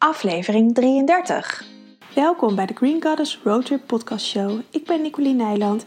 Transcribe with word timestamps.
aflevering 0.00 0.74
33. 0.74 1.64
Welkom 2.14 2.54
bij 2.54 2.66
de 2.66 2.74
Green 2.74 3.02
Goddess 3.02 3.40
Roadtrip 3.44 3.86
Podcast 3.86 4.26
Show. 4.26 4.60
Ik 4.70 4.84
ben 4.84 5.02
Nicoline 5.02 5.44
Nijland 5.44 5.84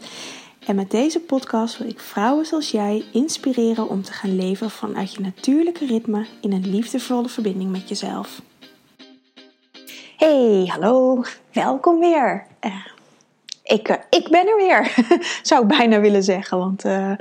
en 0.66 0.76
met 0.76 0.90
deze 0.90 1.20
podcast 1.20 1.78
wil 1.78 1.88
ik 1.88 2.00
vrouwen 2.00 2.46
zoals 2.46 2.70
jij 2.70 3.04
inspireren 3.12 3.88
om 3.88 4.02
te 4.02 4.12
gaan 4.12 4.36
leven 4.36 4.70
vanuit 4.70 5.14
je 5.14 5.20
natuurlijke 5.20 5.86
ritme 5.86 6.26
in 6.40 6.52
een 6.52 6.70
liefdevolle 6.70 7.28
verbinding 7.28 7.70
met 7.70 7.88
jezelf. 7.88 8.42
Hey, 10.16 10.64
hallo, 10.66 11.22
welkom 11.52 11.98
weer. 11.98 12.46
Uh, 12.60 12.86
ik, 13.62 13.88
uh, 13.88 13.96
ik 14.10 14.28
ben 14.30 14.46
er 14.46 14.56
weer, 14.56 14.94
zou 15.42 15.62
ik 15.62 15.68
bijna 15.68 16.00
willen 16.00 16.22
zeggen. 16.22 16.58
Want, 16.58 16.84
uh, 16.84 17.12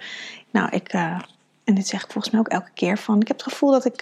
nou, 0.51 0.69
ik, 0.71 0.93
en 1.63 1.75
dit 1.75 1.87
zeg 1.87 2.03
ik 2.03 2.11
volgens 2.11 2.33
mij 2.33 2.41
ook 2.41 2.49
elke 2.49 2.71
keer 2.73 2.97
van, 2.97 3.21
ik 3.21 3.27
heb 3.27 3.37
het 3.37 3.51
gevoel 3.51 3.71
dat 3.71 3.85
ik 3.85 4.01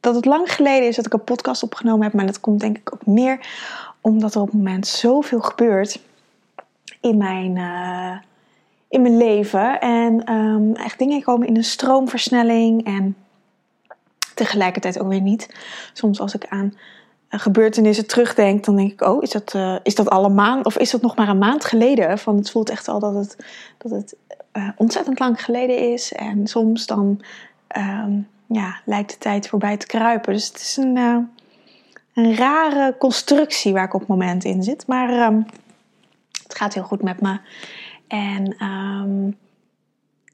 dat 0.00 0.14
het 0.14 0.24
lang 0.24 0.52
geleden 0.52 0.88
is 0.88 0.96
dat 0.96 1.06
ik 1.06 1.12
een 1.12 1.24
podcast 1.24 1.62
opgenomen 1.62 2.02
heb. 2.02 2.12
Maar 2.12 2.26
dat 2.26 2.40
komt 2.40 2.60
denk 2.60 2.78
ik 2.78 2.92
ook 2.92 3.06
meer 3.06 3.38
omdat 4.00 4.34
er 4.34 4.40
op 4.40 4.46
het 4.46 4.56
moment 4.56 4.86
zoveel 4.86 5.40
gebeurt 5.40 6.00
in 7.00 7.16
mijn, 7.16 7.56
uh, 7.56 8.16
in 8.88 9.02
mijn 9.02 9.16
leven. 9.16 9.80
En 9.80 10.32
um, 10.32 10.74
echt 10.74 10.98
dingen 10.98 11.22
komen 11.22 11.46
in 11.46 11.56
een 11.56 11.64
stroomversnelling. 11.64 12.86
En 12.86 13.16
tegelijkertijd 14.34 15.00
ook 15.00 15.08
weer 15.08 15.20
niet. 15.20 15.48
Soms 15.92 16.20
als 16.20 16.34
ik 16.34 16.46
aan 16.48 16.74
gebeurtenissen 17.28 18.06
terugdenk, 18.06 18.64
dan 18.64 18.76
denk 18.76 18.92
ik: 18.92 19.00
oh, 19.00 19.22
is 19.22 19.30
dat, 19.30 19.54
uh, 19.54 19.76
is 19.82 19.94
dat 19.94 20.10
al 20.10 20.24
een 20.24 20.34
maand? 20.34 20.66
Of 20.66 20.78
is 20.78 20.90
dat 20.90 21.02
nog 21.02 21.16
maar 21.16 21.28
een 21.28 21.38
maand 21.38 21.64
geleden? 21.64 22.18
Van 22.18 22.36
het 22.36 22.50
voelt 22.50 22.70
echt 22.70 22.88
al 22.88 22.98
dat 22.98 23.14
het, 23.14 23.36
dat 23.78 23.90
het 23.90 24.16
uh, 24.52 24.68
ontzettend 24.76 25.18
lang 25.18 25.44
geleden 25.44 25.92
is. 25.92 26.12
En 26.12 26.46
soms 26.46 26.86
dan. 26.86 27.20
Um, 27.76 28.28
ja, 28.48 28.80
lijkt 28.84 29.10
de 29.10 29.18
tijd 29.18 29.48
voorbij 29.48 29.76
te 29.76 29.86
kruipen. 29.86 30.32
Dus 30.32 30.46
het 30.46 30.56
is 30.56 30.76
een, 30.76 30.96
uh, 30.96 31.18
een 32.14 32.36
rare 32.36 32.96
constructie 32.98 33.72
waar 33.72 33.84
ik 33.84 33.94
op 33.94 34.00
het 34.00 34.08
moment 34.08 34.44
in 34.44 34.62
zit. 34.62 34.86
Maar 34.86 35.26
um, 35.32 35.46
het 36.42 36.54
gaat 36.54 36.74
heel 36.74 36.82
goed 36.82 37.02
met 37.02 37.20
me. 37.20 37.38
En 38.08 38.64
um, 38.64 39.28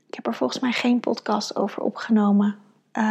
ik 0.08 0.14
heb 0.14 0.26
er 0.26 0.34
volgens 0.34 0.60
mij 0.60 0.72
geen 0.72 1.00
podcast 1.00 1.56
over 1.56 1.82
opgenomen. 1.82 2.56
Uh, 2.92 3.04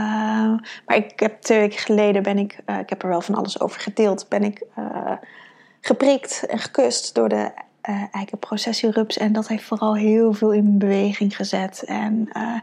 maar 0.86 0.95
ik 0.95 1.19
heb 1.19 1.41
twee 1.41 1.59
weken 1.59 1.80
geleden 1.80 2.23
ben 2.23 2.38
ik, 2.38 2.59
uh, 2.66 2.80
ik 2.80 2.89
heb 2.89 3.03
er 3.03 3.09
wel 3.09 3.22
van 3.22 3.35
alles 3.35 3.59
over 3.59 3.81
gedeeld, 3.81 4.30
ben 4.30 4.44
ik 4.44 4.66
geprikt 5.81 6.45
en 6.45 6.59
gekust 6.59 7.16
door 7.16 7.30
de 7.30 7.52
uh, 7.89 8.03
eikenprocessierups. 8.12 9.17
En 9.17 9.34
dat 9.34 9.48
heeft 9.48 9.64
vooral 9.64 9.95
heel 9.95 10.34
veel 10.34 10.52
in 10.52 10.78
beweging 10.78 11.36
gezet. 11.36 11.84
En 11.84 12.30
uh, 12.34 12.59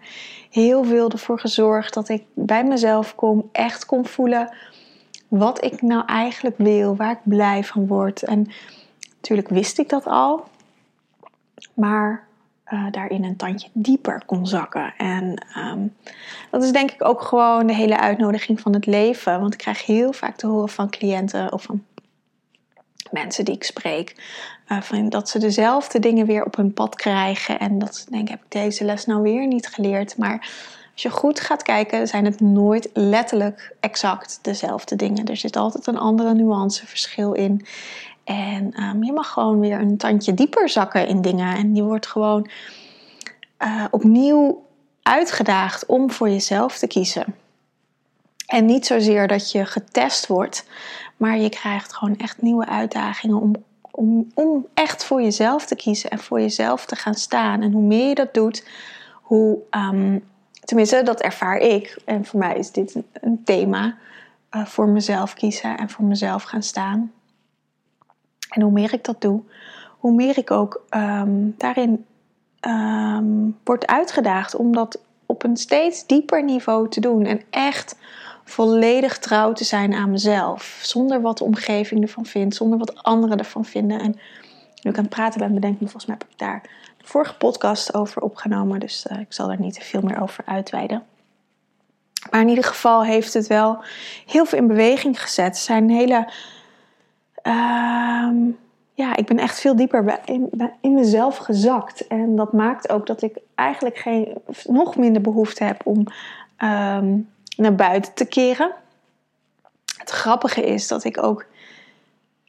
heel 0.51 0.85
veel 0.85 1.11
ervoor 1.11 1.41
gezorgd 1.41 1.95
dat 1.95 2.09
ik 2.09 2.23
bij 2.35 2.65
mezelf 2.65 3.15
kom, 3.15 3.49
echt 3.53 3.87
kon 3.87 4.07
voelen 4.07 4.55
wat 5.29 5.65
ik 5.65 5.83
nou 5.83 6.05
eigenlijk 6.07 6.59
wil, 6.59 6.97
waar 6.97 7.11
ik 7.11 7.19
blij 7.23 7.65
van 7.65 7.87
word. 7.87 8.23
En 8.23 8.51
natuurlijk 9.15 9.49
wist 9.49 9.79
ik 9.79 9.89
dat 9.89 10.07
al, 10.07 10.45
maar 11.75 12.29
uh, 12.73 12.87
daarin 12.91 13.25
een 13.25 13.37
tandje 13.37 13.69
dieper 13.73 14.23
kon 14.27 14.47
zakken. 14.47 14.95
En 14.97 15.47
um, 15.57 15.95
dat 16.51 16.63
is 16.63 16.73
denk 16.73 16.91
ik 16.91 17.05
ook 17.05 17.23
gewoon 17.23 17.67
de 17.67 17.75
hele 17.75 17.99
uitnodiging 17.99 18.61
van 18.61 18.75
het 18.75 18.87
leven. 18.87 19.41
Want 19.41 19.53
ik 19.53 19.59
krijg 19.59 19.87
heel 19.87 20.13
vaak 20.13 20.37
te 20.37 20.47
horen 20.47 20.69
van 20.69 20.91
cliënten 20.91 21.53
of 21.53 21.63
van 21.63 21.85
mensen 23.13 23.45
die 23.45 23.55
ik 23.55 23.65
spreek. 23.65 24.15
Van 24.81 25.09
dat 25.09 25.29
ze 25.29 25.39
dezelfde 25.39 25.99
dingen 25.99 26.27
weer 26.27 26.45
op 26.45 26.57
hun 26.57 26.73
pad 26.73 26.95
krijgen. 26.95 27.59
En 27.59 27.79
dat 27.79 27.97
ze 27.97 28.11
denken, 28.11 28.31
heb 28.31 28.45
ik 28.45 28.51
deze 28.51 28.85
les 28.85 29.07
nou 29.07 29.23
weer 29.23 29.47
niet 29.47 29.67
geleerd? 29.67 30.17
Maar 30.17 30.49
als 30.93 31.03
je 31.03 31.11
goed 31.11 31.41
gaat 31.41 31.63
kijken, 31.63 32.07
zijn 32.07 32.25
het 32.25 32.41
nooit 32.41 32.91
letterlijk 32.93 33.77
exact 33.81 34.39
dezelfde 34.43 34.97
dingen. 34.97 35.25
Er 35.25 35.37
zit 35.37 35.57
altijd 35.57 35.87
een 35.87 35.99
andere 35.99 36.35
nuanceverschil 36.35 37.33
in. 37.33 37.67
En 38.25 38.83
um, 38.83 39.05
je 39.05 39.13
mag 39.13 39.29
gewoon 39.29 39.61
weer 39.61 39.81
een 39.81 39.97
tandje 39.97 40.35
dieper 40.35 40.69
zakken 40.69 41.07
in 41.07 41.21
dingen. 41.21 41.57
En 41.57 41.75
je 41.75 41.83
wordt 41.83 42.07
gewoon 42.07 42.51
uh, 43.59 43.85
opnieuw 43.91 44.65
uitgedaagd 45.03 45.87
om 45.87 46.11
voor 46.11 46.29
jezelf 46.29 46.79
te 46.79 46.87
kiezen. 46.87 47.35
En 48.47 48.65
niet 48.65 48.87
zozeer 48.87 49.29
dat 49.29 49.53
je 49.53 49.67
getest 49.67 50.27
wordt, 50.27 50.67
maar 51.21 51.39
je 51.39 51.49
krijgt 51.49 51.93
gewoon 51.93 52.17
echt 52.17 52.43
nieuwe 52.43 52.67
uitdagingen 52.67 53.41
om, 53.41 53.53
om, 53.91 54.31
om 54.35 54.67
echt 54.75 55.05
voor 55.05 55.23
jezelf 55.23 55.67
te 55.67 55.77
kiezen 55.77 56.11
en 56.11 56.19
voor 56.19 56.41
jezelf 56.41 56.87
te 56.87 56.97
gaan 56.97 57.15
staan. 57.15 57.63
En 57.63 57.73
hoe 57.73 57.83
meer 57.83 58.09
je 58.09 58.15
dat 58.15 58.35
doet, 58.35 58.69
hoe, 59.13 59.59
um, 59.71 60.25
tenminste, 60.65 61.03
dat 61.03 61.21
ervaar 61.21 61.57
ik. 61.57 61.99
En 62.05 62.25
voor 62.25 62.39
mij 62.39 62.57
is 62.57 62.73
dit 62.73 62.95
een, 62.95 63.07
een 63.13 63.45
thema. 63.45 63.97
Uh, 64.51 64.67
voor 64.67 64.89
mezelf 64.89 65.35
kiezen 65.35 65.79
en 65.79 65.91
voor 65.91 66.05
mezelf 66.05 66.43
gaan 66.43 66.63
staan. 66.63 67.13
En 68.49 68.63
hoe 68.63 68.73
meer 68.73 68.93
ik 68.93 69.05
dat 69.05 69.21
doe, 69.21 69.43
hoe 69.99 70.13
meer 70.13 70.39
ik 70.39 70.51
ook 70.51 70.83
um, 70.91 71.55
daarin 71.57 72.05
um, 72.61 73.59
word 73.65 73.87
uitgedaagd 73.87 74.55
om 74.55 74.73
dat 74.73 75.01
op 75.27 75.43
een 75.43 75.57
steeds 75.57 76.07
dieper 76.07 76.45
niveau 76.45 76.89
te 76.89 77.01
doen. 77.01 77.25
En 77.25 77.41
echt 77.51 77.97
volledig 78.51 79.19
trouw 79.19 79.53
te 79.53 79.65
zijn 79.65 79.95
aan 79.95 80.11
mezelf. 80.11 80.81
Zonder 80.83 81.21
wat 81.21 81.39
de 81.39 81.45
omgeving 81.45 82.03
ervan 82.03 82.27
vindt, 82.27 82.55
zonder 82.55 82.79
wat 82.79 83.03
anderen 83.03 83.39
ervan 83.39 83.65
vinden. 83.65 84.01
En 84.01 84.19
nu 84.83 84.91
ik 84.91 84.97
aan 84.97 85.05
het 85.05 85.15
praten 85.15 85.41
ben, 85.41 85.55
bedenk 85.55 85.73
ik 85.73 85.79
volgens 85.81 86.07
mij 86.07 86.17
heb 86.19 86.29
ik 86.31 86.39
daar 86.39 86.63
de 86.99 87.07
vorige 87.07 87.37
podcast 87.37 87.95
over 87.95 88.23
opgenomen. 88.23 88.81
Dus 88.81 89.07
uh, 89.11 89.21
ik 89.21 89.33
zal 89.33 89.51
er 89.51 89.61
niet 89.61 89.79
veel 89.79 90.01
meer 90.01 90.23
over 90.23 90.45
uitweiden. 90.47 91.03
Maar 92.31 92.41
in 92.41 92.49
ieder 92.49 92.65
geval 92.65 93.05
heeft 93.05 93.35
het 93.35 93.47
wel 93.47 93.85
heel 94.27 94.45
veel 94.45 94.59
in 94.59 94.67
beweging 94.67 95.23
gezet. 95.23 95.47
Het 95.47 95.57
zijn 95.57 95.91
hele. 95.91 96.29
Uh, 97.43 98.29
ja, 98.95 99.17
ik 99.17 99.27
ben 99.27 99.39
echt 99.39 99.61
veel 99.61 99.77
dieper 99.77 100.21
in, 100.81 100.95
mezelf 100.95 101.37
gezakt. 101.37 102.07
En 102.07 102.37
dat 102.37 102.53
maakt 102.53 102.91
ook 102.91 103.07
dat 103.07 103.23
ik 103.23 103.39
eigenlijk 103.55 103.97
geen, 103.99 104.35
nog 104.65 104.97
minder 104.97 105.23
behoefte 105.23 105.65
heb 105.65 105.87
om 105.87 106.07
um, 106.59 107.29
naar 107.57 107.75
buiten 107.75 108.15
te 108.15 108.25
keren. 108.25 108.73
Het 109.97 110.11
grappige 110.11 110.63
is 110.63 110.89
dat 110.89 111.05
ik 111.05 111.23
ook 111.23 111.45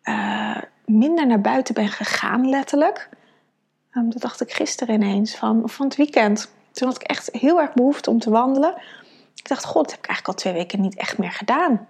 uh, 0.03 0.57
minder 0.85 1.27
naar 1.27 1.41
buiten 1.41 1.73
ben 1.73 1.89
gegaan, 1.89 2.49
letterlijk. 2.49 3.09
Um, 3.93 4.09
dat 4.09 4.21
dacht 4.21 4.41
ik 4.41 4.53
gisteren 4.53 4.95
ineens, 4.95 5.35
van, 5.35 5.61
van 5.69 5.85
het 5.85 5.95
weekend. 5.95 6.51
Toen 6.71 6.87
had 6.87 7.01
ik 7.01 7.07
echt 7.07 7.29
heel 7.31 7.61
erg 7.61 7.73
behoefte 7.73 8.09
om 8.09 8.19
te 8.19 8.29
wandelen. 8.29 8.75
Ik 9.35 9.47
dacht, 9.47 9.65
god, 9.65 9.83
dat 9.83 9.91
heb 9.91 9.99
ik 9.99 10.07
eigenlijk 10.07 10.27
al 10.27 10.43
twee 10.43 10.53
weken 10.53 10.81
niet 10.81 10.95
echt 10.95 11.17
meer 11.17 11.31
gedaan. 11.31 11.87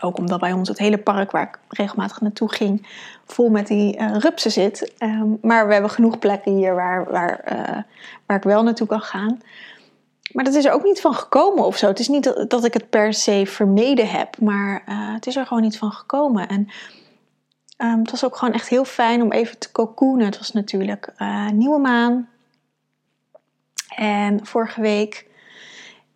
Ook 0.00 0.18
omdat 0.18 0.40
bij 0.40 0.52
ons 0.52 0.68
het 0.68 0.78
hele 0.78 0.98
park 0.98 1.30
waar 1.30 1.42
ik 1.42 1.58
regelmatig 1.68 2.20
naartoe 2.20 2.52
ging, 2.52 2.86
vol 3.26 3.48
met 3.48 3.66
die 3.66 3.98
uh, 3.98 4.16
rupsen 4.16 4.50
zit. 4.50 4.92
Um, 4.98 5.38
maar 5.42 5.66
we 5.66 5.72
hebben 5.72 5.90
genoeg 5.90 6.18
plekken 6.18 6.52
hier 6.52 6.74
waar, 6.74 7.10
waar, 7.10 7.52
uh, 7.52 7.82
waar 8.26 8.36
ik 8.36 8.42
wel 8.42 8.62
naartoe 8.62 8.86
kan 8.86 9.00
gaan. 9.00 9.40
Maar 10.32 10.44
dat 10.44 10.54
is 10.54 10.64
er 10.64 10.72
ook 10.72 10.84
niet 10.84 11.00
van 11.00 11.14
gekomen 11.14 11.64
of 11.64 11.76
zo. 11.76 11.86
Het 11.86 11.98
is 11.98 12.08
niet 12.08 12.24
dat, 12.24 12.50
dat 12.50 12.64
ik 12.64 12.74
het 12.74 12.90
per 12.90 13.14
se 13.14 13.42
vermeden 13.46 14.08
heb, 14.08 14.40
maar 14.40 14.82
uh, 14.88 15.14
het 15.14 15.26
is 15.26 15.36
er 15.36 15.46
gewoon 15.46 15.62
niet 15.62 15.78
van 15.78 15.92
gekomen. 15.92 16.48
En 16.48 16.68
um, 17.78 17.98
het 17.98 18.10
was 18.10 18.24
ook 18.24 18.36
gewoon 18.36 18.54
echt 18.54 18.68
heel 18.68 18.84
fijn 18.84 19.22
om 19.22 19.32
even 19.32 19.58
te 19.58 19.72
cocoonen. 19.72 20.26
Het 20.26 20.38
was 20.38 20.52
natuurlijk 20.52 21.12
uh, 21.18 21.50
nieuwe 21.50 21.78
maan. 21.78 22.28
En 23.96 24.46
vorige 24.46 24.80
week. 24.80 25.26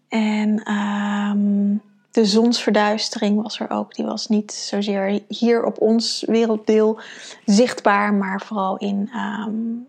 En 0.08 0.72
um, 0.72 1.82
de 2.10 2.24
zonsverduistering 2.24 3.42
was 3.42 3.60
er 3.60 3.70
ook. 3.70 3.94
Die 3.94 4.04
was 4.04 4.28
niet 4.28 4.52
zozeer 4.52 5.22
hier 5.28 5.64
op 5.64 5.80
ons 5.80 6.24
werelddeel 6.26 7.00
zichtbaar, 7.44 8.14
maar 8.14 8.40
vooral 8.40 8.76
in 8.76 9.10
um, 9.16 9.86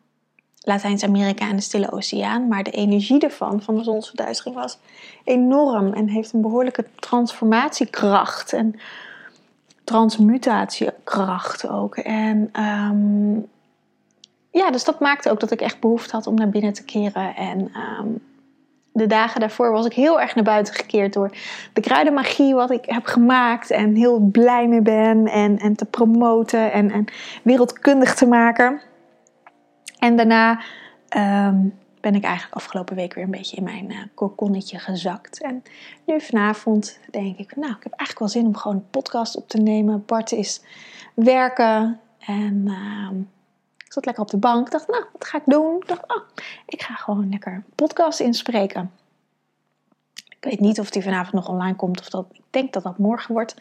Latijns-Amerika 0.64 1.50
en 1.50 1.56
de 1.56 1.62
Stille 1.62 1.92
Oceaan. 1.92 2.48
Maar 2.48 2.64
de 2.64 2.72
energie 2.72 3.20
ervan, 3.20 3.62
van 3.62 3.76
de 3.76 3.84
zonsverduistering, 3.84 4.56
was 4.56 4.78
enorm 5.24 5.94
en 5.94 6.08
heeft 6.08 6.34
een 6.34 6.42
behoorlijke 6.42 6.86
transformatiekracht 7.00 8.54
en 8.54 8.80
transmutatiekracht 9.84 11.70
ook. 11.70 11.96
En 11.98 12.52
um, 12.62 13.48
ja, 14.52 14.72
dus 14.72 14.84
dat 14.84 15.00
maakte 15.00 15.30
ook 15.30 15.40
dat 15.40 15.52
ik 15.52 15.62
echt 15.62 15.80
behoefte 15.80 16.16
had 16.16 16.28
om 16.28 16.36
naar 16.36 16.50
binnen 16.50 16.74
te 16.74 16.84
keren. 16.84 17.36
En 17.36 17.60
um, 17.60 18.22
de 18.92 19.08
dagen 19.08 19.40
daarvoor 19.40 19.72
was 19.72 19.86
ik 19.86 19.94
heel 19.94 20.22
erg 20.22 20.36
naar 20.36 20.44
buiten 20.44 20.74
gekeerd 20.74 21.14
door 21.14 21.36
de 21.74 21.82
kruidenmagie 21.82 22.54
wat 22.54 22.72
ik 22.72 22.86
heb 22.86 23.06
gemaakt. 23.06 23.72
En 23.72 23.96
heel 23.96 24.20
blij 24.20 24.68
mee 24.68 24.82
ben 24.82 25.28
en, 25.28 25.60
en 25.60 25.76
te 25.76 25.86
promoten 25.86 26.72
en, 26.72 26.92
en 26.92 27.06
wereldkundig 27.44 28.16
te 28.16 28.26
maken. 28.26 28.82
En 30.04 30.16
daarna 30.16 30.52
um, 31.18 31.74
ben 32.02 32.16
ik 32.16 32.24
eigenlijk 32.24 32.56
afgelopen 32.56 32.96
week 32.96 33.14
weer 33.14 33.24
een 33.24 33.32
beetje 33.32 33.58
in 33.58 33.64
mijn 33.64 33.92
uh, 33.92 33.98
kokonnetje 34.14 34.80
gezakt. 34.80 35.42
En 35.42 35.64
nu 36.06 36.22
vanavond 36.22 37.00
denk 37.12 37.38
ik, 37.38 37.56
nou, 37.56 37.72
ik 37.72 37.84
heb 37.84 37.94
eigenlijk 37.94 38.20
wel 38.20 38.28
zin 38.28 38.46
om 38.46 38.56
gewoon 38.56 38.78
een 38.78 38.90
podcast 38.90 39.36
op 39.36 39.50
te 39.50 39.58
nemen. 39.58 40.04
Bart 40.06 40.32
is 40.32 40.62
werken 41.14 42.00
en 42.20 42.64
uh, 42.66 43.10
ik 43.78 43.94
zat 43.94 44.06
lekker 44.06 44.24
op 44.24 44.30
de 44.30 44.38
bank. 44.38 44.72
Dacht, 44.72 44.88
nou, 44.88 45.06
wat 45.12 45.26
ga 45.26 45.38
ik 45.38 45.44
doen? 45.46 45.76
Ik 45.76 45.88
dacht, 45.88 46.16
oh, 46.16 46.24
ik 46.66 46.82
ga 46.82 46.94
gewoon 46.94 47.30
lekker 47.30 47.54
een 47.54 47.66
podcast 47.76 48.20
inspreken. 48.20 48.92
Ik 50.14 50.50
weet 50.50 50.60
niet 50.60 50.80
of 50.80 50.90
die 50.90 51.04
vanavond 51.04 51.34
nog 51.34 51.50
online 51.50 51.76
komt 51.76 52.00
of 52.00 52.10
dat. 52.10 52.26
Ik 52.32 52.42
denk 52.50 52.74
dat 52.74 52.84
dat 52.84 52.98
morgen 52.98 53.34
wordt. 53.34 53.56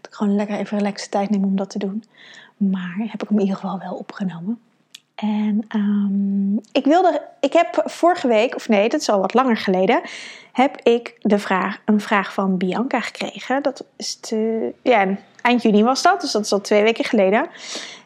Dat 0.00 0.10
ik 0.10 0.14
gewoon 0.14 0.34
lekker 0.34 0.56
even 0.56 0.78
relaxe 0.78 1.08
tijd 1.08 1.30
neem 1.30 1.44
om 1.44 1.56
dat 1.56 1.70
te 1.70 1.78
doen. 1.78 2.04
Maar 2.56 2.94
heb 2.96 3.22
ik 3.22 3.28
hem 3.28 3.38
in 3.38 3.44
ieder 3.44 3.56
geval 3.56 3.78
wel 3.78 3.94
opgenomen. 3.94 4.60
En 5.20 5.66
um, 5.74 6.60
ik 6.72 6.84
wilde, 6.84 7.22
ik 7.40 7.52
heb 7.52 7.82
vorige 7.84 8.28
week, 8.28 8.54
of 8.54 8.68
nee, 8.68 8.88
dat 8.88 9.00
is 9.00 9.10
al 9.10 9.20
wat 9.20 9.34
langer 9.34 9.56
geleden, 9.56 10.00
heb 10.52 10.80
ik 10.82 11.16
de 11.20 11.38
vraag, 11.38 11.78
een 11.84 12.00
vraag 12.00 12.32
van 12.32 12.56
Bianca 12.56 13.00
gekregen. 13.00 13.62
Dat 13.62 13.84
is 13.96 14.20
de, 14.20 14.72
ja, 14.82 15.06
eind 15.42 15.62
juni 15.62 15.82
was 15.82 16.02
dat, 16.02 16.20
dus 16.20 16.32
dat 16.32 16.44
is 16.44 16.52
al 16.52 16.60
twee 16.60 16.82
weken 16.82 17.04
geleden. 17.04 17.48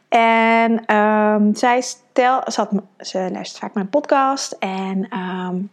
En 0.08 0.96
um, 0.96 1.54
zij 1.54 1.80
stel, 1.80 2.42
ze, 2.46 2.60
had, 2.60 2.70
ze 2.98 3.18
luistert 3.18 3.58
vaak 3.58 3.74
mijn 3.74 3.88
podcast 3.88 4.52
en 4.58 5.18
um, 5.18 5.70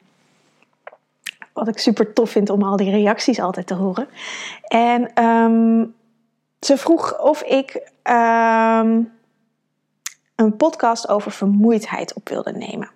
wat 1.53 1.67
ik 1.67 1.77
super 1.77 2.13
tof 2.13 2.29
vind 2.29 2.49
om 2.49 2.63
al 2.63 2.75
die 2.75 2.91
reacties 2.91 3.39
altijd 3.39 3.67
te 3.67 3.73
horen. 3.73 4.07
En 4.67 5.11
ze 6.59 6.77
vroeg 6.77 7.19
of 7.19 7.41
ik 7.41 7.91
een 10.41 10.55
podcast 10.55 11.09
over 11.09 11.31
vermoeidheid 11.31 12.13
op 12.13 12.29
wilde 12.29 12.51
nemen. 12.51 12.89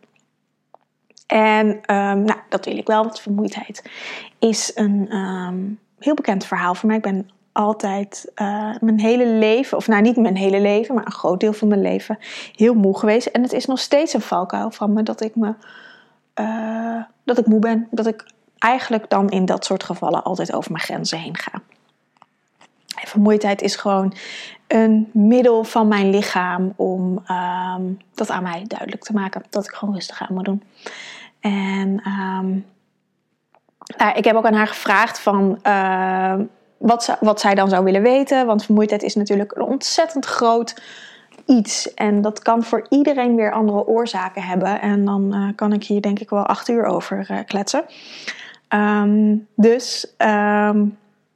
En 1.28 1.68
um, 1.68 2.24
nou, 2.24 2.40
dat 2.50 2.66
wil 2.66 2.78
ik 2.78 2.88
wel, 2.88 3.04
want 3.04 3.20
vermoeidheid 3.20 3.90
is 4.40 4.72
een 4.76 5.10
heel 6.00 6.14
bekend 6.14 6.46
verhaal 6.46 6.76
voor 6.76 6.88
mij. 6.88 6.98
Ik 6.98 7.04
ben 7.04 7.30
altijd 7.52 8.32
uh, 8.36 8.76
mijn 8.80 9.00
hele 9.00 9.26
leven, 9.26 9.78
of 9.78 9.88
nou 9.88 10.02
niet 10.02 10.18
mijn 10.18 10.38
hele 10.38 10.60
leven, 10.60 10.96
maar 10.96 11.06
een 11.06 11.12
groot 11.12 11.40
deel 11.40 11.54
van 11.54 11.68
mijn 11.68 11.82
leven, 11.82 12.18
heel 12.56 12.74
moe 12.74 13.00
geweest. 13.00 13.28
En 13.28 13.42
het 13.42 13.54
is 13.54 13.66
nog 13.66 13.80
steeds 13.80 14.14
een 14.14 14.22
valkuil 14.22 14.72
van 14.72 14.94
me 14.94 15.04
dat 15.04 15.22
ik 15.22 15.36
me 15.36 15.54
uh, 16.40 17.04
dat 17.24 17.38
ik 17.38 17.46
moe 17.46 17.60
ben. 17.60 17.88
Dat 17.92 18.08
ik 18.08 18.26
eigenlijk 18.58 19.10
dan 19.10 19.30
in 19.30 19.46
dat 19.46 19.66
soort 19.66 19.84
gevallen 19.84 20.24
altijd 20.24 20.54
over 20.54 20.72
mijn 20.72 20.84
grenzen 20.84 21.20
heen 21.20 21.38
ga. 21.38 21.62
Vermoeidheid 23.16 23.62
is 23.62 23.76
gewoon 23.76 24.14
een 24.68 25.10
middel 25.14 25.64
van 25.64 25.88
mijn 25.88 26.10
lichaam 26.10 26.74
om 26.76 27.24
um, 27.32 27.98
dat 28.14 28.30
aan 28.30 28.44
mij 28.44 28.64
duidelijk 28.68 29.04
te 29.04 29.14
maken. 29.14 29.44
Dat 29.50 29.66
ik 29.66 29.72
gewoon 29.72 29.94
rustig 29.94 30.22
aan 30.22 30.34
moet 30.34 30.46
doen. 30.46 30.64
En 31.40 32.02
um, 32.08 32.66
nou, 33.98 34.16
ik 34.16 34.24
heb 34.24 34.36
ook 34.36 34.46
aan 34.46 34.54
haar 34.54 34.68
gevraagd 34.68 35.20
van 35.20 35.60
uh, 35.64 36.34
wat, 36.78 37.18
wat 37.20 37.40
zij 37.40 37.56
dan 37.56 37.70
zou 37.70 37.84
willen 37.84 38.02
weten. 38.02 38.46
Want 38.46 38.66
vermoeidheid 38.66 39.04
is 39.04 39.16
natuurlijk 39.16 39.56
een 39.56 39.64
ontzettend 39.64 40.26
groot 40.26 40.82
iets. 41.46 41.94
En 41.94 42.22
dat 42.22 42.40
kan 42.40 42.64
voor 42.64 42.86
iedereen 42.90 43.36
weer 43.36 43.52
andere 43.52 43.88
oorzaken 43.88 44.42
hebben. 44.42 44.82
En 44.82 45.06
dan 45.06 45.36
uh, 45.36 45.50
kan 45.56 45.74
ik 45.74 45.84
hier 45.84 46.02
denk 46.02 46.20
ik 46.20 46.30
wel 46.30 46.46
acht 46.46 46.70
uur 46.70 46.86
over 46.86 47.28
uh, 47.32 47.40
kletsen. 47.46 47.86
Dus 49.56 50.16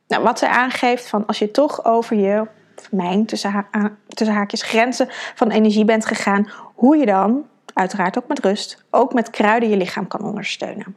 nou, 0.10 0.24
wat 0.24 0.40
zij 0.40 0.50
aangeeft 0.50 1.10
van 1.10 1.26
als 1.26 1.40
je 1.40 1.52
toch 1.52 1.86
over 1.86 2.18
je, 2.18 2.48
mijn 2.92 3.26
tussen, 3.26 3.66
tussen 4.08 4.36
haakjes, 4.36 4.62
grenzen 4.62 5.08
van 5.36 5.50
energie 5.50 5.86
bent 5.86 6.06
gegaan, 6.06 6.52
hoe 6.76 6.98
je 6.98 7.06
dan, 7.06 7.46
uiteraard 7.74 8.18
ook 8.18 8.28
met 8.28 8.40
rust, 8.40 8.84
ook 8.90 9.14
met 9.14 9.30
kruiden 9.30 9.70
je 9.70 9.78
lichaam 9.78 10.08
kan 10.08 10.22
ondersteunen. 10.22 10.96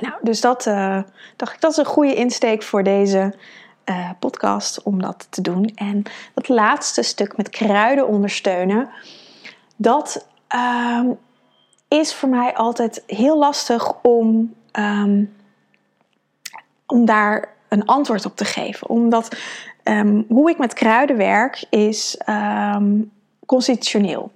Nou, 0.00 0.14
dus 0.20 0.40
dat 0.40 0.66
uh, 0.66 1.02
dacht 1.36 1.54
ik, 1.54 1.60
dat 1.60 1.70
is 1.70 1.76
een 1.76 1.84
goede 1.84 2.14
insteek 2.14 2.62
voor 2.62 2.82
deze 2.82 3.34
uh, 3.84 4.10
podcast 4.18 4.82
om 4.82 5.02
dat 5.02 5.26
te 5.30 5.40
doen. 5.40 5.64
En 5.74 6.02
dat 6.34 6.48
laatste 6.48 7.02
stuk 7.02 7.36
met 7.36 7.48
kruiden 7.48 8.06
ondersteunen, 8.06 8.88
dat 9.76 10.26
uh, 10.54 11.04
is 11.88 12.14
voor 12.14 12.28
mij 12.28 12.54
altijd 12.54 13.02
heel 13.06 13.38
lastig 13.38 13.92
om 14.02 14.54
um, 14.78 15.40
om 16.92 17.04
daar 17.04 17.48
een 17.72 17.86
antwoord 17.86 18.24
op 18.24 18.36
te 18.36 18.44
geven. 18.44 18.88
Omdat 18.88 19.36
um, 19.84 20.24
hoe 20.28 20.50
ik 20.50 20.58
met 20.58 20.72
kruiden 20.72 21.16
werk 21.16 21.64
is 21.70 22.20
um, 22.28 23.10
constitutioneel. 23.46 24.30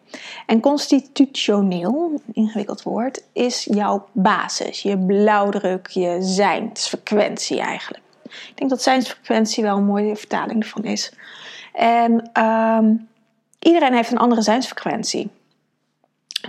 En 0.46 0.60
constitutioneel, 0.60 2.20
ingewikkeld 2.32 2.82
woord, 2.82 3.22
is 3.32 3.66
jouw 3.70 4.08
basis, 4.12 4.82
je 4.82 4.98
blauwdruk, 4.98 5.86
je 5.86 6.16
zijnsfrequentie 6.20 7.60
eigenlijk. 7.60 8.04
Ik 8.22 8.52
denk 8.54 8.70
dat 8.70 8.82
zijnsfrequentie 8.82 9.62
wel 9.62 9.76
een 9.76 9.84
mooie 9.84 10.16
vertaling 10.16 10.62
ervan 10.62 10.84
is. 10.84 11.12
En 11.72 12.30
um, 12.44 13.08
iedereen 13.58 13.94
heeft 13.94 14.10
een 14.10 14.18
andere 14.18 14.42
zijnsfrequentie. 14.42 15.30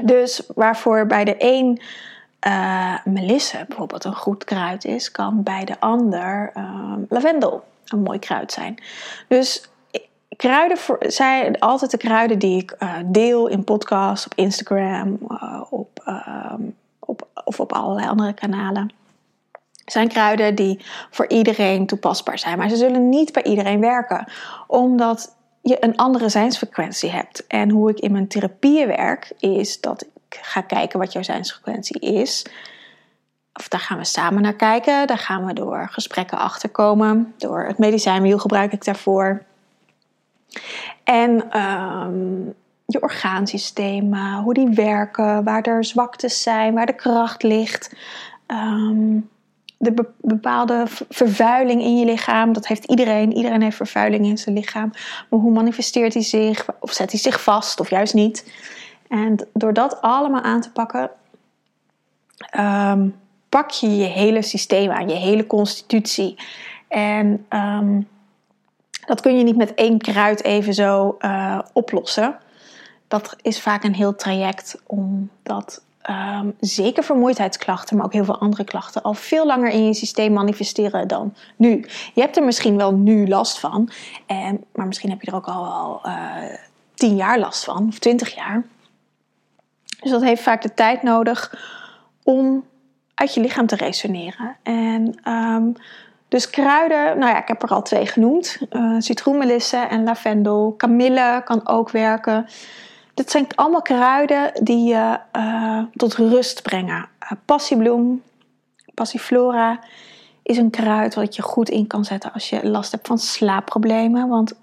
Dus 0.01 0.41
waarvoor 0.55 1.05
bij 1.05 1.23
de 1.23 1.35
een 1.37 1.81
uh, 2.47 3.05
melisse 3.05 3.65
bijvoorbeeld 3.67 4.03
een 4.03 4.15
goed 4.15 4.43
kruid 4.43 4.85
is, 4.85 5.11
kan 5.11 5.43
bij 5.43 5.65
de 5.65 5.79
ander 5.79 6.51
uh, 6.57 6.93
lavendel 7.09 7.63
een 7.85 8.01
mooi 8.01 8.19
kruid 8.19 8.51
zijn. 8.51 8.83
Dus 9.27 9.69
kruiden 10.35 10.77
voor, 10.77 10.97
zijn 10.99 11.59
altijd 11.59 11.91
de 11.91 11.97
kruiden 11.97 12.39
die 12.39 12.61
ik 12.61 12.75
uh, 12.79 12.93
deel 13.05 13.47
in 13.47 13.63
podcasts, 13.63 14.25
op 14.25 14.33
Instagram, 14.35 15.17
op, 15.69 16.01
ehm, 16.05 16.61
op, 16.99 17.27
of 17.43 17.59
op 17.59 17.73
allerlei 17.73 18.07
andere 18.07 18.33
kanalen. 18.33 18.93
Zijn 19.85 20.07
kruiden 20.07 20.55
die 20.55 20.85
voor 21.11 21.27
iedereen 21.27 21.85
toepasbaar 21.85 22.39
zijn, 22.39 22.57
maar 22.57 22.69
ze 22.69 22.75
zullen 22.75 23.09
niet 23.09 23.33
bij 23.33 23.43
iedereen 23.43 23.79
werken, 23.79 24.31
omdat 24.67 25.35
je 25.61 25.83
een 25.83 25.97
andere 25.97 26.29
zijnsfrequentie 26.29 27.09
hebt. 27.09 27.47
En 27.47 27.69
hoe 27.69 27.89
ik 27.89 27.99
in 27.99 28.11
mijn 28.11 28.27
therapieën 28.27 28.87
werk, 28.87 29.31
is 29.39 29.81
dat 29.81 30.05
ga 30.41 30.61
kijken 30.61 30.99
wat 30.99 31.13
jouw 31.13 31.23
zijnsfrequentie 31.23 31.99
is. 31.99 32.45
Of 33.53 33.67
daar 33.67 33.79
gaan 33.79 33.97
we 33.97 34.05
samen 34.05 34.41
naar 34.41 34.53
kijken. 34.53 35.07
Daar 35.07 35.17
gaan 35.17 35.45
we 35.45 35.53
door 35.53 35.87
gesprekken 35.91 36.37
achterkomen. 36.37 37.33
Door 37.37 37.65
het 37.65 37.77
medicijnwiel 37.77 38.37
gebruik 38.37 38.73
ik 38.73 38.85
daarvoor. 38.85 39.43
En 41.03 41.59
um, 41.61 42.53
je 42.85 43.01
orgaansystemen, 43.01 44.33
hoe 44.33 44.53
die 44.53 44.69
werken, 44.69 45.43
waar 45.43 45.61
er 45.61 45.85
zwaktes 45.85 46.41
zijn, 46.41 46.73
waar 46.73 46.85
de 46.85 46.95
kracht 46.95 47.43
ligt. 47.43 47.95
Um, 48.47 49.29
de 49.77 49.91
be 49.91 50.05
bepaalde 50.21 50.83
vervuiling 51.09 51.81
in 51.81 51.97
je 51.99 52.05
lichaam, 52.05 52.53
dat 52.53 52.67
heeft 52.67 52.85
iedereen. 52.85 53.33
Iedereen 53.33 53.61
heeft 53.61 53.75
vervuiling 53.75 54.25
in 54.25 54.37
zijn 54.37 54.55
lichaam. 54.55 54.91
Maar 55.29 55.39
hoe 55.39 55.51
manifesteert 55.51 56.13
hij 56.13 56.23
zich? 56.23 56.65
Of 56.79 56.91
zet 56.91 57.11
hij 57.11 57.19
zich 57.19 57.43
vast 57.43 57.79
of 57.79 57.89
juist 57.89 58.13
niet? 58.13 58.51
En 59.09 59.48
door 59.54 59.74
dat 59.74 60.01
allemaal 60.01 60.42
aan 60.42 60.62
te 60.62 60.71
pakken, 60.71 61.09
um, 62.59 63.15
pak 63.50 63.69
je 63.69 63.95
je 63.95 64.06
hele 64.06 64.42
systeem 64.42 64.92
aan, 64.92 65.09
je 65.09 65.15
hele 65.15 65.48
constitutie. 65.48 66.39
En 66.88 67.45
um, 67.50 68.07
dat 69.06 69.21
kun 69.21 69.38
je 69.38 69.44
niet 69.44 69.57
met 69.57 69.74
één 69.74 69.97
kruid 69.97 70.44
even 70.44 70.73
zo 70.73 71.18
uh, 71.19 71.59
oplossen. 71.73 72.37
Dat 73.07 73.35
is 73.42 73.61
vaak 73.61 73.83
een 73.83 73.95
heel 73.95 74.16
traject 74.16 74.81
omdat 74.85 75.81
um, 76.09 76.56
zeker 76.59 77.04
vermoeidheidsklachten, 77.04 77.95
maar 77.95 78.06
ook 78.06 78.14
heel 78.14 78.26
veel 78.26 78.40
andere 78.40 78.64
klachten, 78.64 79.02
al 79.02 79.14
veel 79.14 79.45
langer 79.45 79.69
in 79.69 79.85
je 79.85 79.94
systeem 79.94 80.33
manifesteren 80.33 81.07
dan 81.07 81.33
nu. 81.56 81.85
Je 82.14 82.21
hebt 82.21 82.37
er 82.37 82.44
misschien 82.44 82.78
wel 82.78 82.94
nu 82.94 83.28
last 83.28 83.59
van, 83.59 83.90
en, 84.26 84.64
maar 84.76 84.87
misschien 84.87 85.09
heb 85.09 85.21
je 85.21 85.31
er 85.31 85.37
ook 85.37 85.47
al, 85.47 85.66
al 85.66 86.02
uh, 86.06 86.16
tien 86.94 87.16
jaar 87.16 87.40
last 87.40 87.64
van, 87.64 87.87
of 87.87 87.99
twintig 87.99 88.35
jaar. 88.35 88.64
Dus 89.99 90.11
dat 90.11 90.23
heeft 90.23 90.42
vaak 90.42 90.61
de 90.61 90.73
tijd 90.73 91.04
nodig 91.04 91.54
om 92.23 92.66
uit 93.13 93.33
je 93.33 93.42
lichaam 93.42 93.68
te 93.68 93.75
resoneren. 93.75 94.56
En 94.63 95.31
um, 95.33 95.73
dus 96.27 96.49
kruiden, 96.49 97.19
nou 97.19 97.31
ja, 97.31 97.42
ik 97.42 97.47
heb 97.47 97.63
er 97.63 97.69
al 97.69 97.81
twee 97.81 98.06
genoemd. 98.06 98.57
Uh, 98.69 98.95
citroenmelisse 98.99 99.77
en 99.77 100.04
lavendel. 100.04 100.73
Kamille 100.77 101.42
kan 101.45 101.68
ook 101.68 101.89
werken. 101.89 102.47
Dit 103.13 103.31
zijn 103.31 103.47
allemaal 103.56 103.81
kruiden 103.81 104.51
die 104.63 104.87
je 104.87 105.19
uh, 105.35 105.83
tot 105.94 106.16
rust 106.16 106.63
brengen. 106.63 107.09
Uh, 107.23 107.31
passiebloem, 107.45 108.23
passiflora 108.94 109.80
is 110.44 110.57
een 110.57 110.69
kruid 110.69 111.16
wat 111.16 111.35
je 111.35 111.42
goed 111.42 111.69
in 111.69 111.87
kan 111.87 112.06
zetten 112.06 112.33
als 112.33 112.49
je 112.49 112.68
last 112.68 112.92
hebt 112.92 113.07
van 113.07 113.18
slaapproblemen. 113.18 114.27
Want 114.27 114.54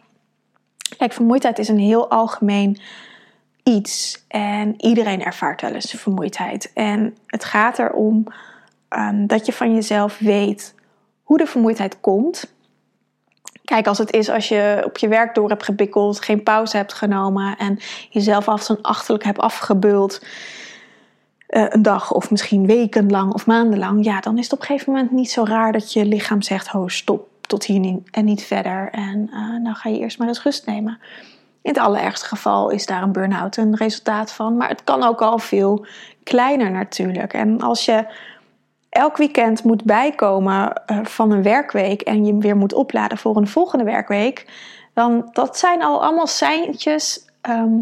kijk, 0.99 1.13
vermoeidheid 1.13 1.59
is 1.59 1.69
een 1.69 1.79
heel 1.79 2.11
algemeen 2.11 2.79
iets. 3.65 4.25
En 4.29 4.75
iedereen 4.77 5.25
ervaart 5.25 5.61
wel 5.61 5.73
eens 5.73 5.95
vermoeidheid. 5.97 6.73
En 6.75 7.17
het 7.27 7.45
gaat 7.45 7.79
erom 7.79 8.27
um, 8.89 9.27
dat 9.27 9.47
je 9.47 9.53
van 9.53 9.75
jezelf 9.75 10.19
weet 10.19 10.75
hoe 11.23 11.39
de 11.39 11.47
vermoeidheid 11.47 12.01
komt. 12.01 12.53
Kijk, 13.65 13.87
als 13.87 13.99
het 13.99 14.13
is 14.13 14.29
als 14.29 14.49
je 14.49 14.83
op 14.85 14.99
je 14.99 15.09
werk 15.09 15.35
door 15.35 15.49
hebt 15.49 15.63
gebikkeld, 15.63 16.21
geen 16.21 16.43
pauze 16.43 16.77
hebt 16.77 16.93
genomen 16.93 17.57
en 17.57 17.79
jezelf 18.11 18.49
af 18.49 18.69
en 18.69 18.83
achterlijk 18.83 19.25
hebt 19.25 19.39
afgebeuld. 19.39 20.25
Uh, 21.49 21.67
een 21.69 21.83
dag 21.83 22.13
of 22.13 22.31
misschien 22.31 22.67
wekenlang 22.67 23.33
of 23.33 23.47
maandenlang, 23.47 24.05
ja, 24.05 24.21
dan 24.21 24.39
is 24.39 24.45
het 24.45 24.53
op 24.53 24.61
een 24.61 24.67
gegeven 24.67 24.93
moment 24.93 25.11
niet 25.11 25.31
zo 25.31 25.45
raar 25.45 25.73
dat 25.73 25.93
je 25.93 26.05
lichaam 26.05 26.43
zegt: 26.43 26.67
ho, 26.67 26.89
stop, 26.89 27.29
tot 27.41 27.65
hier 27.65 27.99
en 28.11 28.25
niet 28.25 28.43
verder. 28.43 28.89
En 28.91 29.31
dan 29.63 29.75
ga 29.75 29.89
je 29.89 29.99
eerst 29.99 30.19
maar 30.19 30.29
eens 30.29 30.43
rust 30.43 30.67
nemen. 30.67 30.99
In 31.65 31.71
het 31.71 31.79
allerergste 31.79 32.27
geval 32.27 32.71
is 32.71 32.87
daar 32.87 33.03
een 33.03 33.13
burn-out 33.13 33.57
een 33.57 33.77
resultaat 33.77 34.33
van. 34.33 34.57
Maar 34.57 34.69
het 34.69 34.85
kan 34.85 35.03
ook 35.03 35.23
al 35.23 35.39
veel 35.39 35.87
kleiner 36.23 36.71
natuurlijk. 36.71 37.33
En 37.33 37.61
als 37.61 37.85
je 37.85 38.07
elk 38.89 39.17
weekend 39.17 39.65
moet 39.65 39.85
bijkomen 39.85 40.73
eh, 40.87 41.05
van 41.05 41.31
een 41.31 41.43
werkweek 41.43 42.03
en 42.03 42.25
je 42.25 42.39
weer 42.39 42.57
moet 42.57 42.75
opladen 42.75 43.19
voor 43.19 43.37
een 43.37 43.49
volgende 43.49 43.85
werkweek, 43.85 44.47
dan 44.93 45.29
dat 45.33 45.59
zijn 45.59 45.83
al 45.83 46.03
allemaal 46.03 46.27
seintjes. 46.27 47.25
Ehm, 47.41 47.73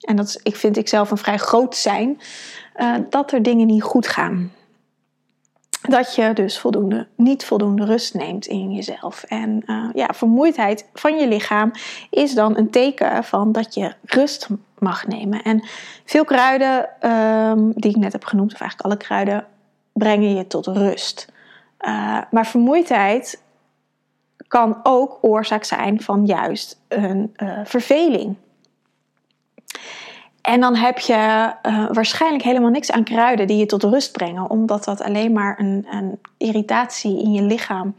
en 0.00 0.16
dat 0.16 0.26
is, 0.26 0.40
ik 0.42 0.56
vind 0.56 0.76
ik 0.76 0.88
zelf 0.88 1.10
een 1.10 1.16
vrij 1.16 1.38
groot 1.38 1.76
zijn, 1.76 2.20
uh, 2.76 2.94
dat 3.10 3.32
er 3.32 3.42
dingen 3.42 3.66
niet 3.66 3.82
goed 3.82 4.08
gaan. 4.08 4.52
Dat 5.82 6.14
je 6.14 6.32
dus 6.32 6.58
voldoende, 6.58 7.06
niet 7.16 7.44
voldoende 7.44 7.84
rust 7.84 8.14
neemt 8.14 8.46
in 8.46 8.72
jezelf. 8.72 9.22
En 9.22 9.62
uh, 9.66 9.88
ja, 9.94 10.08
vermoeidheid 10.14 10.88
van 10.94 11.18
je 11.18 11.28
lichaam 11.28 11.70
is 12.10 12.34
dan 12.34 12.56
een 12.56 12.70
teken 12.70 13.24
van 13.24 13.52
dat 13.52 13.74
je 13.74 13.94
rust 14.04 14.48
mag 14.78 15.06
nemen. 15.06 15.42
En 15.42 15.64
veel 16.04 16.24
kruiden 16.24 16.88
um, 17.10 17.72
die 17.74 17.90
ik 17.90 17.96
net 17.96 18.12
heb 18.12 18.24
genoemd, 18.24 18.52
of 18.52 18.60
eigenlijk 18.60 18.90
alle 18.90 19.06
kruiden, 19.06 19.46
brengen 19.92 20.34
je 20.34 20.46
tot 20.46 20.66
rust. 20.66 21.32
Uh, 21.80 22.18
maar 22.30 22.46
vermoeidheid 22.46 23.42
kan 24.48 24.80
ook 24.82 25.18
oorzaak 25.20 25.64
zijn 25.64 26.00
van 26.00 26.26
juist 26.26 26.80
een 26.88 27.34
uh, 27.36 27.58
verveling. 27.64 28.36
En 30.40 30.60
dan 30.60 30.76
heb 30.76 30.98
je 30.98 31.52
uh, 31.62 31.86
waarschijnlijk 31.92 32.44
helemaal 32.44 32.70
niks 32.70 32.90
aan 32.90 33.04
kruiden 33.04 33.46
die 33.46 33.56
je 33.56 33.66
tot 33.66 33.82
rust 33.82 34.12
brengen, 34.12 34.50
omdat 34.50 34.84
dat 34.84 35.02
alleen 35.02 35.32
maar 35.32 35.58
een, 35.58 35.86
een 35.90 36.20
irritatie 36.36 37.22
in 37.22 37.32
je 37.32 37.42
lichaam 37.42 37.94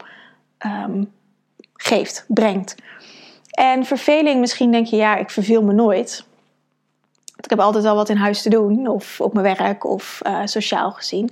um, 0.66 1.12
geeft, 1.74 2.24
brengt. 2.28 2.74
En 3.50 3.84
verveling, 3.84 4.40
misschien 4.40 4.70
denk 4.70 4.86
je, 4.86 4.96
ja, 4.96 5.16
ik 5.16 5.30
verveel 5.30 5.62
me 5.62 5.72
nooit. 5.72 6.26
Ik 7.36 7.50
heb 7.50 7.60
altijd 7.60 7.84
wel 7.84 7.94
wat 7.94 8.08
in 8.08 8.16
huis 8.16 8.42
te 8.42 8.50
doen, 8.50 8.86
of 8.86 9.20
op 9.20 9.32
mijn 9.32 9.56
werk, 9.56 9.84
of 9.84 10.20
uh, 10.26 10.40
sociaal 10.44 10.90
gezien. 10.90 11.30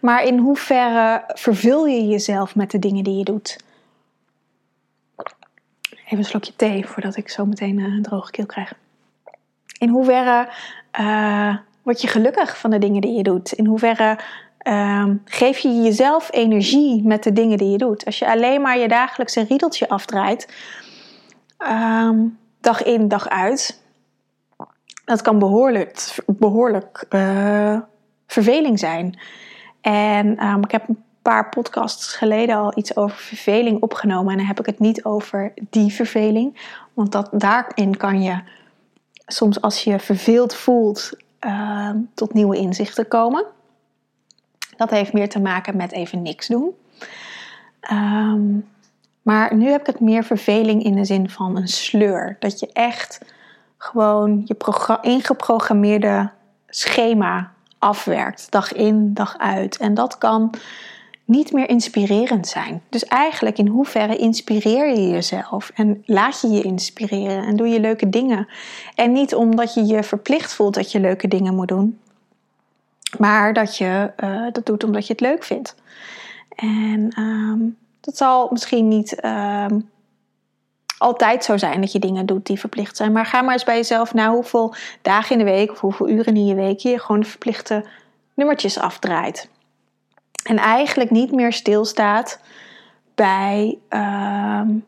Maar 0.00 0.24
in 0.24 0.38
hoeverre 0.38 1.22
vervul 1.26 1.86
je 1.86 2.06
jezelf 2.06 2.54
met 2.54 2.70
de 2.70 2.78
dingen 2.78 3.04
die 3.04 3.16
je 3.16 3.24
doet? 3.24 3.58
Even 6.04 6.18
een 6.18 6.24
slokje 6.24 6.56
thee 6.56 6.86
voordat 6.86 7.16
ik 7.16 7.28
zo 7.28 7.46
meteen 7.46 7.78
een 7.78 8.02
droge 8.02 8.30
keel 8.30 8.46
krijg. 8.46 8.72
In 9.78 9.88
hoeverre 9.88 10.48
uh, 11.00 11.56
word 11.82 12.00
je 12.00 12.08
gelukkig 12.08 12.58
van 12.58 12.70
de 12.70 12.78
dingen 12.78 13.00
die 13.00 13.16
je 13.16 13.22
doet? 13.22 13.52
In 13.52 13.66
hoeverre 13.66 14.18
uh, 14.62 15.06
geef 15.24 15.58
je 15.58 15.82
jezelf 15.82 16.28
energie 16.32 17.02
met 17.04 17.22
de 17.22 17.32
dingen 17.32 17.58
die 17.58 17.70
je 17.70 17.78
doet? 17.78 18.04
Als 18.04 18.18
je 18.18 18.30
alleen 18.30 18.60
maar 18.60 18.78
je 18.78 18.88
dagelijkse 18.88 19.44
riedeltje 19.44 19.88
afdraait, 19.88 20.48
um, 21.58 22.38
dag 22.60 22.82
in, 22.82 23.08
dag 23.08 23.28
uit, 23.28 23.82
dat 25.04 25.22
kan 25.22 25.38
behoorlijk, 25.38 26.14
behoorlijk 26.26 27.06
uh, 27.10 27.78
verveling 28.26 28.78
zijn. 28.78 29.18
En 29.80 30.46
um, 30.46 30.62
ik 30.62 30.70
heb 30.70 30.88
een 30.88 31.02
paar 31.22 31.48
podcasts 31.48 32.14
geleden 32.14 32.56
al 32.56 32.72
iets 32.74 32.96
over 32.96 33.16
verveling 33.16 33.82
opgenomen. 33.82 34.32
En 34.32 34.38
dan 34.38 34.46
heb 34.46 34.58
ik 34.58 34.66
het 34.66 34.78
niet 34.78 35.04
over 35.04 35.52
die 35.70 35.92
verveling. 35.92 36.76
Want 36.92 37.12
dat, 37.12 37.28
daarin 37.32 37.96
kan 37.96 38.22
je 38.22 38.42
soms 39.26 39.60
als 39.60 39.84
je 39.84 39.98
verveeld 39.98 40.54
voelt 40.54 41.10
uh, 41.40 41.90
tot 42.14 42.34
nieuwe 42.34 42.56
inzichten 42.56 43.08
komen. 43.08 43.44
Dat 44.76 44.90
heeft 44.90 45.12
meer 45.12 45.28
te 45.28 45.40
maken 45.40 45.76
met 45.76 45.92
even 45.92 46.22
niks 46.22 46.46
doen. 46.46 46.74
Um, 47.90 48.68
maar 49.22 49.54
nu 49.54 49.70
heb 49.70 49.80
ik 49.80 49.86
het 49.86 50.00
meer 50.00 50.24
verveling 50.24 50.84
in 50.84 50.94
de 50.96 51.04
zin 51.04 51.30
van 51.30 51.56
een 51.56 51.68
sleur. 51.68 52.36
Dat 52.38 52.60
je 52.60 52.70
echt 52.72 53.20
gewoon 53.78 54.42
je 54.44 54.98
ingeprogrammeerde 55.00 56.30
schema 56.68 57.52
afwerkt, 57.78 58.50
dag 58.50 58.72
in, 58.72 59.14
dag 59.14 59.38
uit. 59.38 59.76
En 59.76 59.94
dat 59.94 60.18
kan 60.18 60.50
niet 61.24 61.52
meer 61.52 61.68
inspirerend 61.68 62.46
zijn. 62.46 62.82
Dus 62.88 63.04
eigenlijk 63.04 63.58
in 63.58 63.66
hoeverre 63.66 64.16
inspireer 64.16 64.88
je 64.88 65.08
jezelf 65.08 65.70
en 65.74 66.02
laat 66.06 66.40
je 66.40 66.48
je 66.48 66.62
inspireren 66.62 67.44
en 67.44 67.56
doe 67.56 67.68
je 67.68 67.80
leuke 67.80 68.08
dingen. 68.08 68.48
En 68.94 69.12
niet 69.12 69.34
omdat 69.34 69.74
je 69.74 69.84
je 69.84 70.02
verplicht 70.02 70.54
voelt 70.54 70.74
dat 70.74 70.92
je 70.92 71.00
leuke 71.00 71.28
dingen 71.28 71.54
moet 71.54 71.68
doen, 71.68 71.98
maar 73.18 73.52
dat 73.52 73.76
je 73.76 74.12
uh, 74.24 74.46
dat 74.52 74.66
doet 74.66 74.84
omdat 74.84 75.06
je 75.06 75.12
het 75.12 75.22
leuk 75.22 75.44
vindt. 75.44 75.74
En 76.48 77.12
um, 77.18 77.76
dat 78.00 78.16
zal 78.16 78.48
misschien 78.50 78.88
niet 78.88 79.24
um, 79.24 79.88
altijd 80.98 81.44
zo 81.44 81.56
zijn 81.56 81.80
dat 81.80 81.92
je 81.92 81.98
dingen 81.98 82.26
doet 82.26 82.46
die 82.46 82.58
verplicht 82.58 82.96
zijn. 82.96 83.12
Maar 83.12 83.26
ga 83.26 83.42
maar 83.42 83.52
eens 83.52 83.64
bij 83.64 83.76
jezelf 83.76 84.14
na 84.14 84.30
hoeveel 84.30 84.74
dagen 85.02 85.32
in 85.32 85.44
de 85.44 85.50
week 85.50 85.70
of 85.70 85.80
hoeveel 85.80 86.08
uren 86.08 86.36
in 86.36 86.46
je 86.46 86.54
week 86.54 86.78
je 86.78 86.98
gewoon 86.98 87.20
de 87.20 87.26
verplichte 87.26 87.84
nummertjes 88.34 88.78
afdraait. 88.78 89.48
En 90.44 90.56
eigenlijk 90.56 91.10
niet 91.10 91.32
meer 91.32 91.52
stilstaat 91.52 92.40
bij 93.14 93.78
um, 93.88 94.84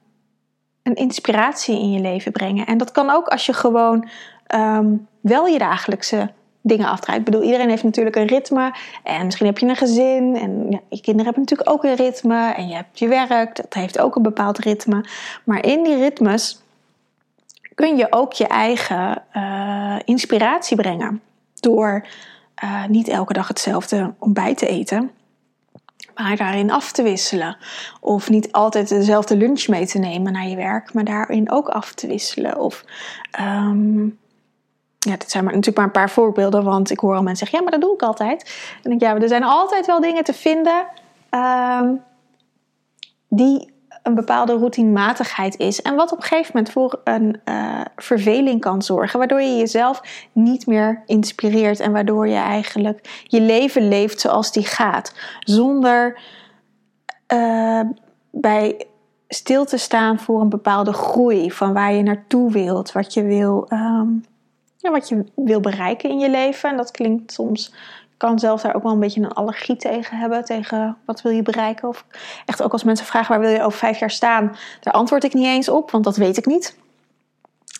een 0.83 0.95
inspiratie 0.95 1.79
in 1.79 1.93
je 1.93 2.01
leven 2.01 2.33
brengen. 2.33 2.67
En 2.67 2.79
dat 2.79 2.93
kan 2.93 3.11
ook 3.11 3.29
als 3.29 3.47
je 3.47 3.53
gewoon 3.53 4.09
um, 4.55 5.09
wel 5.21 5.47
je 5.47 5.59
dagelijkse 5.59 6.31
dingen 6.61 6.89
afdraait. 6.89 7.19
Ik 7.19 7.25
bedoel, 7.25 7.43
iedereen 7.43 7.69
heeft 7.69 7.83
natuurlijk 7.83 8.17
een 8.17 8.27
ritme. 8.27 8.75
En 9.03 9.25
misschien 9.25 9.47
heb 9.47 9.59
je 9.59 9.67
een 9.67 9.77
gezin. 9.77 10.37
En 10.37 10.67
ja, 10.71 10.81
je 10.89 11.01
kinderen 11.01 11.25
hebben 11.25 11.41
natuurlijk 11.41 11.71
ook 11.71 11.85
een 11.85 11.95
ritme. 11.95 12.53
En 12.53 12.69
je 12.69 12.75
hebt 12.75 12.99
je 12.99 13.09
werk, 13.09 13.57
dat 13.57 13.75
heeft 13.75 13.99
ook 13.99 14.17
een 14.17 14.23
bepaald 14.23 14.59
ritme. 14.59 15.05
Maar 15.45 15.65
in 15.65 15.83
die 15.83 15.97
ritmes 15.97 16.63
kun 17.75 17.97
je 17.97 18.07
ook 18.11 18.33
je 18.33 18.47
eigen 18.47 19.23
uh, 19.37 19.97
inspiratie 20.05 20.77
brengen. 20.77 21.21
Door 21.61 22.07
uh, 22.65 22.87
niet 22.87 23.09
elke 23.09 23.33
dag 23.33 23.49
hetzelfde 23.49 24.13
ontbijt 24.19 24.59
te 24.59 24.67
eten. 24.67 25.11
Maar 26.17 26.37
daarin 26.37 26.71
af 26.71 26.93
te 26.93 27.03
wisselen. 27.03 27.57
Of 28.01 28.31
niet 28.31 28.53
altijd 28.53 28.89
dezelfde 28.89 29.37
lunch 29.37 29.69
mee 29.69 29.87
te 29.87 29.99
nemen 29.99 30.33
naar 30.33 30.47
je 30.47 30.57
werk. 30.57 30.95
Maar 30.95 31.05
daarin 31.05 31.51
ook 31.51 31.69
af 31.69 31.93
te 31.93 32.07
wisselen. 32.07 32.59
Of... 32.59 32.85
Um, 33.41 34.19
ja, 34.99 35.17
dit 35.17 35.31
zijn 35.31 35.45
maar, 35.45 35.53
natuurlijk 35.53 35.77
maar 35.77 35.87
een 35.87 36.03
paar 36.03 36.11
voorbeelden, 36.11 36.65
want 36.65 36.91
ik 36.91 36.99
hoor 36.99 37.15
al 37.15 37.23
mensen 37.23 37.47
zeggen: 37.47 37.59
ja, 37.59 37.65
maar 37.65 37.81
dat 37.81 37.89
doe 37.89 37.95
ik 37.95 38.03
altijd. 38.03 38.43
En 38.83 38.93
ik 38.93 38.99
denk, 38.99 39.13
ja, 39.13 39.23
er 39.23 39.29
zijn 39.29 39.45
altijd 39.45 39.87
wel 39.87 40.01
dingen 40.01 40.25
te 40.25 40.33
vinden 40.33 40.87
um, 41.31 42.03
die 43.29 43.75
een 44.03 44.15
bepaalde 44.15 44.59
routinematigheid 44.59 45.59
is. 45.59 45.83
En 45.83 45.95
wat 45.95 46.13
op 46.13 46.19
een 46.19 46.25
gegeven 46.25 46.51
moment 46.55 46.73
voor 46.73 47.01
een 47.05 47.41
uh, 47.45 47.76
verveling 47.97 48.61
kan 48.61 48.83
zorgen, 48.83 49.19
waardoor 49.19 49.41
je 49.41 49.57
jezelf 49.57 50.03
niet 50.33 50.67
meer 50.67 51.03
inspireert 51.07 51.81
en 51.81 51.93
waardoor 51.93 52.29
je 52.29 52.37
eigenlijk 52.37 53.25
je 53.25 53.41
leven 53.41 53.89
leeft 53.89 54.21
zoals 54.21 54.53
die 54.53 54.67
gaat, 54.67 55.15
zonder 55.41 56.19
uh, 57.33 57.81
bij 58.31 58.87
stil 59.29 59.65
te 59.65 59.77
staan 59.77 60.19
voor 60.19 60.41
een 60.41 60.49
bepaalde 60.49 60.93
groei 60.93 61.53
van 61.53 61.73
waar 61.73 61.93
je 61.93 62.03
naartoe 62.03 62.53
wilt, 62.53 62.93
wat 62.93 63.15
je 63.15 63.23
wil. 63.23 63.67
Um, 63.73 64.25
ja, 64.77 64.91
wat 64.91 65.09
je 65.09 65.25
wil 65.35 65.61
bereiken 65.61 66.11
in 66.11 66.19
je 66.19 66.31
leven. 66.31 66.71
En 66.71 66.77
dat 66.77 66.91
klinkt 66.91 67.33
soms, 67.33 67.75
kan 68.17 68.39
zelfs 68.39 68.63
daar 68.63 68.75
ook 68.75 68.83
wel 68.83 68.93
een 68.93 69.01
beetje 69.01 69.21
een 69.21 69.33
allergie 69.33 69.77
tegen 69.77 70.19
hebben. 70.19 70.45
Tegen 70.45 70.97
wat 71.05 71.23
wil 71.23 71.33
je 71.33 71.43
bereiken. 71.43 71.89
Of 71.89 72.05
echt 72.47 72.63
ook 72.63 72.73
als 72.73 72.85
mensen 72.85 73.07
vragen 73.07 73.29
waar 73.29 73.47
wil 73.47 73.55
je 73.55 73.63
over 73.63 73.79
vijf 73.79 73.99
jaar 73.99 74.11
staan. 74.11 74.57
Daar 74.81 74.95
antwoord 74.95 75.25
ik 75.25 75.35
niet 75.35 75.47
eens 75.47 75.69
op, 75.69 75.91
want 75.91 76.05
dat 76.05 76.17
weet 76.17 76.37
ik 76.37 76.47
niet. 76.47 76.77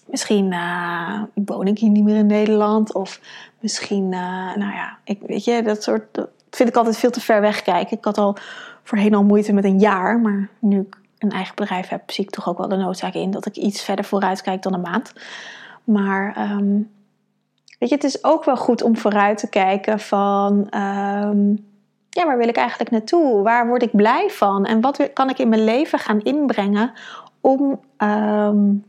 Misschien 0.07 0.53
uh, 0.53 1.23
woon 1.35 1.67
ik 1.67 1.79
hier 1.79 1.91
niet 1.91 2.05
meer 2.05 2.17
in 2.17 2.27
Nederland. 2.27 2.95
Of 2.95 3.21
misschien, 3.61 4.05
uh, 4.05 4.55
nou 4.55 4.73
ja, 4.73 4.99
ik, 5.05 5.21
weet 5.27 5.45
je, 5.45 5.63
dat 5.63 5.83
soort. 5.83 6.15
Dat 6.15 6.29
vind 6.51 6.69
ik 6.69 6.77
altijd 6.77 6.97
veel 6.97 7.11
te 7.11 7.21
ver 7.21 7.41
weg 7.41 7.63
kijken. 7.63 7.97
Ik 7.97 8.05
had 8.05 8.19
al 8.19 8.37
voorheen 8.83 9.15
al 9.15 9.25
moeite 9.25 9.53
met 9.53 9.65
een 9.65 9.79
jaar. 9.79 10.21
Maar 10.21 10.49
nu 10.59 10.81
ik 10.81 10.97
een 11.19 11.31
eigen 11.31 11.55
bedrijf 11.55 11.89
heb, 11.89 12.11
zie 12.11 12.25
ik 12.25 12.31
toch 12.31 12.49
ook 12.49 12.59
wel 12.59 12.69
de 12.69 12.77
noodzaak 12.77 13.15
in 13.15 13.31
dat 13.31 13.47
ik 13.47 13.57
iets 13.57 13.83
verder 13.83 14.05
vooruit 14.05 14.43
kijk 14.43 14.63
dan 14.63 14.75
een 14.75 14.81
maand. 14.81 15.13
Maar 15.85 16.51
um, 16.51 16.91
weet 17.79 17.89
je, 17.89 17.95
het 17.95 18.05
is 18.05 18.25
ook 18.25 18.45
wel 18.45 18.57
goed 18.57 18.83
om 18.83 18.97
vooruit 18.97 19.39
te 19.39 19.49
kijken 19.49 20.01
van... 20.01 20.53
Um, 20.53 21.65
ja, 22.11 22.27
waar 22.27 22.39
wil 22.39 22.49
ik 22.49 22.57
eigenlijk 22.57 22.91
naartoe? 22.91 23.43
Waar 23.43 23.67
word 23.67 23.83
ik 23.83 23.97
blij 23.97 24.29
van? 24.31 24.65
En 24.65 24.81
wat 24.81 25.13
kan 25.13 25.31
ik 25.31 25.39
in 25.39 25.49
mijn 25.49 25.65
leven 25.65 25.99
gaan 25.99 26.21
inbrengen 26.23 26.93
om, 27.41 27.81
um, 27.99 28.85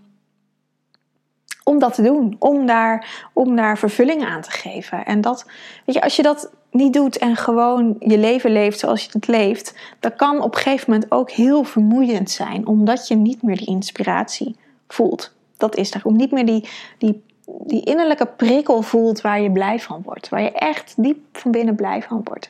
om 1.67 1.79
dat 1.79 1.93
te 1.93 2.01
doen? 2.01 2.35
Om 2.39 2.65
daar, 2.65 3.29
om 3.33 3.55
daar 3.55 3.77
vervulling 3.77 4.25
aan 4.25 4.41
te 4.41 4.51
geven. 4.51 5.05
En 5.05 5.21
dat, 5.21 5.45
weet 5.85 5.95
je, 5.95 6.01
als 6.01 6.15
je 6.15 6.23
dat 6.23 6.51
niet 6.71 6.93
doet 6.93 7.17
en 7.17 7.35
gewoon 7.35 7.95
je 7.99 8.17
leven 8.17 8.51
leeft 8.51 8.79
zoals 8.79 9.03
je 9.03 9.09
het 9.11 9.27
leeft, 9.27 9.75
dan 9.99 10.15
kan 10.15 10.41
op 10.41 10.55
een 10.55 10.61
gegeven 10.61 10.91
moment 10.91 11.11
ook 11.11 11.31
heel 11.31 11.63
vermoeiend 11.63 12.31
zijn, 12.31 12.67
omdat 12.67 13.07
je 13.07 13.15
niet 13.15 13.41
meer 13.41 13.57
die 13.57 13.67
inspiratie 13.67 14.55
voelt 14.87 15.35
dat 15.57 15.75
is 15.75 15.93
er. 15.93 16.01
Om 16.03 16.15
niet 16.15 16.31
meer 16.31 16.45
die, 16.45 16.69
die, 16.97 17.23
die 17.65 17.83
innerlijke 17.83 18.25
prikkel 18.25 18.81
voelt 18.81 19.21
waar 19.21 19.41
je 19.41 19.51
blij 19.51 19.79
van 19.79 20.01
wordt. 20.01 20.29
Waar 20.29 20.41
je 20.41 20.51
echt 20.51 20.93
diep 20.97 21.37
van 21.37 21.51
binnen 21.51 21.75
blij 21.75 22.01
van 22.01 22.21
wordt. 22.23 22.49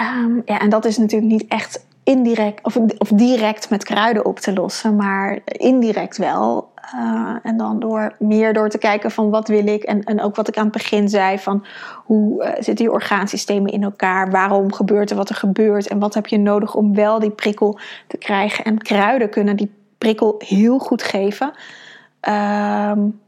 Um, 0.00 0.42
ja, 0.44 0.60
en 0.60 0.70
dat 0.70 0.84
is 0.84 0.98
natuurlijk 0.98 1.32
niet 1.32 1.46
echt 1.48 1.86
indirect 2.04 2.64
of, 2.64 2.76
of 2.76 3.08
direct 3.08 3.70
met 3.70 3.84
kruiden 3.84 4.24
op 4.24 4.38
te 4.38 4.52
lossen, 4.52 4.96
maar 4.96 5.38
indirect 5.44 6.16
wel. 6.16 6.72
Uh, 6.94 7.36
en 7.42 7.56
dan 7.56 7.80
door 7.80 8.14
meer 8.18 8.52
door 8.52 8.68
te 8.68 8.78
kijken 8.78 9.10
van 9.10 9.30
wat 9.30 9.48
wil 9.48 9.66
ik. 9.66 9.82
En, 9.82 10.02
en 10.02 10.20
ook 10.20 10.36
wat 10.36 10.48
ik 10.48 10.56
aan 10.56 10.64
het 10.64 10.72
begin 10.72 11.08
zei 11.08 11.38
van 11.38 11.64
hoe 12.04 12.44
uh, 12.44 12.48
zitten 12.54 12.74
die 12.74 12.90
orgaansystemen 12.90 13.72
in 13.72 13.82
elkaar? 13.82 14.30
Waarom 14.30 14.72
gebeurt 14.72 15.10
er 15.10 15.16
wat 15.16 15.28
er 15.28 15.34
gebeurt? 15.34 15.88
En 15.88 15.98
wat 15.98 16.14
heb 16.14 16.26
je 16.26 16.38
nodig 16.38 16.74
om 16.74 16.94
wel 16.94 17.18
die 17.18 17.30
prikkel 17.30 17.78
te 18.06 18.16
krijgen? 18.16 18.64
En 18.64 18.78
kruiden 18.78 19.30
kunnen 19.30 19.56
die 19.56 19.74
prikkel 19.98 20.34
heel 20.38 20.78
goed 20.78 21.02
geven. 21.02 21.52
Um, 22.28 23.20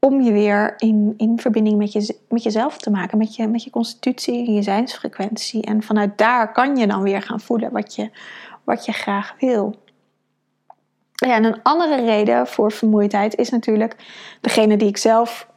om 0.00 0.20
je 0.20 0.32
weer 0.32 0.74
in, 0.76 1.14
in 1.16 1.40
verbinding 1.40 1.78
met, 1.78 1.92
je, 1.92 2.16
met 2.28 2.42
jezelf 2.42 2.78
te 2.78 2.90
maken, 2.90 3.18
met 3.18 3.34
je, 3.34 3.48
met 3.48 3.64
je 3.64 3.70
constitutie, 3.70 4.50
je 4.50 4.62
zijnsfrequentie. 4.62 5.62
En 5.62 5.82
vanuit 5.82 6.18
daar 6.18 6.52
kan 6.52 6.76
je 6.76 6.86
dan 6.86 7.02
weer 7.02 7.22
gaan 7.22 7.40
voelen 7.40 7.72
wat 7.72 7.94
je, 7.94 8.10
wat 8.64 8.84
je 8.84 8.92
graag 8.92 9.34
wil. 9.40 9.74
Ja, 11.12 11.34
en 11.34 11.44
een 11.44 11.62
andere 11.62 12.04
reden 12.04 12.46
voor 12.46 12.72
vermoeidheid 12.72 13.36
is 13.36 13.50
natuurlijk 13.50 13.96
degene 14.40 14.76
die 14.76 14.88
ik 14.88 14.96
zelf 14.96 15.48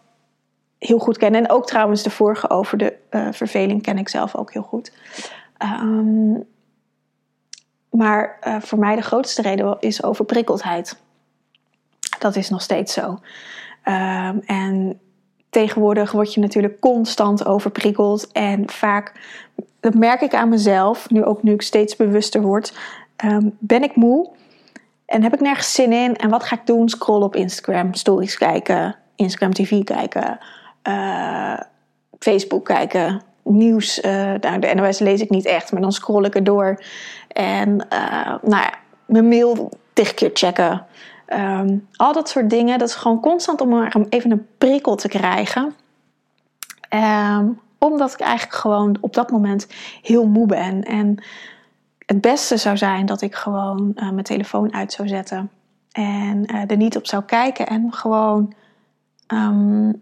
heel 0.77 1.00
goed 1.00 1.17
ken. 1.17 1.36
En 1.36 1.50
ook 1.50 1.67
trouwens 1.67 2.03
de 2.03 2.10
vorige 2.10 2.50
over 2.50 2.77
de 2.77 2.98
uh, 3.12 3.27
verveling 3.31 3.81
ken 3.81 3.98
ik 3.98 4.10
zelf 4.10 4.36
ook 4.36 4.53
heel 4.53 4.62
goed. 4.62 4.91
Um, 5.63 6.50
maar 7.89 8.39
uh, 8.48 8.55
voor 8.60 8.79
mij 8.79 8.95
de 8.95 9.01
grootste 9.01 9.41
reden 9.41 9.77
is 9.79 10.03
overprikkeldheid. 10.03 11.00
Dat 12.19 12.36
is 12.36 12.50
nog 12.50 12.62
steeds 12.62 12.93
zo. 12.93 13.19
Um, 13.85 14.41
en 14.45 15.00
tegenwoordig 15.50 16.11
word 16.11 16.33
je 16.33 16.39
natuurlijk 16.39 16.79
constant 16.79 17.45
overprikkeld. 17.45 18.31
En 18.31 18.69
vaak, 18.69 19.13
dat 19.79 19.93
merk 19.93 20.21
ik 20.21 20.33
aan 20.33 20.50
mezelf, 20.50 21.09
nu 21.09 21.23
ook 21.23 21.43
nu 21.43 21.53
ik 21.53 21.61
steeds 21.61 21.95
bewuster 21.95 22.41
word, 22.41 22.77
um, 23.25 23.55
ben 23.59 23.83
ik 23.83 23.95
moe 23.95 24.29
en 25.11 25.23
heb 25.23 25.33
ik 25.33 25.39
nergens 25.39 25.73
zin 25.73 25.93
in. 25.93 26.15
En 26.15 26.29
wat 26.29 26.43
ga 26.43 26.55
ik 26.55 26.65
doen? 26.65 26.89
Scrollen 26.89 27.25
op 27.25 27.35
Instagram, 27.35 27.93
stories 27.93 28.38
kijken, 28.38 28.95
Instagram 29.15 29.53
TV 29.53 29.83
kijken, 29.83 30.39
uh, 30.88 31.59
Facebook 32.19 32.65
kijken, 32.65 33.21
nieuws. 33.43 34.00
Uh, 34.00 34.11
nou, 34.41 34.59
de 34.59 34.73
NOS 34.73 35.00
lees 35.00 35.21
ik 35.21 35.29
niet 35.29 35.45
echt, 35.45 35.71
maar 35.71 35.81
dan 35.81 35.91
scroll 35.91 36.25
ik 36.25 36.35
erdoor. 36.35 36.83
En 37.27 37.69
uh, 37.69 38.35
nou 38.41 38.61
ja, 38.61 38.73
mijn 39.05 39.27
mail 39.27 39.69
tig 39.93 40.13
keer 40.13 40.31
checken. 40.33 40.85
Um, 41.33 41.88
al 41.95 42.13
dat 42.13 42.29
soort 42.29 42.50
dingen, 42.50 42.79
dat 42.79 42.88
is 42.88 42.95
gewoon 42.95 43.19
constant 43.19 43.61
om 43.61 44.05
even 44.09 44.31
een 44.31 44.47
prikkel 44.57 44.95
te 44.95 45.07
krijgen. 45.07 45.73
Um, 46.89 47.59
omdat 47.77 48.13
ik 48.13 48.19
eigenlijk 48.19 48.57
gewoon 48.57 48.97
op 49.00 49.13
dat 49.13 49.31
moment 49.31 49.67
heel 50.01 50.27
moe 50.27 50.45
ben. 50.45 50.83
En 50.83 51.23
het 52.05 52.21
beste 52.21 52.57
zou 52.57 52.77
zijn 52.77 53.05
dat 53.05 53.21
ik 53.21 53.35
gewoon 53.35 53.91
uh, 53.95 54.09
mijn 54.09 54.23
telefoon 54.23 54.73
uit 54.73 54.91
zou 54.91 55.07
zetten. 55.07 55.50
En 55.91 56.53
uh, 56.53 56.71
er 56.71 56.77
niet 56.77 56.97
op 56.97 57.07
zou 57.07 57.23
kijken. 57.23 57.67
En 57.67 57.93
gewoon 57.93 58.53
um, 59.27 60.01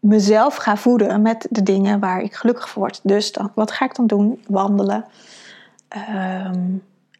mezelf 0.00 0.56
ga 0.56 0.76
voeden 0.76 1.22
met 1.22 1.46
de 1.50 1.62
dingen 1.62 2.00
waar 2.00 2.20
ik 2.20 2.34
gelukkig 2.34 2.68
voor 2.68 2.82
word. 2.82 3.00
Dus 3.02 3.32
dan, 3.32 3.50
wat 3.54 3.70
ga 3.70 3.84
ik 3.84 3.94
dan 3.94 4.06
doen? 4.06 4.42
Wandelen. 4.46 5.04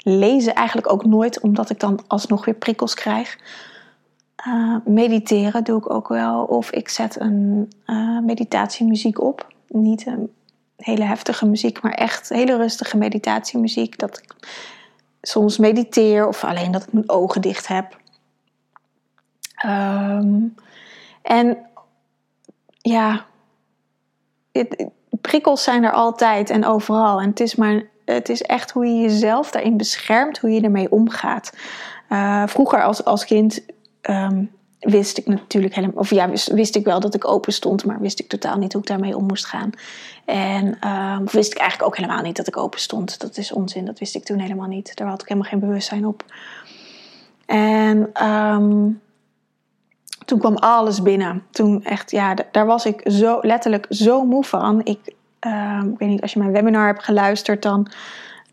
Lezen 0.08 0.54
eigenlijk 0.54 0.92
ook 0.92 1.04
nooit, 1.04 1.40
omdat 1.40 1.70
ik 1.70 1.80
dan 1.80 2.00
alsnog 2.06 2.44
weer 2.44 2.54
prikkels 2.54 2.94
krijg. 2.94 3.38
Uh, 4.46 4.76
mediteren 4.84 5.64
doe 5.64 5.78
ik 5.78 5.90
ook 5.90 6.08
wel. 6.08 6.44
Of 6.44 6.70
ik 6.70 6.88
zet 6.88 7.20
een 7.20 7.72
uh, 7.86 8.20
meditatiemuziek 8.20 9.20
op. 9.20 9.52
Niet 9.68 10.06
een 10.06 10.32
hele 10.76 11.04
heftige 11.04 11.46
muziek, 11.46 11.82
maar 11.82 11.92
echt 11.92 12.28
hele 12.28 12.56
rustige 12.56 12.96
meditatiemuziek. 12.96 13.98
Dat 13.98 14.18
ik 14.18 14.34
soms 15.20 15.58
mediteer 15.58 16.26
of 16.26 16.44
alleen 16.44 16.70
dat 16.70 16.82
ik 16.82 16.92
mijn 16.92 17.10
ogen 17.10 17.40
dicht 17.40 17.66
heb. 17.66 17.96
Um, 19.66 20.54
en 21.22 21.58
ja, 22.76 23.24
het, 24.52 24.86
prikkels 25.20 25.62
zijn 25.62 25.84
er 25.84 25.92
altijd 25.92 26.50
en 26.50 26.64
overal. 26.64 27.20
En 27.20 27.28
het 27.28 27.40
is 27.40 27.54
maar 27.54 27.82
het 28.14 28.28
is 28.28 28.42
echt 28.42 28.70
hoe 28.70 28.86
je 28.86 29.00
jezelf 29.00 29.50
daarin 29.50 29.76
beschermt, 29.76 30.38
hoe 30.38 30.50
je 30.50 30.60
ermee 30.60 30.90
omgaat. 30.90 31.52
Uh, 32.08 32.46
vroeger 32.46 32.82
als, 32.82 33.04
als 33.04 33.24
kind 33.24 33.60
um, 34.02 34.50
wist 34.80 35.18
ik 35.18 35.26
natuurlijk 35.26 35.74
helemaal, 35.74 35.96
of 35.96 36.10
ja, 36.10 36.30
wist, 36.52 36.76
ik 36.76 36.84
wel 36.84 37.00
dat 37.00 37.14
ik 37.14 37.26
open 37.26 37.52
stond, 37.52 37.84
maar 37.84 38.00
wist 38.00 38.20
ik 38.20 38.28
totaal 38.28 38.56
niet 38.58 38.72
hoe 38.72 38.82
ik 38.82 38.88
daarmee 38.88 39.16
om 39.16 39.26
moest 39.26 39.46
gaan. 39.46 39.70
En 40.24 40.88
um, 40.88 41.24
wist 41.30 41.52
ik 41.52 41.58
eigenlijk 41.58 41.88
ook 41.88 41.96
helemaal 41.96 42.22
niet 42.22 42.36
dat 42.36 42.46
ik 42.46 42.56
open 42.56 42.80
stond. 42.80 43.20
Dat 43.20 43.36
is 43.36 43.52
onzin, 43.52 43.84
dat 43.84 43.98
wist 43.98 44.14
ik 44.14 44.24
toen 44.24 44.38
helemaal 44.38 44.68
niet. 44.68 44.96
Daar 44.96 45.08
had 45.08 45.22
ik 45.22 45.28
helemaal 45.28 45.50
geen 45.50 45.60
bewustzijn 45.60 46.06
op. 46.06 46.24
En 47.46 48.26
um, 48.26 49.00
toen 50.24 50.38
kwam 50.38 50.56
alles 50.56 51.02
binnen. 51.02 51.42
Toen 51.50 51.84
echt, 51.84 52.10
ja, 52.10 52.34
daar 52.52 52.66
was 52.66 52.86
ik 52.86 53.00
zo 53.04 53.38
letterlijk 53.42 53.86
zo 53.88 54.24
moe 54.24 54.44
van. 54.44 54.80
Ik 54.84 55.14
Um, 55.46 55.92
ik 55.92 55.98
weet 55.98 56.08
niet, 56.08 56.22
als 56.22 56.32
je 56.32 56.38
mijn 56.38 56.52
webinar 56.52 56.86
hebt 56.86 57.04
geluisterd, 57.04 57.62
dan 57.62 57.90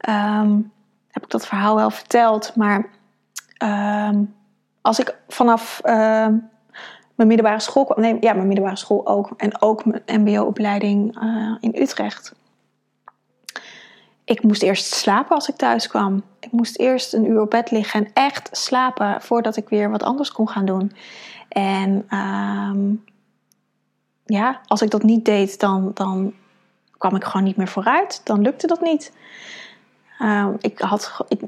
um, 0.10 0.72
heb 1.12 1.24
ik 1.24 1.30
dat 1.30 1.48
verhaal 1.48 1.76
wel 1.76 1.90
verteld. 1.90 2.56
Maar 2.56 2.86
um, 4.10 4.36
als 4.82 5.00
ik 5.00 5.16
vanaf 5.28 5.82
mijn 7.16 7.28
middelbare 7.28 7.60
school 7.60 7.86
kwam, 7.86 8.02
nee, 8.02 8.18
ja, 8.20 8.34
mijn 8.34 8.48
middelbare 8.48 8.78
school 8.78 9.08
ook, 9.08 9.32
en 9.38 9.62
ook 9.62 9.86
mijn 9.86 10.22
MBO-opleiding 10.22 11.24
uh, 11.24 11.56
in 11.60 11.76
Utrecht. 11.76 12.36
Ik 14.26 14.44
moest 14.44 14.62
eerst 14.62 14.94
slapen 14.94 15.36
als 15.36 15.50
ik 15.50 15.56
thuis 15.56 15.88
kwam. 15.88 16.24
Ik 16.40 16.52
moest 16.52 16.78
eerst 16.78 17.14
een 17.14 17.30
uur 17.30 17.42
op 17.42 17.50
bed 17.50 17.72
liggen 17.72 18.06
en 18.06 18.12
echt 18.14 18.50
slapen 18.52 19.22
voordat 19.22 19.58
ik 19.58 19.70
weer 19.70 19.90
wat 19.90 20.04
anders 20.04 20.32
kon 20.32 20.50
gaan 20.50 20.66
doen. 20.66 20.92
En 21.50 22.06
ja, 24.26 24.62
als 24.68 24.82
ik 24.82 24.90
dat 24.90 25.04
niet 25.04 25.26
deed, 25.26 25.60
dan, 25.60 25.92
dan 25.94 26.34
kwam 27.08 27.16
ik 27.16 27.24
gewoon 27.24 27.44
niet 27.44 27.58
meer 27.58 27.68
vooruit. 27.68 28.22
Dan 28.24 28.42
lukte 28.42 28.68
dat 28.68 28.82
niet. 28.82 29.12
Uh, 30.20 30.48
ik, 30.60 30.80
had, 30.80 31.26
ik 31.28 31.40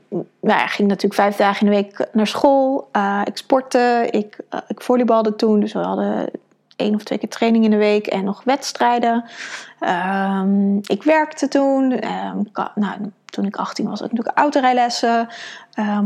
ja, 0.41 0.67
ging 0.67 0.87
natuurlijk 0.87 1.21
vijf 1.21 1.35
dagen 1.35 1.67
in 1.67 1.73
de 1.73 1.81
week 1.81 2.07
naar 2.11 2.27
school. 2.27 2.89
Uh, 2.93 3.21
ik 3.25 3.37
sportte, 3.37 4.07
ik, 4.11 4.39
uh, 4.53 4.59
ik 4.67 4.81
volleybalde 4.81 5.35
toen. 5.35 5.59
Dus 5.59 5.73
we 5.73 5.79
hadden 5.79 6.29
één 6.75 6.95
of 6.95 7.03
twee 7.03 7.17
keer 7.17 7.29
training 7.29 7.63
in 7.63 7.69
de 7.69 7.77
week 7.77 8.07
en 8.07 8.23
nog 8.23 8.43
wedstrijden. 8.43 9.23
Ehm, 9.79 10.77
ik 10.77 11.03
werkte 11.03 11.47
toen. 11.47 11.91
Ehm, 11.91 12.37
nou, 12.75 13.11
toen 13.25 13.45
ik 13.45 13.55
18 13.55 13.89
was, 13.89 13.99
had 13.99 14.11
ik 14.11 14.13
natuurlijk 14.17 14.37
autorijlessen. 14.37 15.27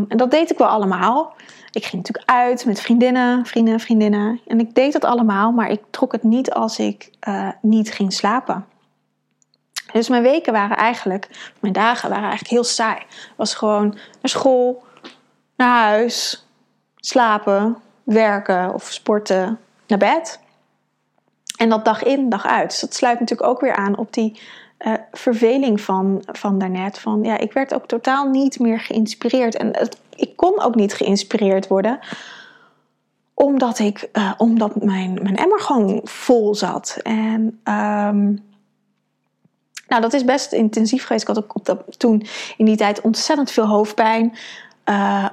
En 0.07 0.17
dat 0.17 0.31
deed 0.31 0.51
ik 0.51 0.57
wel 0.57 0.67
allemaal. 0.67 1.33
Ik 1.71 1.85
ging 1.85 2.05
natuurlijk 2.05 2.29
uit 2.29 2.65
met 2.65 2.81
vriendinnen, 2.81 3.45
vrienden, 3.45 3.79
vriendinnen. 3.79 4.39
En 4.47 4.59
ik 4.59 4.75
deed 4.75 4.93
dat 4.93 5.05
allemaal, 5.05 5.51
maar 5.51 5.69
ik 5.69 5.81
trok 5.89 6.11
het 6.11 6.23
niet 6.23 6.51
als 6.53 6.79
ik 6.79 7.09
uh, 7.27 7.49
niet 7.61 7.91
ging 7.91 8.13
slapen. 8.13 8.65
Dus 9.91 10.09
mijn 10.09 10.23
weken 10.23 10.53
waren 10.53 10.77
eigenlijk, 10.77 11.53
mijn 11.59 11.73
dagen 11.73 12.09
waren 12.09 12.23
eigenlijk 12.23 12.51
heel 12.51 12.63
saai. 12.63 12.97
Het 12.97 13.33
was 13.35 13.55
gewoon 13.55 13.89
naar 13.91 14.29
school, 14.29 14.83
naar 15.55 15.83
huis, 15.83 16.47
slapen, 16.95 17.77
werken 18.03 18.73
of 18.73 18.83
sporten, 18.91 19.59
naar 19.87 19.97
bed. 19.97 20.39
En 21.57 21.69
dat 21.69 21.85
dag 21.85 22.03
in, 22.03 22.29
dag 22.29 22.45
uit. 22.45 22.69
Dus 22.69 22.79
dat 22.79 22.93
sluit 22.93 23.19
natuurlijk 23.19 23.49
ook 23.49 23.61
weer 23.61 23.75
aan 23.75 23.97
op 23.97 24.13
die 24.13 24.39
uh, 24.79 24.93
verveling 25.11 25.81
van, 25.81 26.23
van 26.25 26.59
daarnet. 26.59 26.99
Van, 26.99 27.23
ja, 27.23 27.37
ik 27.37 27.53
werd 27.53 27.73
ook 27.73 27.85
totaal 27.85 28.29
niet 28.29 28.59
meer 28.59 28.79
geïnspireerd. 28.79 29.55
En 29.55 29.89
ik 30.15 30.35
kon 30.35 30.61
ook 30.61 30.75
niet 30.75 30.93
geïnspireerd 30.93 31.67
worden 31.67 31.99
omdat, 33.33 33.79
ik, 33.79 34.09
uh, 34.13 34.31
omdat 34.37 34.83
mijn, 34.83 35.19
mijn 35.23 35.35
emmer 35.35 35.59
gewoon 35.59 36.01
vol 36.03 36.55
zat. 36.55 36.99
En 37.03 37.59
um, 37.63 38.48
nou, 39.89 40.01
dat 40.01 40.13
is 40.13 40.25
best 40.25 40.51
intensief 40.51 41.05
geweest. 41.05 41.21
Ik 41.21 41.35
had 41.35 41.43
ook 41.43 41.55
op 41.55 41.65
dat, 41.65 41.99
toen 41.99 42.25
in 42.57 42.65
die 42.65 42.77
tijd 42.77 43.01
ontzettend 43.01 43.51
veel 43.51 43.67
hoofdpijn. 43.67 44.37
Uh, 44.89 45.25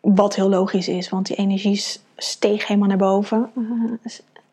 wat 0.00 0.34
heel 0.34 0.48
logisch 0.48 0.88
is, 0.88 1.08
want 1.08 1.26
die 1.26 1.36
energie 1.36 1.84
steeg 2.16 2.66
helemaal 2.66 2.88
naar 2.88 2.96
boven. 2.96 3.50
Uh, 3.58 3.92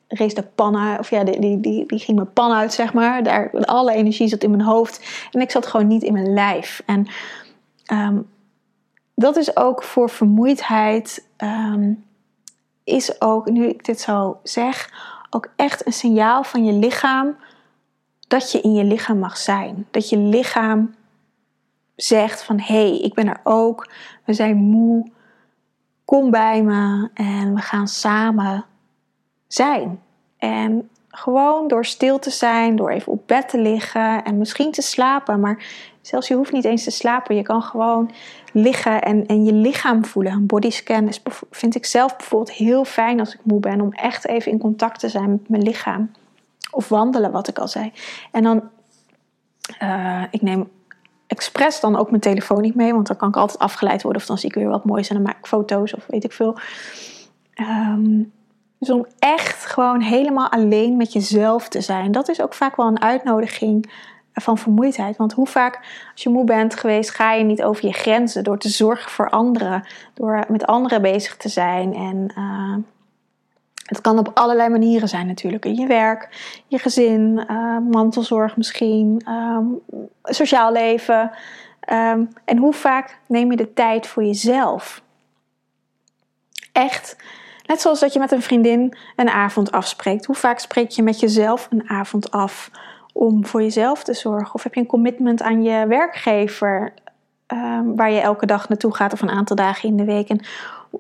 rees 0.08 0.34
de 0.34 0.44
pan 0.44 1.00
of 1.00 1.10
ja, 1.10 1.24
die, 1.24 1.40
die, 1.40 1.60
die, 1.60 1.86
die, 1.86 2.00
ging 2.00 2.18
mijn 2.18 2.34
pan 2.34 2.52
uit, 2.52 2.74
zeg 2.74 2.94
maar. 2.94 3.24
Daar, 3.24 3.66
alle 3.66 3.94
energie 3.94 4.28
zat 4.28 4.44
in 4.44 4.52
mijn 4.52 4.64
hoofd. 4.64 5.28
En 5.32 5.42
ik 5.42 5.52
zat 5.52 5.66
gewoon 5.66 5.88
niet 5.88 6.04
in 6.04 6.14
mijn 6.14 6.34
lijf. 6.34 6.82
En 6.86 7.08
um, 7.92 8.28
dat 9.16 9.38
is 9.38 9.56
ook 9.56 9.84
voor 9.84 10.10
vermoeidheid, 10.10 11.26
um, 11.38 12.04
is 12.84 13.22
ook, 13.22 13.50
nu 13.50 13.68
ik 13.68 13.86
dit 13.86 14.00
zo 14.00 14.40
zeg, 14.44 14.90
ook 15.30 15.52
echt 15.56 15.86
een 15.86 15.94
signaal 15.94 16.44
van 16.44 16.66
je 16.66 16.74
lichaam 16.74 17.36
dat 18.30 18.52
je 18.52 18.62
in 18.62 18.74
je 18.74 18.84
lichaam 18.84 19.20
mag 19.20 19.38
zijn. 19.38 19.88
Dat 19.92 20.10
je 20.10 20.18
lichaam 20.18 20.96
zegt 21.96 22.44
van 22.44 22.60
hé, 22.60 22.90
hey, 22.90 23.00
ik 23.00 23.14
ben 23.14 23.28
er 23.28 23.40
ook. 23.44 23.90
We 24.26 24.34
zijn 24.34 24.58
moe. 24.58 25.12
Kom 26.06 26.32
bij 26.32 26.64
me 26.64 27.10
en 27.14 27.54
we 27.54 27.62
gaan 27.62 27.88
samen 27.88 28.66
zijn. 29.48 30.02
En 30.38 30.90
gewoon 31.10 31.68
door 31.68 31.86
stil 31.86 32.20
te 32.20 32.30
zijn, 32.30 32.76
door 32.76 32.90
even 32.90 33.12
op 33.12 33.28
bed 33.28 33.50
te 33.50 33.58
liggen 33.58 34.24
en 34.24 34.38
misschien 34.38 34.72
te 34.72 34.82
slapen, 34.82 35.40
maar 35.40 35.64
Zelfs 36.10 36.28
je 36.28 36.36
hoeft 36.36 36.52
niet 36.52 36.66
eens 36.66 36.84
te 36.84 36.92
slapen. 36.92 37.36
Je 37.36 37.42
kan 37.42 37.62
gewoon 37.62 38.12
liggen 38.54 39.02
en, 39.02 39.26
en 39.26 39.46
je 39.46 39.54
lichaam 39.54 40.06
voelen. 40.06 40.32
Een 40.32 40.46
bodyscan 40.46 41.08
is, 41.08 41.22
vind 41.52 41.76
ik 41.76 41.86
zelf 41.86 42.16
bijvoorbeeld 42.18 42.58
heel 42.58 42.86
fijn 42.86 43.20
als 43.20 43.34
ik 43.34 43.40
moe 43.44 43.60
ben. 43.60 43.82
Om 43.82 43.92
echt 43.92 44.28
even 44.28 44.52
in 44.52 44.58
contact 44.58 45.00
te 45.00 45.10
zijn 45.10 45.30
met 45.30 45.50
mijn 45.50 45.64
lichaam. 45.64 46.12
Of 46.72 46.90
wandelen, 46.90 47.32
wat 47.32 47.48
ik 47.48 47.60
al 47.60 47.68
zei. 47.68 47.92
En 48.32 48.44
dan, 48.44 48.70
uh, 49.84 50.24
ik 50.32 50.42
neem 50.42 50.70
expres 51.28 51.80
dan 51.80 51.96
ook 51.96 52.10
mijn 52.10 52.22
telefoon 52.22 52.62
niet 52.62 52.76
mee. 52.76 52.94
Want 52.94 53.08
dan 53.08 53.18
kan 53.18 53.30
ik 53.30 53.36
altijd 53.36 53.60
afgeleid 53.60 54.02
worden. 54.02 54.22
Of 54.22 54.28
dan 54.28 54.38
zie 54.38 54.50
ik 54.50 54.56
weer 54.56 54.70
wat 54.70 54.86
moois 54.86 55.10
en 55.10 55.16
dan 55.16 55.24
maak 55.24 55.38
ik 55.38 55.48
foto's 55.48 55.94
of 55.94 56.06
weet 56.08 56.24
ik 56.24 56.32
veel. 56.32 56.58
Um, 57.56 58.32
dus 58.80 58.90
om 58.90 59.06
echt 59.20 59.66
gewoon 59.66 60.02
helemaal 60.02 60.52
alleen 60.52 60.98
met 60.98 61.14
jezelf 61.14 61.70
te 61.70 61.82
zijn. 61.82 62.12
Dat 62.12 62.30
is 62.30 62.42
ook 62.42 62.54
vaak 62.54 62.76
wel 62.76 62.88
een 62.88 63.02
uitnodiging 63.02 63.92
van 64.34 64.58
vermoeidheid. 64.58 65.18
Want 65.18 65.34
hoe 65.34 65.48
vaak 65.48 65.80
als 66.12 66.24
je 66.24 66.30
moe 66.30 66.44
bent 66.44 66.76
geweest, 66.76 67.10
ga 67.10 67.34
je 67.34 67.44
niet 67.44 67.64
over 67.64 67.86
je 67.86 67.94
grenzen 67.94 68.44
door 68.44 68.58
te 68.58 68.70
zorgen 68.70 69.12
voor 69.12 69.30
anderen. 69.30 69.88
Door 70.14 70.46
met 70.48 70.66
anderen 70.66 71.02
bezig 71.02 71.38
te 71.38 71.50
zijn. 71.50 71.94
En 71.94 72.34
uh, 72.38 72.76
het 73.90 74.02
kan 74.02 74.20
op 74.20 74.32
allerlei 74.34 74.70
manieren 74.70 75.08
zijn 75.08 75.28
natuurlijk. 75.28 75.66
In 75.66 75.76
je 75.76 75.88
werk, 75.88 76.30
je 76.68 76.80
gezin, 76.80 77.46
uh, 77.52 77.78
mantelzorg 77.92 78.58
misschien, 78.58 79.26
um, 79.30 79.80
sociaal 80.24 80.72
leven. 80.72 81.32
Um, 81.92 82.30
en 82.46 82.58
hoe 82.58 82.74
vaak 82.74 83.20
neem 83.28 83.52
je 83.52 83.58
de 83.58 83.74
tijd 83.74 84.08
voor 84.08 84.24
jezelf? 84.24 85.02
Echt 86.72 87.16
Net 87.66 87.82
zoals 87.82 88.00
dat 88.00 88.14
je 88.14 88.20
met 88.20 88.32
een 88.32 88.42
vriendin 88.42 88.94
een 89.16 89.30
avond 89.30 89.72
afspreekt. 89.72 90.26
Hoe 90.26 90.36
vaak 90.36 90.60
spreek 90.60 90.90
je 90.90 91.04
met 91.04 91.20
jezelf 91.20 91.68
een 91.70 91.90
avond 91.90 92.32
af 92.32 92.72
om 93.14 93.46
voor 93.46 93.62
jezelf 93.62 94.04
te 94.04 94.14
zorgen? 94.14 94.54
Of 94.54 94.64
heb 94.64 94.74
je 94.74 94.80
een 94.80 94.88
commitment 94.88 95.42
aan 95.42 95.64
je 95.64 95.88
werkgever 95.88 96.94
waar 97.96 98.12
je 98.12 98.20
elke 98.20 98.46
dag 98.46 98.70
naartoe 98.70 98.96
gaat 98.96 99.14
of 99.14 99.22
een 99.22 99.30
aantal 99.30 99.56
dagen 99.56 99.90
in 99.90 99.98
de 99.98 100.04
week? 100.04 100.30
En 100.30 100.42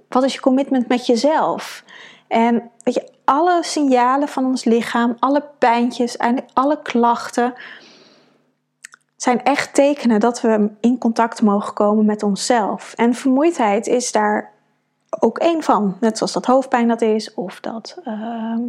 wat 0.07 0.23
is 0.23 0.33
je 0.33 0.39
commitment 0.39 0.87
met 0.87 1.05
jezelf? 1.05 1.83
En 2.29 2.71
weet 2.93 3.03
je, 3.03 3.11
alle 3.23 3.63
signalen 3.63 4.27
van 4.27 4.45
ons 4.45 4.63
lichaam, 4.63 5.15
alle 5.19 5.43
pijntjes 5.57 6.17
en 6.17 6.45
alle 6.53 6.81
klachten 6.81 7.53
zijn 9.15 9.43
echt 9.43 9.73
tekenen 9.73 10.19
dat 10.19 10.41
we 10.41 10.69
in 10.79 10.97
contact 10.97 11.41
mogen 11.41 11.73
komen 11.73 12.05
met 12.05 12.23
onszelf. 12.23 12.93
En 12.95 13.13
vermoeidheid 13.13 13.87
is 13.87 14.11
daar 14.11 14.51
ook 15.19 15.37
één 15.37 15.63
van. 15.63 15.97
Net 15.99 16.17
zoals 16.17 16.33
dat 16.33 16.45
hoofdpijn 16.45 16.87
dat 16.87 17.01
is, 17.01 17.33
of 17.33 17.59
dat 17.59 17.97
uh, 18.05 18.59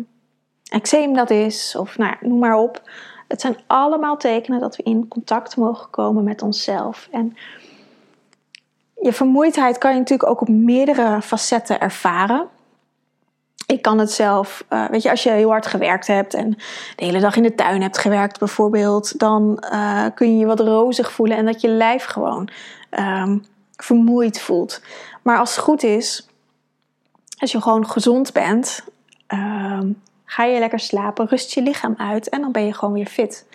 eczeem 0.71 1.15
dat 1.15 1.31
is, 1.31 1.77
of 1.77 1.99
nou 1.99 2.11
ja, 2.11 2.29
noem 2.29 2.39
maar 2.39 2.57
op. 2.57 2.91
Het 3.29 3.41
zijn 3.41 3.57
allemaal 3.67 4.17
tekenen 4.17 4.61
dat 4.61 4.77
we 4.77 4.83
in 4.83 5.09
contact 5.09 5.57
mogen 5.57 5.91
komen 5.91 6.25
met 6.25 6.43
onszelf. 6.43 7.09
En 7.11 7.37
je 9.01 9.13
vermoeidheid 9.13 9.79
kan 9.79 9.93
je 9.93 9.99
natuurlijk 9.99 10.31
ook 10.31 10.41
op 10.41 10.49
meerdere 10.49 11.23
facetten 11.23 11.81
ervaren. 11.81 12.49
Ik 13.71 13.83
kan 13.83 13.99
het 13.99 14.13
zelf, 14.13 14.65
uh, 14.71 14.89
weet 14.89 15.03
je, 15.03 15.11
als 15.11 15.23
je 15.23 15.31
heel 15.31 15.51
hard 15.51 15.67
gewerkt 15.67 16.07
hebt 16.07 16.35
en 16.35 16.51
de 16.97 17.05
hele 17.05 17.21
dag 17.21 17.37
in 17.37 17.43
de 17.43 17.55
tuin 17.55 17.83
hebt 17.83 17.99
gewerkt 17.99 18.39
bijvoorbeeld, 18.39 19.19
dan 19.19 19.65
uh, 19.73 20.05
kun 20.15 20.33
je 20.33 20.39
je 20.39 20.47
wat 20.47 20.61
rozig 20.61 21.13
voelen 21.13 21.37
en 21.37 21.45
dat 21.45 21.61
je 21.61 21.69
lijf 21.69 22.05
gewoon 22.05 22.49
um, 22.91 23.45
vermoeid 23.77 24.41
voelt. 24.41 24.83
Maar 25.23 25.39
als 25.39 25.57
het 25.57 25.65
goed 25.65 25.83
is, 25.83 26.29
als 27.39 27.53
je 27.53 27.61
gewoon 27.61 27.91
gezond 27.91 28.33
bent, 28.33 28.85
uh, 29.29 29.81
ga 30.25 30.45
je 30.45 30.59
lekker 30.59 30.81
slapen, 30.81 31.29
rust 31.29 31.53
je 31.53 31.63
lichaam 31.63 31.95
uit 31.97 32.29
en 32.29 32.41
dan 32.41 32.53
ben 32.53 32.67
je 32.67 32.75
gewoon 32.75 32.95
weer 32.95 33.07
fit. 33.07 33.47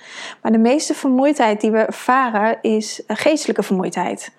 Maar 0.42 0.52
de 0.52 0.58
meeste 0.58 0.94
vermoeidheid 0.94 1.62
die 1.62 1.72
we 1.72 1.78
ervaren 1.78 2.58
is 2.62 3.04
geestelijke 3.08 3.64
vermoeidheid. 3.64 4.34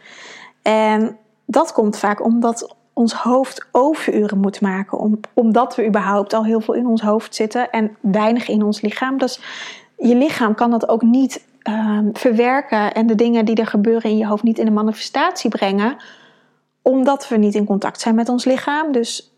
En 0.63 1.19
dat 1.47 1.73
komt 1.73 1.99
vaak 1.99 2.25
omdat 2.25 2.77
ons 2.99 3.13
hoofd 3.13 3.67
overuren 3.73 4.39
moet 4.39 4.61
maken, 4.61 4.99
om, 4.99 5.21
omdat 5.35 5.77
we 5.77 5.87
überhaupt 5.87 6.33
al 6.33 6.45
heel 6.45 6.61
veel 6.61 6.75
in 6.75 6.87
ons 6.87 7.03
hoofd 7.03 7.35
zitten 7.35 7.71
en 7.71 7.97
weinig 8.01 8.49
in 8.49 8.63
ons 8.63 8.81
lichaam. 8.81 9.19
Dus 9.19 9.41
je 9.97 10.15
lichaam 10.15 10.55
kan 10.55 10.71
dat 10.71 10.89
ook 10.89 11.03
niet 11.03 11.47
uh, 11.69 11.99
verwerken 12.13 12.95
en 12.95 13.07
de 13.07 13.15
dingen 13.15 13.45
die 13.45 13.57
er 13.57 13.67
gebeuren 13.67 14.11
in 14.11 14.17
je 14.17 14.27
hoofd 14.27 14.43
niet 14.43 14.59
in 14.59 14.65
de 14.65 14.71
manifestatie 14.71 15.51
brengen, 15.51 15.97
omdat 16.83 17.29
we 17.29 17.37
niet 17.37 17.55
in 17.55 17.65
contact 17.65 18.01
zijn 18.01 18.15
met 18.15 18.29
ons 18.29 18.45
lichaam. 18.45 18.93
Dus 18.93 19.33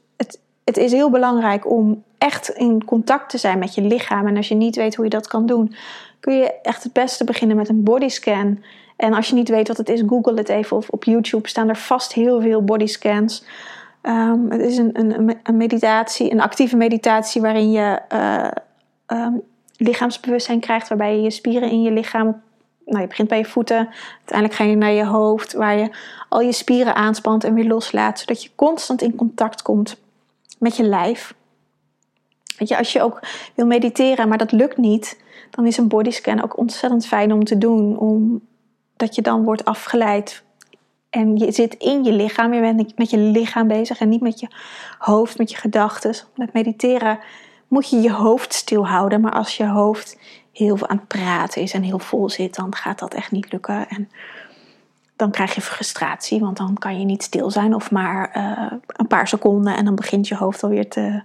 het 0.65 0.77
is 0.77 0.93
heel 0.93 1.11
belangrijk 1.11 1.71
om 1.71 2.03
echt 2.19 2.49
in 2.49 2.85
contact 2.85 3.31
te 3.31 3.39
zijn 3.39 3.59
met 3.59 3.75
je 3.75 3.83
lichaam. 3.83 4.27
En 4.27 4.37
als 4.37 4.49
je 4.49 4.55
niet 4.55 4.77
weet 4.77 4.95
hoe 4.95 5.05
je 5.05 5.11
dat 5.11 5.27
kan 5.27 5.47
doen, 5.47 5.75
kun 6.21 6.35
je 6.35 6.61
echt 6.61 6.83
het 6.83 6.93
beste 6.93 7.25
beginnen 7.25 7.57
met 7.57 7.69
een 7.69 7.83
bodyscan. 7.83 8.63
En 8.99 9.15
als 9.15 9.29
je 9.29 9.35
niet 9.35 9.49
weet 9.49 9.69
wat 9.69 9.77
het 9.77 9.89
is, 9.89 10.03
google 10.07 10.35
het 10.35 10.49
even. 10.49 10.77
Of 10.77 10.89
op 10.89 11.05
YouTube 11.05 11.49
staan 11.49 11.69
er 11.69 11.77
vast 11.77 12.13
heel 12.13 12.41
veel 12.41 12.65
bodyscans. 12.65 13.45
Um, 14.03 14.51
het 14.51 14.61
is 14.61 14.77
een, 14.77 14.91
een, 14.93 15.39
een, 15.43 15.57
meditatie, 15.57 16.31
een 16.31 16.41
actieve 16.41 16.77
meditatie 16.77 17.41
waarin 17.41 17.71
je 17.71 18.01
uh, 18.13 18.51
um, 19.19 19.43
lichaamsbewustzijn 19.77 20.61
krijgt, 20.61 20.89
waarbij 20.89 21.17
je 21.17 21.23
je 21.23 21.31
spieren 21.31 21.71
in 21.71 21.83
je 21.83 21.91
lichaam. 21.91 22.43
Nou, 22.85 23.01
je 23.01 23.07
begint 23.07 23.29
bij 23.29 23.39
je 23.39 23.45
voeten, 23.45 23.89
uiteindelijk 24.17 24.59
ga 24.59 24.65
je 24.65 24.77
naar 24.77 24.93
je 24.93 25.05
hoofd, 25.05 25.53
waar 25.53 25.79
je 25.79 25.91
al 26.29 26.41
je 26.41 26.53
spieren 26.53 26.95
aanspant 26.95 27.45
en 27.45 27.55
weer 27.55 27.67
loslaat, 27.67 28.19
zodat 28.19 28.43
je 28.43 28.51
constant 28.55 29.03
in 29.03 29.15
contact 29.15 29.63
komt 29.63 29.97
met 30.59 30.77
je 30.77 30.83
lijf. 30.83 31.35
Weet 32.57 32.69
je, 32.69 32.79
als 32.79 32.93
je 32.93 33.03
ook 33.03 33.21
wil 33.55 33.67
mediteren, 33.67 34.29
maar 34.29 34.39
dat 34.39 34.53
lukt 34.53 34.77
niet, 34.77 35.21
dan 35.51 35.67
is 35.67 35.77
een 35.77 35.89
bodyscan 35.89 36.43
ook 36.43 36.59
ontzettend 36.59 37.07
fijn 37.07 37.33
om 37.33 37.45
te 37.45 37.59
doen. 37.59 37.97
Omdat 38.99 39.15
je 39.15 39.23
dan 39.23 39.45
wordt 39.45 39.65
afgeleid 39.65 40.43
en 41.11 41.37
je 41.37 41.53
zit 41.53 41.75
in 41.75 42.05
je 42.05 42.13
lichaam. 42.13 42.53
Je 42.55 42.61
bent 42.61 42.99
met 42.99 43.11
je 43.11 43.19
lichaam 43.19 43.69
bezig 43.69 43.99
en 43.99 44.09
niet 44.09 44.21
met 44.21 44.41
je 44.41 44.49
hoofd, 44.99 45.39
met 45.39 45.51
je 45.51 45.57
gedachten. 45.57 46.15
Met 46.35 46.53
mediteren 46.53 47.19
moet 47.69 47.91
je 47.91 48.01
je 48.01 48.13
hoofd 48.13 48.55
stil 48.55 48.87
houden. 48.87 49.21
Maar 49.21 49.33
als 49.33 49.57
je 49.57 49.67
hoofd 49.67 50.19
heel 50.53 50.77
veel 50.77 50.89
aan 50.89 50.97
het 50.97 51.07
praten 51.07 51.63
is 51.63 51.73
en 51.73 51.83
heel 51.83 51.99
vol 51.99 52.31
zit, 52.31 52.55
dan 52.55 52.75
gaat 52.75 52.99
dat 52.99 53.15
echt 53.15 53.31
niet 53.31 53.53
lukken. 53.53 53.89
En 53.89 54.11
dan 55.17 55.31
krijg 55.31 55.55
je 55.55 55.61
frustratie, 55.61 56.41
want 56.41 56.57
dan 56.57 56.75
kan 56.79 56.99
je 56.99 57.05
niet 57.05 57.23
stil 57.23 57.51
zijn 57.51 57.75
of 57.75 57.91
maar 57.91 58.37
uh, 58.37 58.79
een 58.87 59.07
paar 59.07 59.29
seconden 59.29 59.77
en 59.77 59.85
dan 59.85 59.95
begint 59.95 60.29
je 60.29 60.37
hoofd 60.37 60.63
alweer 60.63 60.89
te 60.89 61.23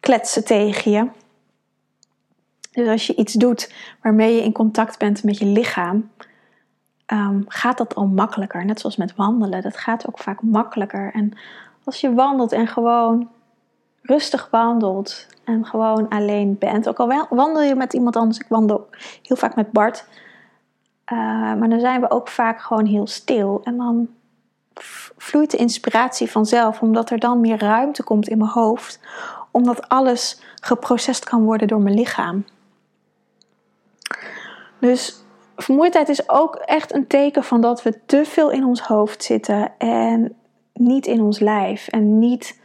kletsen 0.00 0.44
tegen 0.44 0.90
je. 0.90 1.08
Dus 2.70 2.88
als 2.88 3.06
je 3.06 3.14
iets 3.14 3.32
doet 3.32 3.72
waarmee 4.02 4.34
je 4.34 4.42
in 4.42 4.52
contact 4.52 4.98
bent 4.98 5.22
met 5.22 5.38
je 5.38 5.46
lichaam, 5.46 6.10
um, 7.06 7.44
gaat 7.48 7.78
dat 7.78 7.94
al 7.94 8.06
makkelijker. 8.06 8.64
Net 8.64 8.80
zoals 8.80 8.96
met 8.96 9.16
wandelen, 9.16 9.62
dat 9.62 9.76
gaat 9.76 10.08
ook 10.08 10.18
vaak 10.18 10.42
makkelijker. 10.42 11.12
En 11.12 11.32
als 11.84 12.00
je 12.00 12.14
wandelt 12.14 12.52
en 12.52 12.66
gewoon 12.66 13.28
rustig 14.02 14.48
wandelt 14.50 15.26
en 15.44 15.66
gewoon 15.66 16.08
alleen 16.08 16.58
bent, 16.58 16.88
ook 16.88 16.98
al 16.98 17.26
wandel 17.30 17.62
je 17.62 17.74
met 17.74 17.92
iemand 17.92 18.16
anders, 18.16 18.38
ik 18.38 18.48
wandel 18.48 18.88
heel 19.22 19.36
vaak 19.36 19.54
met 19.54 19.72
Bart 19.72 20.06
uh, 21.12 21.18
maar 21.54 21.68
dan 21.68 21.80
zijn 21.80 22.00
we 22.00 22.10
ook 22.10 22.28
vaak 22.28 22.60
gewoon 22.60 22.86
heel 22.86 23.06
stil. 23.06 23.60
En 23.64 23.76
dan 23.76 24.08
vloeit 25.16 25.50
de 25.50 25.56
inspiratie 25.56 26.30
vanzelf, 26.30 26.80
omdat 26.80 27.10
er 27.10 27.18
dan 27.18 27.40
meer 27.40 27.58
ruimte 27.58 28.02
komt 28.02 28.28
in 28.28 28.38
mijn 28.38 28.50
hoofd, 28.50 29.00
omdat 29.50 29.88
alles 29.88 30.40
geprocessed 30.60 31.24
kan 31.24 31.44
worden 31.44 31.68
door 31.68 31.80
mijn 31.80 31.94
lichaam. 31.94 32.44
Dus 34.78 35.23
vermoeidheid 35.56 36.08
is 36.08 36.28
ook 36.28 36.54
echt 36.54 36.94
een 36.94 37.06
teken 37.06 37.44
van 37.44 37.60
dat 37.60 37.82
we 37.82 38.00
te 38.06 38.24
veel 38.24 38.50
in 38.50 38.64
ons 38.64 38.80
hoofd 38.80 39.22
zitten 39.22 39.72
en 39.78 40.36
niet 40.72 41.06
in 41.06 41.20
ons 41.20 41.38
lijf. 41.38 41.88
En 41.88 42.18
niet 42.18 42.60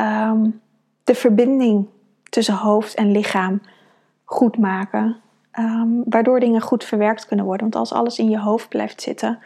um, 0.00 0.60
de 1.04 1.14
verbinding 1.14 1.86
tussen 2.28 2.54
hoofd 2.54 2.94
en 2.94 3.10
lichaam 3.10 3.60
goed 4.24 4.58
maken. 4.58 5.16
Ehm, 5.50 5.88
waardoor 6.04 6.40
dingen 6.40 6.60
goed 6.60 6.84
verwerkt 6.84 7.26
kunnen 7.26 7.44
worden. 7.46 7.70
Want 7.70 7.76
als 7.76 7.92
alles 7.92 8.18
in 8.18 8.30
je 8.30 8.40
hoofd 8.40 8.68
blijft 8.68 9.02
zitten, 9.02 9.38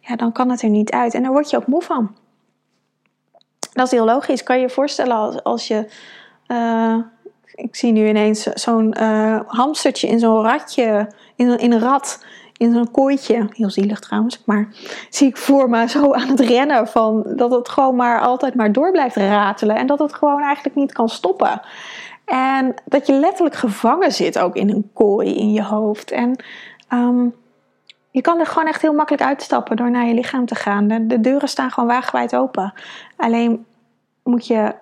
ja, 0.00 0.16
dan 0.16 0.32
kan 0.32 0.50
het 0.50 0.62
er 0.62 0.68
niet 0.68 0.90
uit. 0.90 1.14
En 1.14 1.22
daar 1.22 1.32
word 1.32 1.50
je 1.50 1.56
ook 1.56 1.66
moe 1.66 1.82
van. 1.82 2.16
Dat 3.72 3.86
is 3.86 3.92
heel 3.92 4.04
logisch. 4.04 4.42
Kan 4.42 4.56
je 4.56 4.62
je 4.62 4.70
voorstellen 4.70 5.42
als, 5.42 5.68
je. 5.68 5.88
Uh, 6.46 6.98
ik 7.58 7.76
zie 7.76 7.92
nu 7.92 8.08
ineens 8.08 8.42
zo'n 8.42 8.94
uh, 9.00 9.40
hamstertje 9.46 10.08
in 10.08 10.18
zo'n 10.18 10.42
ratje, 10.42 11.10
in, 11.36 11.58
in 11.58 11.72
een 11.72 11.80
rat, 11.80 12.24
in 12.56 12.72
zo'n 12.72 12.90
kooitje. 12.90 13.46
Heel 13.50 13.70
zielig 13.70 13.98
trouwens, 14.00 14.42
maar 14.44 14.68
zie 15.10 15.28
ik 15.28 15.36
voor 15.36 15.70
me 15.70 15.88
zo 15.88 16.12
aan 16.12 16.28
het 16.28 16.40
rennen 16.40 16.88
van 16.88 17.26
dat 17.36 17.50
het 17.50 17.68
gewoon 17.68 17.96
maar 17.96 18.20
altijd 18.20 18.54
maar 18.54 18.72
door 18.72 18.90
blijft 18.90 19.16
ratelen 19.16 19.76
en 19.76 19.86
dat 19.86 19.98
het 19.98 20.14
gewoon 20.14 20.42
eigenlijk 20.42 20.76
niet 20.76 20.92
kan 20.92 21.08
stoppen. 21.08 21.60
En 22.24 22.74
dat 22.84 23.06
je 23.06 23.12
letterlijk 23.12 23.54
gevangen 23.54 24.12
zit 24.12 24.38
ook 24.38 24.56
in 24.56 24.70
een 24.70 24.90
kooi 24.94 25.34
in 25.34 25.52
je 25.52 25.62
hoofd. 25.62 26.10
En 26.10 26.44
um, 26.92 27.34
je 28.10 28.20
kan 28.20 28.38
er 28.38 28.46
gewoon 28.46 28.68
echt 28.68 28.82
heel 28.82 28.92
makkelijk 28.92 29.24
uitstappen 29.24 29.76
door 29.76 29.90
naar 29.90 30.06
je 30.06 30.14
lichaam 30.14 30.46
te 30.46 30.54
gaan. 30.54 30.88
De, 30.88 31.06
de 31.06 31.20
deuren 31.20 31.48
staan 31.48 31.70
gewoon 31.70 31.88
wagenwijd 31.88 32.36
open. 32.36 32.72
Alleen 33.16 33.66
moet 34.22 34.46
je 34.46 34.74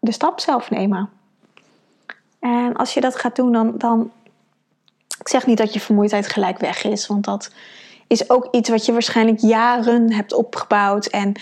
de 0.00 0.12
stap 0.12 0.40
zelf 0.40 0.70
nemen. 0.70 1.15
En 2.46 2.76
als 2.76 2.94
je 2.94 3.00
dat 3.00 3.16
gaat 3.16 3.36
doen, 3.36 3.52
dan, 3.52 3.74
dan. 3.78 4.10
Ik 5.18 5.28
zeg 5.28 5.46
niet 5.46 5.58
dat 5.58 5.72
je 5.72 5.80
vermoeidheid 5.80 6.28
gelijk 6.28 6.58
weg 6.58 6.84
is, 6.84 7.06
want 7.06 7.24
dat 7.24 7.50
is 8.06 8.30
ook 8.30 8.48
iets 8.50 8.68
wat 8.68 8.86
je 8.86 8.92
waarschijnlijk 8.92 9.40
jaren 9.40 10.12
hebt 10.12 10.32
opgebouwd. 10.32 11.06
En 11.06 11.32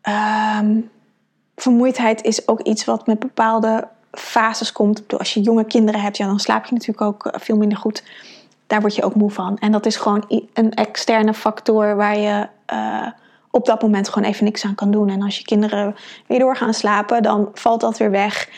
ehm, 0.00 0.80
vermoeidheid 1.56 2.22
is 2.22 2.48
ook 2.48 2.60
iets 2.60 2.84
wat 2.84 3.06
met 3.06 3.18
bepaalde 3.18 3.88
fases 4.12 4.72
komt. 4.72 5.18
Als 5.18 5.34
je 5.34 5.40
jonge 5.40 5.64
kinderen 5.64 6.00
hebt, 6.00 6.16
ja, 6.16 6.26
dan 6.26 6.40
slaap 6.40 6.64
je 6.64 6.72
natuurlijk 6.72 7.00
ook 7.00 7.26
eh, 7.26 7.40
veel 7.40 7.56
minder 7.56 7.78
goed. 7.78 8.02
Daar 8.66 8.80
word 8.80 8.94
je 8.94 9.02
ook 9.02 9.14
moe 9.14 9.30
van. 9.30 9.58
En 9.58 9.72
dat 9.72 9.86
is 9.86 9.96
gewoon 9.96 10.44
een 10.52 10.74
externe 10.74 11.34
factor 11.34 11.96
waar 11.96 12.18
je 12.18 12.48
uh, 12.72 13.06
op 13.50 13.66
dat 13.66 13.82
moment 13.82 14.08
gewoon 14.08 14.28
even 14.28 14.44
niks 14.44 14.64
aan 14.64 14.74
kan 14.74 14.90
doen. 14.90 15.08
En 15.08 15.22
als 15.22 15.38
je 15.38 15.44
kinderen 15.44 15.96
weer 16.26 16.38
door 16.38 16.56
gaan 16.56 16.74
slapen, 16.74 17.22
dan 17.22 17.48
valt 17.54 17.80
dat 17.80 17.98
weer 17.98 18.10
weg. 18.10 18.48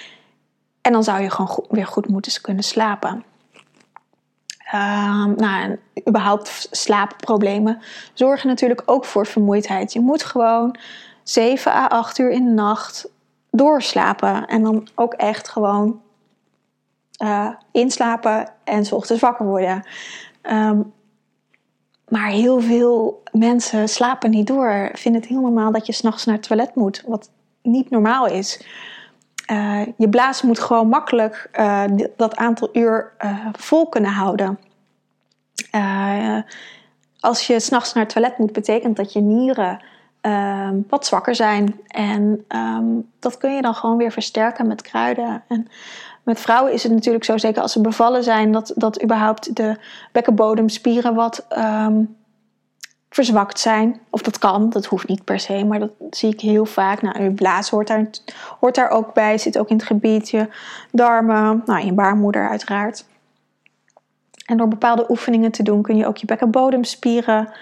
En 0.80 0.92
dan 0.92 1.04
zou 1.04 1.20
je 1.20 1.30
gewoon 1.30 1.64
weer 1.68 1.86
goed 1.86 2.08
moeten 2.08 2.40
kunnen 2.40 2.64
slapen. 2.64 3.24
Um, 4.74 5.34
nou, 5.36 5.62
en 5.62 5.80
überhaupt 6.08 6.68
slaapproblemen 6.70 7.82
zorgen 8.14 8.48
natuurlijk 8.48 8.82
ook 8.84 9.04
voor 9.04 9.26
vermoeidheid. 9.26 9.92
Je 9.92 10.00
moet 10.00 10.24
gewoon 10.24 10.76
7 11.22 11.72
à 11.72 11.86
8 11.86 12.18
uur 12.18 12.30
in 12.30 12.44
de 12.44 12.50
nacht 12.50 13.08
doorslapen. 13.50 14.46
En 14.46 14.62
dan 14.62 14.88
ook 14.94 15.12
echt 15.12 15.48
gewoon 15.48 16.00
uh, 17.22 17.48
inslapen 17.72 18.52
en 18.64 18.84
s 18.84 18.92
ochtends 18.92 19.22
wakker 19.22 19.46
worden. 19.46 19.84
Um, 20.42 20.92
maar 22.08 22.28
heel 22.28 22.60
veel 22.60 23.22
mensen 23.32 23.88
slapen 23.88 24.30
niet 24.30 24.46
door. 24.46 24.90
Vinden 24.92 25.20
het 25.20 25.30
heel 25.30 25.40
normaal 25.40 25.72
dat 25.72 25.86
je 25.86 25.92
s'nachts 25.92 26.24
naar 26.24 26.34
het 26.34 26.46
toilet 26.46 26.74
moet. 26.74 27.02
Wat 27.06 27.30
niet 27.62 27.90
normaal 27.90 28.26
is. 28.26 28.64
Uh, 29.50 29.80
je 29.96 30.08
blaas 30.08 30.42
moet 30.42 30.58
gewoon 30.58 30.88
makkelijk 30.88 31.50
uh, 31.60 31.84
dat 32.16 32.36
aantal 32.36 32.68
uur 32.72 33.12
uh, 33.24 33.46
vol 33.52 33.88
kunnen 33.88 34.10
houden. 34.10 34.58
als 37.20 37.46
je 37.46 37.60
s'nachts 37.60 37.92
naar 37.92 38.04
het 38.04 38.12
toilet 38.12 38.38
moet, 38.38 38.52
betekent 38.52 38.96
dat 38.96 39.12
je 39.12 39.20
nieren 39.20 39.84
ehm, 40.20 40.80
wat 40.88 41.06
zwakker 41.06 41.34
zijn. 41.34 41.80
En 41.86 42.44
um, 42.48 43.10
dat 43.18 43.38
kun 43.38 43.54
je 43.54 43.62
dan 43.62 43.74
gewoon 43.74 43.96
weer 43.96 44.12
versterken 44.12 44.66
met 44.66 44.82
kruiden. 44.82 45.42
En 45.48 45.66
met 46.22 46.40
vrouwen 46.40 46.72
is 46.72 46.82
het 46.82 46.92
natuurlijk 46.92 47.24
zo, 47.24 47.38
zeker 47.38 47.62
als 47.62 47.72
ze 47.72 47.80
bevallen 47.80 48.24
zijn, 48.24 48.52
dat, 48.52 48.72
dat 48.76 49.02
überhaupt 49.02 49.56
de 49.56 49.76
bekkenbodemspieren 50.12 51.14
wat 51.14 51.46
um, 51.58 52.16
verzwakt 53.10 53.58
zijn. 53.58 54.00
Of 54.10 54.22
dat 54.22 54.38
kan, 54.38 54.70
dat 54.70 54.86
hoeft 54.86 55.08
niet 55.08 55.24
per 55.24 55.40
se, 55.40 55.64
maar 55.64 55.78
dat 55.78 55.92
zie 56.10 56.32
ik 56.32 56.40
heel 56.40 56.66
vaak. 56.66 57.02
Nou, 57.02 57.22
je 57.22 57.30
blaas 57.30 57.70
hoort 57.70 57.86
daar, 57.86 58.10
hoort 58.60 58.74
daar 58.74 58.90
ook 58.90 59.14
bij, 59.14 59.38
zit 59.38 59.58
ook 59.58 59.68
in 59.68 59.76
het 59.76 59.86
gebied, 59.86 60.30
je 60.30 60.48
darmen, 60.92 61.62
nou, 61.66 61.84
je 61.84 61.92
baarmoeder 61.92 62.48
uiteraard. 62.48 63.04
En 64.46 64.56
door 64.56 64.68
bepaalde 64.68 65.10
oefeningen 65.10 65.50
te 65.50 65.62
doen 65.62 65.82
kun 65.82 65.96
je 65.96 66.06
ook 66.06 66.16
je 66.16 66.26
bekkenbodemspieren 66.26 67.52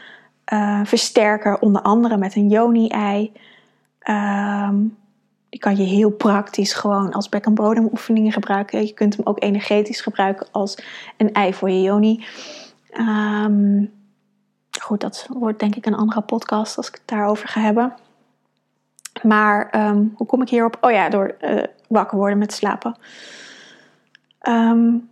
uh, 0.52 0.80
versterken, 0.84 1.62
onder 1.62 1.82
andere 1.82 2.16
met 2.16 2.36
een 2.36 2.48
yoni-ei. 2.48 3.32
Die 5.48 5.60
kan 5.60 5.76
je 5.76 5.82
heel 5.82 6.10
praktisch 6.10 6.72
gewoon 6.72 7.12
als 7.12 7.28
bekkenbodemoefeningen 7.28 8.32
gebruiken. 8.32 8.86
Je 8.86 8.92
kunt 8.92 9.16
hem 9.16 9.26
ook 9.26 9.42
energetisch 9.42 10.00
gebruiken 10.00 10.46
als 10.50 10.78
een 11.16 11.32
ei 11.32 11.54
voor 11.54 11.70
je 11.70 11.82
yoni. 11.82 12.24
Um, 12.98 13.97
goed, 14.80 15.00
dat 15.00 15.26
wordt 15.30 15.60
denk 15.60 15.76
ik 15.76 15.86
een 15.86 15.94
andere 15.94 16.20
podcast 16.20 16.76
als 16.76 16.88
ik 16.88 16.94
het 16.94 17.02
daarover 17.04 17.48
ga 17.48 17.60
hebben. 17.60 17.94
Maar 19.22 19.88
um, 19.88 20.12
hoe 20.16 20.26
kom 20.26 20.42
ik 20.42 20.48
hierop? 20.48 20.76
Oh 20.80 20.90
ja, 20.90 21.08
door 21.08 21.34
uh, 21.40 21.62
wakker 21.88 22.18
worden 22.18 22.38
met 22.38 22.52
slapen. 22.52 22.96
Um, 24.48 25.10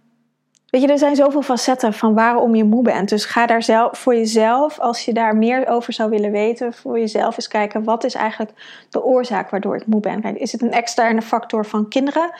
Weet 0.76 0.84
je, 0.84 0.88
er 0.90 0.98
zijn 0.98 1.16
zoveel 1.16 1.42
facetten 1.42 1.92
van 1.92 2.14
waarom 2.14 2.54
je 2.54 2.64
moe 2.64 2.82
bent. 2.82 3.08
Dus 3.08 3.24
ga 3.24 3.46
daar 3.46 3.62
zelf 3.62 3.98
voor 3.98 4.14
jezelf, 4.14 4.78
als 4.78 5.04
je 5.04 5.12
daar 5.12 5.36
meer 5.36 5.68
over 5.68 5.92
zou 5.92 6.10
willen 6.10 6.30
weten, 6.30 6.74
voor 6.74 6.98
jezelf 6.98 7.36
eens 7.36 7.48
kijken: 7.48 7.84
wat 7.84 8.04
is 8.04 8.14
eigenlijk 8.14 8.86
de 8.90 9.04
oorzaak 9.04 9.50
waardoor 9.50 9.76
ik 9.76 9.86
moe 9.86 10.00
ben? 10.00 10.38
Is 10.38 10.52
het 10.52 10.62
een 10.62 10.72
externe 10.72 11.22
factor 11.22 11.66
van 11.66 11.88
kinderen? 11.88 12.30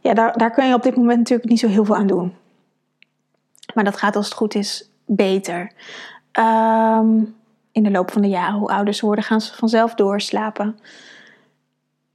Ja, 0.00 0.14
daar, 0.14 0.38
daar 0.38 0.50
kun 0.50 0.68
je 0.68 0.74
op 0.74 0.82
dit 0.82 0.96
moment 0.96 1.18
natuurlijk 1.18 1.48
niet 1.48 1.58
zo 1.58 1.68
heel 1.68 1.84
veel 1.84 1.96
aan 1.96 2.06
doen. 2.06 2.34
Maar 3.74 3.84
dat 3.84 3.96
gaat 3.96 4.16
als 4.16 4.24
het 4.24 4.34
goed 4.34 4.54
is 4.54 4.90
beter. 5.06 5.72
Um, 6.38 7.36
in 7.72 7.82
de 7.82 7.90
loop 7.90 8.10
van 8.10 8.22
de 8.22 8.28
jaren, 8.28 8.58
hoe 8.58 8.68
ouder 8.68 8.94
ze 8.94 9.06
worden, 9.06 9.24
gaan 9.24 9.40
ze 9.40 9.54
vanzelf 9.54 9.94
doorslapen. 9.94 10.78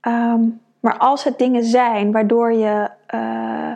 Um, 0.01 0.61
maar 0.79 0.97
als 0.97 1.23
het 1.23 1.37
dingen 1.37 1.63
zijn 1.63 2.11
waardoor 2.11 2.53
je. 2.53 2.89
Uh, 3.13 3.71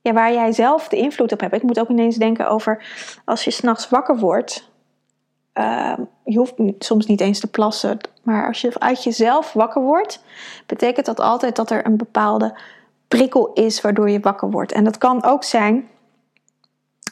ja, 0.00 0.12
waar 0.12 0.32
jij 0.32 0.52
zelf 0.52 0.88
de 0.88 0.96
invloed 0.96 1.32
op 1.32 1.40
hebt. 1.40 1.54
Ik 1.54 1.62
moet 1.62 1.80
ook 1.80 1.88
ineens 1.88 2.16
denken 2.16 2.48
over 2.48 2.84
als 3.24 3.44
je 3.44 3.50
s'nachts 3.50 3.88
wakker 3.88 4.16
wordt. 4.18 4.70
Uh, 5.54 5.96
je 6.24 6.38
hoeft 6.38 6.54
soms 6.78 7.06
niet 7.06 7.20
eens 7.20 7.40
te 7.40 7.50
plassen, 7.50 7.98
maar 8.22 8.46
als 8.46 8.60
je 8.60 8.78
uit 8.78 9.04
jezelf 9.04 9.52
wakker 9.52 9.82
wordt, 9.82 10.24
betekent 10.66 11.06
dat 11.06 11.20
altijd 11.20 11.56
dat 11.56 11.70
er 11.70 11.86
een 11.86 11.96
bepaalde 11.96 12.58
prikkel 13.08 13.52
is 13.52 13.80
waardoor 13.80 14.10
je 14.10 14.20
wakker 14.20 14.50
wordt. 14.50 14.72
En 14.72 14.84
dat 14.84 14.98
kan 14.98 15.24
ook 15.24 15.44
zijn 15.44 15.88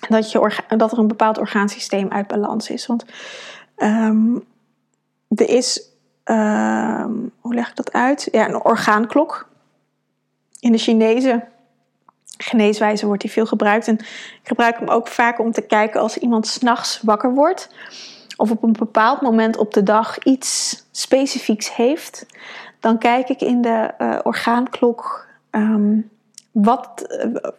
dat, 0.08 0.32
je 0.32 0.62
dat 0.76 0.92
er 0.92 0.98
een 0.98 1.08
bepaald 1.08 1.38
orgaansysteem 1.38 2.08
uit 2.08 2.26
balans 2.26 2.70
is. 2.70 2.86
Want 2.86 3.04
um, 3.76 4.44
er 5.28 5.48
is, 5.48 5.90
um, 6.24 7.32
hoe 7.40 7.54
leg 7.54 7.68
ik 7.68 7.76
dat 7.76 7.92
uit? 7.92 8.28
Ja, 8.32 8.48
een 8.48 8.64
orgaanklok. 8.64 9.48
In 10.60 10.72
de 10.72 10.78
Chinese 10.78 11.44
geneeswijze 12.36 13.06
wordt 13.06 13.22
die 13.22 13.30
veel 13.30 13.46
gebruikt. 13.46 13.88
En 13.88 13.98
ik 13.98 14.40
gebruik 14.42 14.78
hem 14.78 14.88
ook 14.88 15.08
vaak 15.08 15.38
om 15.38 15.52
te 15.52 15.60
kijken 15.60 16.00
als 16.00 16.18
iemand 16.18 16.46
s'nachts 16.46 17.00
wakker 17.02 17.34
wordt. 17.34 17.74
Of 18.36 18.50
op 18.50 18.62
een 18.62 18.72
bepaald 18.72 19.20
moment 19.20 19.56
op 19.56 19.74
de 19.74 19.82
dag 19.82 20.18
iets 20.18 20.84
specifieks 20.90 21.74
heeft. 21.74 22.26
Dan 22.80 22.98
kijk 22.98 23.28
ik 23.28 23.40
in 23.40 23.60
de 23.60 23.94
uh, 23.98 24.18
orgaanklok 24.22 25.26
um, 25.50 26.10
wat, 26.52 27.06
uh, 27.24 27.50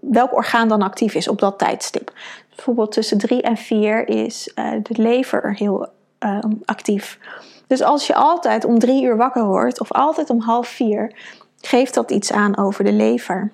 welk 0.00 0.34
orgaan 0.34 0.68
dan 0.68 0.82
actief 0.82 1.14
is 1.14 1.28
op 1.28 1.38
dat 1.38 1.58
tijdstip. 1.58 2.12
Bijvoorbeeld 2.56 2.92
tussen 2.92 3.18
drie 3.18 3.42
en 3.42 3.56
vier 3.56 4.08
is 4.08 4.52
uh, 4.54 4.70
de 4.82 5.02
lever 5.02 5.54
heel 5.54 5.88
um, 6.18 6.60
actief. 6.64 7.18
Dus 7.66 7.82
als 7.82 8.06
je 8.06 8.14
altijd 8.14 8.64
om 8.64 8.78
drie 8.78 9.04
uur 9.04 9.16
wakker 9.16 9.44
wordt, 9.44 9.80
of 9.80 9.92
altijd 9.92 10.30
om 10.30 10.40
half 10.40 10.68
vier, 10.68 11.14
geeft 11.60 11.94
dat 11.94 12.10
iets 12.10 12.32
aan 12.32 12.56
over 12.56 12.84
de 12.84 12.92
lever. 12.92 13.52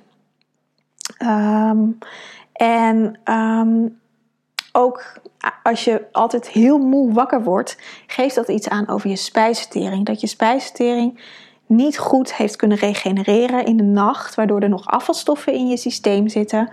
Um, 1.23 1.99
en 2.53 3.21
um, 3.25 4.01
ook 4.73 5.21
als 5.63 5.85
je 5.85 6.07
altijd 6.13 6.49
heel 6.49 6.79
moe 6.79 7.13
wakker 7.13 7.43
wordt, 7.43 7.79
geeft 8.07 8.35
dat 8.35 8.49
iets 8.49 8.69
aan 8.69 8.89
over 8.89 9.11
je 9.11 9.17
spijsvertering. 9.17 10.07
Dat 10.07 10.21
je 10.21 10.27
spijsvertering 10.27 11.21
niet 11.69 11.99
goed 11.99 12.35
heeft 12.35 12.57
kunnen 12.57 12.79
regenereren 12.79 13.65
in 13.65 13.77
de 13.77 13.83
nacht, 13.83 14.35
waardoor 14.35 14.61
er 14.61 14.69
nog 14.69 14.87
afvalstoffen 14.87 15.53
in 15.53 15.69
je 15.69 15.77
systeem 15.77 16.29
zitten. 16.29 16.71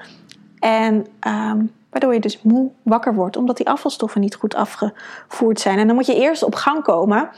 En 0.60 1.06
um, 1.28 1.72
waardoor 1.90 2.14
je 2.14 2.20
dus 2.20 2.42
moe 2.42 2.72
wakker 2.82 3.16
wordt, 3.16 3.38
omdat 3.38 3.58
die 3.58 3.68
afvalstoffen 3.68 4.22
niet 4.22 4.36
goed 4.36 4.56
afgevoerd 4.56 5.60
zijn. 5.60 5.80
En 5.80 5.88
dan 5.88 5.96
moet 5.96 6.06
je 6.06 6.16
eerst 6.16 6.44
op 6.44 6.56
gang 6.56 6.84
komen, 6.84 7.30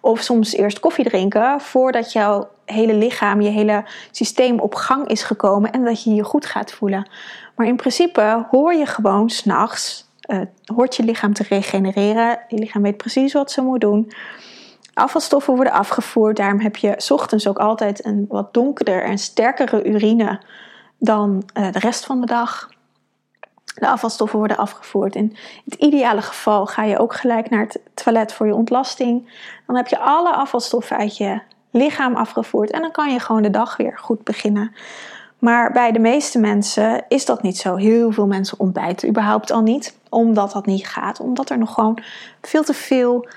of 0.00 0.20
soms 0.20 0.52
eerst 0.52 0.80
koffie 0.80 1.04
drinken, 1.04 1.60
voordat 1.60 2.12
jouw 2.12 2.48
hele 2.64 2.94
lichaam, 2.94 3.40
je 3.40 3.48
hele 3.48 3.84
systeem 4.10 4.60
op 4.60 4.74
gang 4.74 5.08
is 5.08 5.22
gekomen 5.22 5.72
en 5.72 5.84
dat 5.84 6.02
je 6.02 6.14
je 6.14 6.24
goed 6.24 6.46
gaat 6.46 6.72
voelen. 6.72 7.10
Maar 7.56 7.66
in 7.66 7.76
principe 7.76 8.46
hoor 8.50 8.74
je 8.74 8.86
gewoon 8.86 9.30
s'nachts, 9.30 10.10
uh, 10.26 10.40
hoort 10.74 10.96
je 10.96 11.02
lichaam 11.02 11.32
te 11.32 11.44
regenereren. 11.48 12.38
Je 12.48 12.56
lichaam 12.56 12.82
weet 12.82 12.96
precies 12.96 13.32
wat 13.32 13.50
ze 13.50 13.62
moet 13.62 13.80
doen. 13.80 14.12
Afvalstoffen 14.94 15.54
worden 15.54 15.72
afgevoerd, 15.72 16.36
daarom 16.36 16.60
heb 16.60 16.76
je 16.76 17.04
ochtends 17.08 17.48
ook 17.48 17.58
altijd 17.58 18.04
een 18.04 18.26
wat 18.28 18.54
donkerder 18.54 19.04
en 19.04 19.18
sterkere 19.18 19.84
urine 19.84 20.40
dan 20.98 21.42
uh, 21.54 21.72
de 21.72 21.78
rest 21.78 22.04
van 22.04 22.20
de 22.20 22.26
dag. 22.26 22.70
De 23.74 23.88
afvalstoffen 23.88 24.38
worden 24.38 24.56
afgevoerd. 24.56 25.14
In 25.14 25.36
het 25.64 25.74
ideale 25.74 26.22
geval 26.22 26.66
ga 26.66 26.84
je 26.84 26.98
ook 26.98 27.14
gelijk 27.14 27.50
naar 27.50 27.60
het 27.60 27.80
toilet 27.94 28.32
voor 28.32 28.46
je 28.46 28.54
ontlasting. 28.54 29.30
Dan 29.66 29.76
heb 29.76 29.86
je 29.86 29.98
alle 29.98 30.32
afvalstoffen 30.32 30.96
uit 30.96 31.16
je 31.16 31.40
lichaam 31.70 32.16
afgevoerd 32.16 32.70
en 32.70 32.80
dan 32.80 32.90
kan 32.90 33.12
je 33.12 33.20
gewoon 33.20 33.42
de 33.42 33.50
dag 33.50 33.76
weer 33.76 33.98
goed 33.98 34.24
beginnen. 34.24 34.72
Maar 35.38 35.72
bij 35.72 35.92
de 35.92 35.98
meeste 35.98 36.38
mensen 36.38 37.04
is 37.08 37.24
dat 37.24 37.42
niet 37.42 37.58
zo. 37.58 37.76
Heel 37.76 38.12
veel 38.12 38.26
mensen 38.26 38.60
ontbijten 38.60 39.08
überhaupt 39.08 39.50
al 39.50 39.62
niet, 39.62 39.96
omdat 40.08 40.52
dat 40.52 40.66
niet 40.66 40.86
gaat. 40.86 41.20
Omdat 41.20 41.50
er 41.50 41.58
nog 41.58 41.74
gewoon 41.74 41.98
veel 42.40 42.62
te 42.62 42.74
veel 42.74 43.28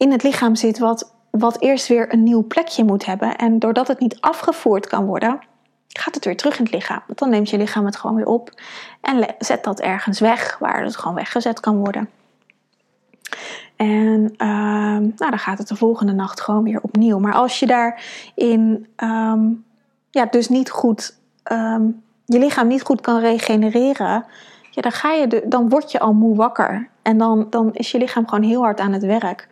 in 0.00 0.12
het 0.12 0.22
lichaam 0.22 0.54
zit 0.54 0.78
wat, 0.78 1.14
wat 1.30 1.60
eerst 1.60 1.88
weer 1.88 2.12
een 2.12 2.22
nieuw 2.22 2.46
plekje 2.46 2.84
moet 2.84 3.04
hebben. 3.04 3.36
En 3.36 3.58
doordat 3.58 3.88
het 3.88 4.00
niet 4.00 4.20
afgevoerd 4.20 4.86
kan 4.86 5.06
worden, 5.06 5.38
gaat 5.88 6.14
het 6.14 6.24
weer 6.24 6.36
terug 6.36 6.58
in 6.58 6.64
het 6.64 6.74
lichaam. 6.74 7.02
Want 7.06 7.18
dan 7.18 7.30
neemt 7.30 7.50
je 7.50 7.56
lichaam 7.56 7.84
het 7.84 7.96
gewoon 7.96 8.16
weer 8.16 8.26
op 8.26 8.50
en 9.00 9.34
zet 9.38 9.64
dat 9.64 9.80
ergens 9.80 10.20
weg 10.20 10.58
waar 10.58 10.84
het 10.84 10.96
gewoon 10.96 11.14
weggezet 11.16 11.60
kan 11.60 11.76
worden. 11.76 12.08
En 13.76 14.34
ehm, 14.36 15.00
nou, 15.00 15.30
dan 15.30 15.38
gaat 15.38 15.58
het 15.58 15.68
de 15.68 15.76
volgende 15.76 16.12
nacht 16.12 16.40
gewoon 16.40 16.64
weer 16.64 16.80
opnieuw. 16.82 17.18
Maar 17.18 17.34
als 17.34 17.58
je 17.58 17.66
daarin 17.66 18.86
um, 18.96 19.64
ja, 20.10 20.26
dus 20.26 20.48
niet 20.48 20.70
goed, 20.70 21.18
um, 21.52 22.02
je 22.24 22.38
lichaam 22.38 22.66
niet 22.66 22.82
goed 22.82 23.00
kan 23.00 23.20
regenereren, 23.20 24.24
ja, 24.70 24.82
dan, 24.82 24.92
ga 24.92 25.12
je 25.12 25.44
dan 25.46 25.68
word 25.68 25.92
je 25.92 26.00
al 26.00 26.12
moe 26.12 26.36
wakker. 26.36 26.88
En 27.02 27.18
dan, 27.18 27.46
dan 27.50 27.70
is 27.72 27.90
je 27.90 27.98
lichaam 27.98 28.28
gewoon 28.28 28.44
heel 28.44 28.62
hard 28.62 28.80
aan 28.80 28.92
het 28.92 29.04
werk. 29.04 29.48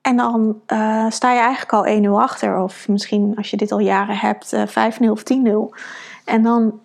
En 0.00 0.16
dan 0.16 0.60
uh, 0.66 1.10
sta 1.10 1.32
je 1.32 1.40
eigenlijk 1.40 1.72
al 1.72 2.02
1-0 2.02 2.22
achter. 2.22 2.62
Of 2.62 2.88
misschien 2.88 3.36
als 3.36 3.50
je 3.50 3.56
dit 3.56 3.72
al 3.72 3.78
jaren 3.78 4.16
hebt, 4.16 4.52
uh, 4.52 4.66
5-0 4.66 5.10
of 5.10 5.22
10-0. 5.22 5.76
En 6.24 6.42
dan, 6.42 6.80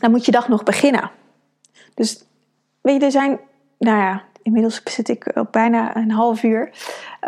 dan 0.00 0.10
moet 0.10 0.24
je 0.24 0.30
dag 0.30 0.48
nog 0.48 0.62
beginnen. 0.62 1.10
Dus 1.94 2.24
weet 2.80 3.00
je, 3.00 3.04
er 3.04 3.10
zijn, 3.10 3.38
nou 3.78 3.98
ja, 3.98 4.22
inmiddels 4.42 4.80
zit 4.84 5.08
ik 5.08 5.30
op 5.34 5.52
bijna 5.52 5.96
een 5.96 6.10
half 6.10 6.42
uur. 6.42 6.70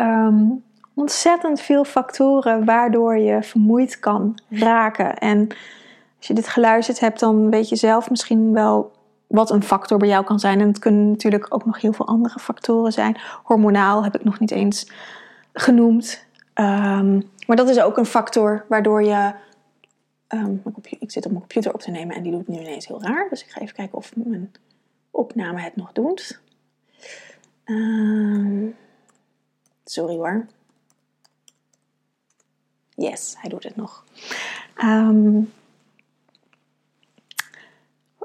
Um, 0.01 0.65
ontzettend 0.95 1.61
veel 1.61 1.85
factoren 1.85 2.65
waardoor 2.65 3.19
je 3.19 3.43
vermoeid 3.43 3.99
kan 3.99 4.39
raken. 4.49 5.19
En 5.19 5.49
als 6.19 6.27
je 6.27 6.35
dit 6.35 6.49
geluisterd 6.49 7.01
hebt, 7.01 7.21
dan 7.21 7.51
weet 7.51 7.69
je 7.69 7.77
zelf 7.77 8.11
misschien 8.11 8.53
wel 8.53 8.93
wat 9.31 9.51
een 9.51 9.63
factor 9.63 9.99
bij 9.99 10.09
jou 10.09 10.25
kan 10.25 10.39
zijn. 10.39 10.61
En 10.61 10.67
het 10.67 10.79
kunnen 10.79 11.11
natuurlijk 11.11 11.47
ook 11.55 11.65
nog 11.65 11.81
heel 11.81 11.93
veel 11.93 12.07
andere 12.07 12.39
factoren 12.39 12.93
zijn. 12.93 13.21
Hormonaal 13.43 14.05
heb 14.05 14.15
ik 14.15 14.25
nog 14.25 14.39
niet 14.39 14.51
eens 14.51 14.91
genoemd. 15.53 16.27
Um, 16.55 17.31
maar 17.47 17.57
dat 17.57 17.69
is 17.69 17.81
ook 17.81 17.97
een 17.97 18.07
factor 18.07 18.65
waardoor 18.69 19.03
je. 19.03 19.35
Um, 20.29 20.63
ik 20.99 21.11
zit 21.11 21.25
op 21.25 21.31
mijn 21.31 21.43
computer 21.43 21.75
op 21.75 21.81
te 21.81 21.91
nemen 21.91 22.17
en 22.17 22.23
die 22.23 22.33
doet 22.33 22.49
nu 22.49 22.59
ineens 22.59 22.87
heel 22.87 23.03
raar. 23.03 23.29
Dus 23.29 23.45
ik 23.45 23.51
ga 23.51 23.61
even 23.61 23.75
kijken 23.75 23.99
of 23.99 24.17
mijn 24.17 24.53
opname 25.11 25.61
het 25.61 25.77
nog 25.77 25.93
doet. 25.93 26.41
Um, 27.65 28.77
sorry 29.85 30.17
hoor. 30.17 30.47
Yes, 32.95 33.35
hij 33.39 33.51
doet 33.51 33.65
het 33.65 33.77
nog. 33.77 34.05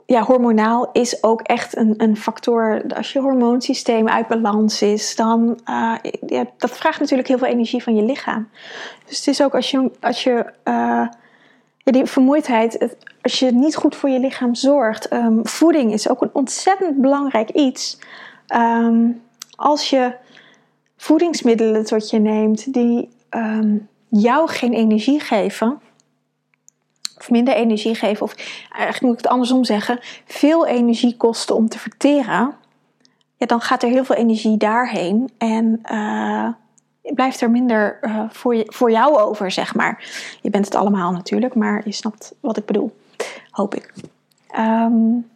Ja, 0.06 0.22
hormonaal 0.22 0.90
is 0.92 1.24
ook 1.24 1.42
echt 1.42 1.78
een, 1.78 1.94
een 1.98 2.18
factor. 2.18 2.82
Als 2.96 3.14
je 3.14 3.20
hormoonsysteem 3.20 4.10
uit 4.10 4.28
balans 4.28 4.82
is, 4.82 5.16
dan 5.16 5.60
uh, 5.70 5.96
ja, 6.28 6.46
dat 6.58 6.72
vraagt 6.72 7.00
natuurlijk 7.00 7.28
heel 7.28 7.38
veel 7.38 7.48
energie 7.48 7.84
van 7.84 7.96
je 7.96 8.04
lichaam. 8.04 8.50
Dus 9.06 9.18
het 9.18 9.28
is 9.28 9.44
ook 9.44 9.56
als 9.56 9.72
je, 9.72 9.92
als 10.00 10.24
je 10.24 10.46
ja, 10.64 11.92
die 11.92 12.06
vermoeidheid, 12.06 12.96
als 13.22 13.40
je 13.40 13.52
niet 13.52 13.76
goed 13.76 13.96
voor 13.96 14.10
je 14.10 14.20
lichaam 14.20 14.56
zorgt. 14.56 15.14
Um, 15.14 15.48
voeding 15.48 15.94
is 15.94 16.10
ook 16.10 16.22
een 16.22 16.30
ontzettend 16.34 17.02
belangrijk 17.02 17.50
iets. 17.50 18.00
Um, 18.56 19.22
als 19.56 19.90
je 19.90 20.14
voedingsmiddelen 20.98 21.86
tot 21.86 22.10
je 22.10 22.20
neemt 22.20 22.74
die 22.74 23.10
um, 23.30 23.88
jou 24.08 24.50
geen 24.50 24.74
energie 24.74 25.20
geven, 25.20 25.82
of 27.26 27.32
minder 27.32 27.54
energie 27.54 27.96
geven, 27.96 28.24
of 28.24 28.36
eigenlijk 28.70 29.02
moet 29.02 29.12
ik 29.12 29.24
het 29.24 29.28
andersom 29.28 29.64
zeggen, 29.64 30.00
veel 30.26 30.66
energie 30.66 31.18
kosten 31.18 31.56
om 31.56 31.70
te 31.70 31.80
verteren, 31.80 32.54
ja, 33.38 33.46
dan 33.46 33.62
gaat 33.62 33.84
er 33.84 33.90
heel 33.90 34.06
veel 34.06 34.16
energie 34.16 34.58
daarheen 34.58 35.30
en 35.38 35.82
uh, 35.92 36.48
blijft 37.02 37.42
er 37.42 37.52
minder 37.52 37.98
uh, 38.02 38.24
voor, 38.30 38.56
je, 38.56 38.64
voor 38.68 38.92
jou 38.92 39.18
over, 39.18 39.52
zeg 39.52 39.76
maar. 39.76 40.04
Je 40.42 40.50
bent 40.50 40.66
het 40.66 40.76
allemaal 40.76 41.12
natuurlijk, 41.12 41.56
maar 41.56 41.82
je 41.86 41.92
snapt 41.92 42.34
wat 42.40 42.58
ik 42.58 42.66
bedoel, 42.66 42.96
hoop 43.50 43.76
ik. 43.76 43.94
Um, 44.58 45.30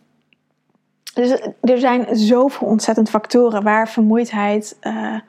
dus 1.13 1.39
er 1.62 1.80
zijn 1.80 2.08
zoveel 2.12 2.67
ontzettend 2.67 3.10
factoren 3.10 3.63
waar 3.63 3.89
vermoeidheid 3.89 4.78
uh, 4.82 5.19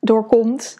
doorkomt. 0.00 0.78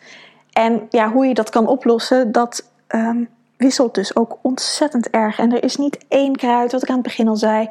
En 0.53 0.87
ja, 0.91 1.11
hoe 1.11 1.27
je 1.27 1.35
dat 1.35 1.51
kan 1.51 1.67
oplossen, 1.67 2.33
dat 2.33 2.71
um, 2.89 3.29
wisselt 3.65 3.95
dus 3.95 4.17
ook 4.17 4.39
ontzettend 4.43 5.11
erg. 5.11 5.39
En 5.39 5.53
er 5.53 5.65
is 5.65 5.77
niet 5.77 6.05
één 6.09 6.37
kruid, 6.37 6.73
wat 6.73 6.83
ik 6.83 6.89
aan 6.89 6.95
het 6.95 7.05
begin 7.05 7.29
al 7.29 7.37
zei, 7.37 7.69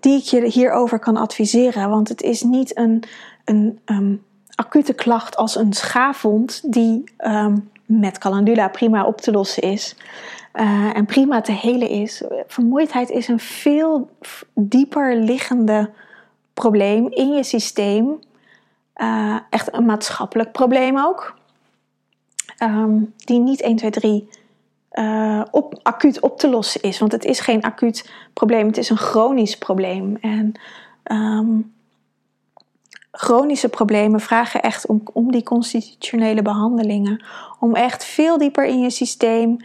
die 0.00 0.18
ik 0.18 0.24
je 0.24 0.46
hierover 0.46 0.98
kan 0.98 1.16
adviseren. 1.16 1.90
Want 1.90 2.08
het 2.08 2.22
is 2.22 2.42
niet 2.42 2.78
een, 2.78 3.02
een 3.44 3.78
um, 3.84 4.24
acute 4.54 4.92
klacht 4.92 5.36
als 5.36 5.56
een 5.56 5.72
schaafwond 5.72 6.72
die 6.72 7.04
um, 7.18 7.70
met 7.86 8.18
calendula 8.18 8.68
prima 8.68 9.04
op 9.04 9.20
te 9.20 9.30
lossen 9.30 9.62
is. 9.62 9.96
Uh, 10.54 10.96
en 10.96 11.06
prima 11.06 11.40
te 11.40 11.52
helen 11.52 11.88
is. 11.88 12.22
Vermoeidheid 12.46 13.10
is 13.10 13.28
een 13.28 13.40
veel 13.40 14.10
dieper 14.54 15.16
liggende 15.16 15.90
probleem 16.54 17.06
in 17.10 17.32
je 17.32 17.42
systeem. 17.42 18.18
Uh, 18.96 19.36
echt 19.50 19.74
een 19.74 19.84
maatschappelijk 19.84 20.52
probleem 20.52 20.98
ook. 20.98 21.34
Um, 22.62 23.14
die 23.16 23.38
niet 23.38 23.60
1, 23.60 23.76
2, 23.76 23.90
3 23.90 24.28
uh, 24.98 25.42
op, 25.50 25.80
acuut 25.82 26.20
op 26.20 26.38
te 26.38 26.48
lossen 26.48 26.82
is. 26.82 26.98
Want 26.98 27.12
het 27.12 27.24
is 27.24 27.40
geen 27.40 27.62
acuut 27.62 28.10
probleem, 28.32 28.66
het 28.66 28.76
is 28.76 28.90
een 28.90 28.96
chronisch 28.96 29.58
probleem. 29.58 30.16
En 30.20 30.52
um, 31.04 31.74
chronische 33.10 33.68
problemen 33.68 34.20
vragen 34.20 34.62
echt 34.62 34.86
om, 35.12 35.30
die 35.30 35.42
constitutionele 35.42 36.42
behandelingen. 36.42 37.24
Om 37.60 37.74
echt 37.74 38.04
veel 38.04 38.38
dieper 38.38 38.64
in 38.64 38.80
je 38.80 38.90
systeem 38.90 39.56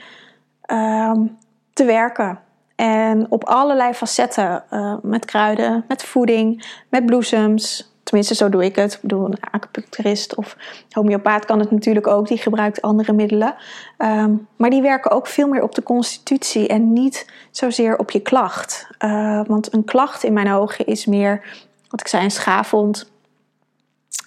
um, 0.72 1.38
te 1.74 1.86
werken. 1.86 2.40
En 2.76 3.26
op 3.30 3.44
allerlei 3.44 3.94
facetten, 3.94 4.64
uh, 4.72 4.96
met 5.02 5.26
kruiden, 5.26 5.86
met 5.88 6.04
voeding, 6.04 6.66
met 6.90 7.06
bloesems, 7.06 7.91
Tenminste, 8.12 8.36
zo 8.36 8.50
doe 8.50 8.66
ik 8.66 8.76
het. 8.76 8.94
Ik 8.94 9.02
bedoel, 9.02 9.26
een 9.26 9.38
acupuncturist 9.52 10.36
of 10.36 10.58
homeopaat 10.90 11.46
kan 11.46 11.60
het 11.60 11.72
natuurlijk 11.72 12.08
ook. 12.08 12.28
Die 12.28 12.38
gebruikt 12.38 12.82
andere 12.82 13.14
middelen. 13.14 13.56
Um, 13.98 14.48
maar 14.56 14.70
die 14.70 14.82
werken 14.82 15.12
ook 15.12 15.28
veel 15.28 15.48
meer 15.48 15.64
op 15.64 15.76
de 15.76 15.84
constitutie 15.84 16.68
en 16.68 16.94
niet 16.94 17.32
zozeer 17.52 17.98
op 17.98 18.12
je 18.12 18.20
klacht. 18.20 18.88
Uh, 19.00 19.42
want 19.46 19.74
een 19.74 19.84
klacht 19.84 20.24
in 20.24 20.34
mijn 20.34 20.52
ogen 20.52 20.86
is 20.86 21.06
meer, 21.06 21.44
wat 21.90 22.00
ik 22.00 22.08
zei, 22.08 22.24
een 22.24 22.32
schaafwond 22.32 23.12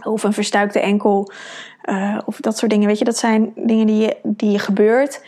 of 0.04 0.22
een 0.22 0.32
verstuikte 0.32 0.80
enkel. 0.80 1.32
Uh, 1.84 2.18
of 2.24 2.36
dat 2.40 2.58
soort 2.58 2.70
dingen. 2.70 2.86
Weet 2.86 2.98
je, 2.98 3.04
dat 3.04 3.18
zijn 3.18 3.52
dingen 3.56 3.86
die 3.86 4.00
je, 4.00 4.16
die 4.22 4.50
je 4.50 4.58
gebeurt. 4.58 5.24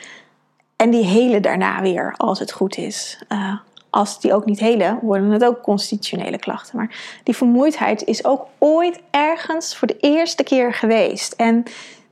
En 0.77 0.91
die 0.91 1.05
helen 1.05 1.43
daarna 1.43 1.83
weer, 1.83 2.15
als 2.17 2.39
het 2.39 2.53
goed 2.53 2.77
is. 2.77 3.23
Uh, 3.29 3.57
als 3.91 4.21
die 4.21 4.35
ook 4.35 4.45
niet 4.45 4.61
helen, 4.61 4.99
worden 5.03 5.31
het 5.31 5.45
ook 5.45 5.63
constitutionele 5.63 6.39
klachten. 6.39 6.77
Maar 6.77 7.21
die 7.23 7.37
vermoeidheid 7.37 8.05
is 8.05 8.25
ook 8.25 8.47
ooit 8.59 9.01
ergens 9.11 9.77
voor 9.77 9.89
de 9.89 9.97
eerste 9.97 10.43
keer 10.43 10.75
geweest. 10.75 11.33
En 11.33 11.63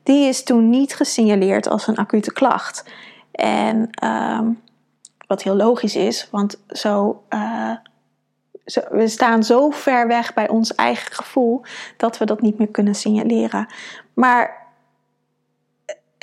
die 0.03 0.29
is 0.29 0.43
toen 0.43 0.71
niet 0.71 0.95
gesignaleerd 0.95 1.69
als 1.69 1.87
een 1.87 1.97
acute 1.97 2.33
klacht. 2.33 2.85
En 3.31 3.91
um, 4.05 4.61
wat 5.27 5.43
heel 5.43 5.57
logisch 5.57 5.97
is, 5.97 6.29
want 6.31 6.61
zo, 6.69 7.23
uh, 7.31 7.71
zo, 8.65 8.81
we 8.91 9.09
staan 9.09 9.45
zo 9.45 9.71
ver 9.71 10.07
weg 10.07 10.35
bij 10.35 10.49
ons 10.49 10.75
eigen 10.75 11.13
gevoel 11.13 11.63
dat 11.97 12.19
we 12.19 12.25
dat 12.25 12.41
niet 12.41 12.59
meer 12.59 12.69
kunnen 12.69 12.95
signaleren. 12.95 13.67
Maar 14.15 14.64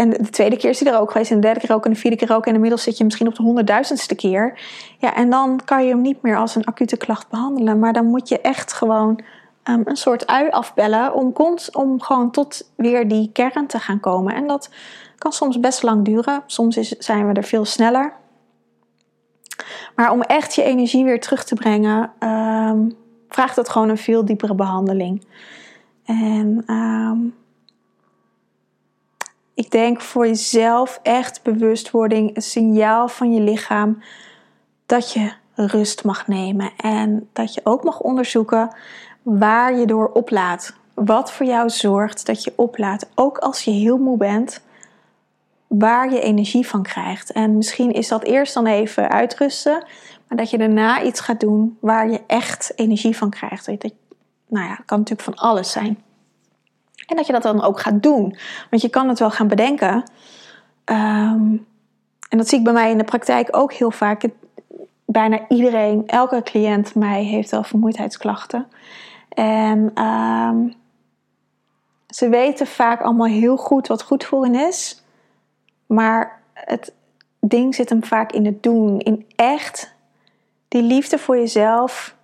en 0.02 0.10
de 0.10 0.30
tweede 0.30 0.58
keer 0.58 0.70
is 0.70 0.80
hij 0.80 0.94
er 0.94 1.00
ook 1.00 1.12
geweest, 1.12 1.32
en 1.32 1.36
de 1.36 1.42
derde 1.42 1.60
keer 1.60 1.76
ook, 1.76 1.86
en 1.86 1.92
de 1.92 1.98
vierde 1.98 2.18
keer 2.18 2.36
ook. 2.36 2.46
En 2.46 2.54
inmiddels 2.54 2.84
zit 2.84 2.98
je 2.98 3.04
misschien 3.04 3.28
op 3.28 3.36
de 3.36 3.44
honderdduizendste 3.44 4.16
keer. 4.16 4.60
Ja, 4.98 5.16
en 5.16 5.30
dan 5.30 5.62
kan 5.66 5.84
je 5.84 5.90
hem 5.90 6.02
niet 6.02 6.22
meer 6.22 6.38
als 6.38 6.56
een 6.56 6.66
acute 6.66 6.98
klacht 6.98 7.30
behandelen. 7.30 7.80
Maar 7.80 7.94
dan 7.94 8.06
moet 8.06 8.30
je 8.30 8.42
echt 8.42 8.74
gewoon 8.74 9.22
um, 9.64 9.82
een 9.86 9.96
soort 9.96 10.28
ui 10.28 10.50
afbellen 10.50 11.14
om, 11.14 11.34
om 11.72 12.02
gewoon 12.02 12.32
tot 12.32 12.72
weer 12.76 13.08
die 13.08 13.30
kern 13.34 13.68
te 13.68 13.80
gaan 13.80 14.00
komen. 14.00 14.36
En 14.36 14.48
dat 14.48 14.70
kan 15.18 15.32
soms 15.32 15.60
best 15.60 15.84
lang 15.84 16.06
duren. 16.06 16.44
Soms 16.46 16.78
is, 16.78 16.90
zijn 16.90 17.28
we 17.28 17.34
er 17.34 17.44
veel 17.44 17.66
sneller. 17.66 18.14
Maar 19.96 20.12
om 20.12 20.22
echt 20.22 20.56
je 20.56 20.64
energie 20.64 21.04
weer 21.04 21.20
terug 21.20 21.44
te 21.44 21.56
brengen, 21.56 22.12
um, 22.20 22.96
vraagt 23.30 23.56
het 23.56 23.70
gewoon 23.70 23.90
een 23.90 23.98
veel 23.98 24.26
diepere 24.26 24.56
behandeling. 24.56 25.26
En 26.06 26.64
um, 26.68 27.40
ik 29.54 29.72
denk 29.72 30.02
voor 30.02 30.28
jezelf 30.28 31.00
echt 31.04 31.44
bewustwording, 31.44 32.36
een 32.36 32.42
signaal 32.42 33.08
van 33.08 33.34
je 33.34 33.42
lichaam 33.42 34.04
dat 34.86 35.12
je 35.12 35.32
rust 35.56 36.04
mag 36.04 36.28
nemen. 36.28 36.72
En 36.78 37.30
dat 37.34 37.54
je 37.54 37.62
ook 37.64 37.84
mag 37.84 38.00
onderzoeken 38.00 38.76
waar 39.22 39.78
je 39.78 39.86
door 39.86 40.08
oplaat. 40.08 40.74
Wat 40.94 41.32
voor 41.32 41.46
jou 41.46 41.70
zorgt 41.70 42.26
dat 42.26 42.44
je 42.44 42.54
oplaat, 42.56 43.10
ook 43.16 43.38
als 43.38 43.64
je 43.64 43.72
heel 43.72 43.98
moe 43.98 44.18
bent, 44.18 44.62
waar 45.68 46.14
je 46.14 46.22
energie 46.22 46.68
van 46.68 46.84
krijgt. 46.84 47.32
En 47.32 47.58
misschien 47.58 47.92
is 47.92 48.08
dat 48.08 48.24
eerst 48.24 48.54
dan 48.54 48.66
even 48.66 49.10
uitrusten, 49.10 49.86
maar 50.28 50.38
dat 50.38 50.49
je 50.49 50.58
daarna 50.58 51.04
iets 51.04 51.20
gaat 51.20 51.39
doen 51.39 51.78
waar 51.80 52.10
je 52.10 52.22
echt 52.28 52.72
energie 52.76 53.18
van 53.18 53.30
krijgt. 53.30 53.66
Dat, 53.66 53.93
nou 54.47 54.68
ja, 54.68 54.76
kan 54.86 54.99
natuurlijk 54.99 55.38
van 55.38 55.47
alles 55.47 55.72
zijn. 55.72 56.04
En 57.12 57.18
dat 57.18 57.26
je 57.26 57.34
dat 57.34 57.43
dan 57.43 57.62
ook 57.62 57.80
gaat 57.80 58.03
doen. 58.03 58.38
Want 58.70 58.82
je 58.82 58.89
kan 58.89 59.09
het 59.09 59.20
wel 59.20 59.32
gaan 59.32 59.47
bedenken. 59.47 60.03
Um, 60.86 61.66
en 62.30 62.38
dat 62.38 62.47
zie 62.47 62.57
ik 62.57 62.64
bij 62.64 62.74
mij 62.74 62.91
in 62.91 62.97
de 62.97 63.03
praktijk 63.03 63.47
ook 63.51 63.74
heel 63.74 63.91
vaak. 63.91 64.28
Bijna 65.05 65.47
iedereen, 65.47 66.07
elke 66.07 66.41
cliënt 66.43 66.95
mij 66.95 67.24
heeft 67.24 67.51
wel 67.51 67.64
vermoeidheidsklachten. 67.64 68.68
En 69.30 70.03
um, 70.03 70.74
ze 72.07 72.30
weten 72.30 72.68
vaak 72.68 73.01
allemaal 73.01 73.28
heel 73.28 73.57
goed 73.57 73.88
wat 73.88 74.03
goed 74.03 74.24
voor 74.24 74.43
hen 74.43 74.55
is. 74.55 75.03
Maar 75.86 76.41
het 76.53 76.93
ding 77.39 77.76
zit 77.76 77.89
hem 77.89 78.03
vaak 78.03 78.32
in 78.32 78.45
het 78.45 78.64
doen. 78.64 78.99
In 78.99 79.26
echt 79.36 79.95
die 80.68 80.84
liefde 80.84 81.18
voor 81.18 81.38
jezelf 81.38 82.16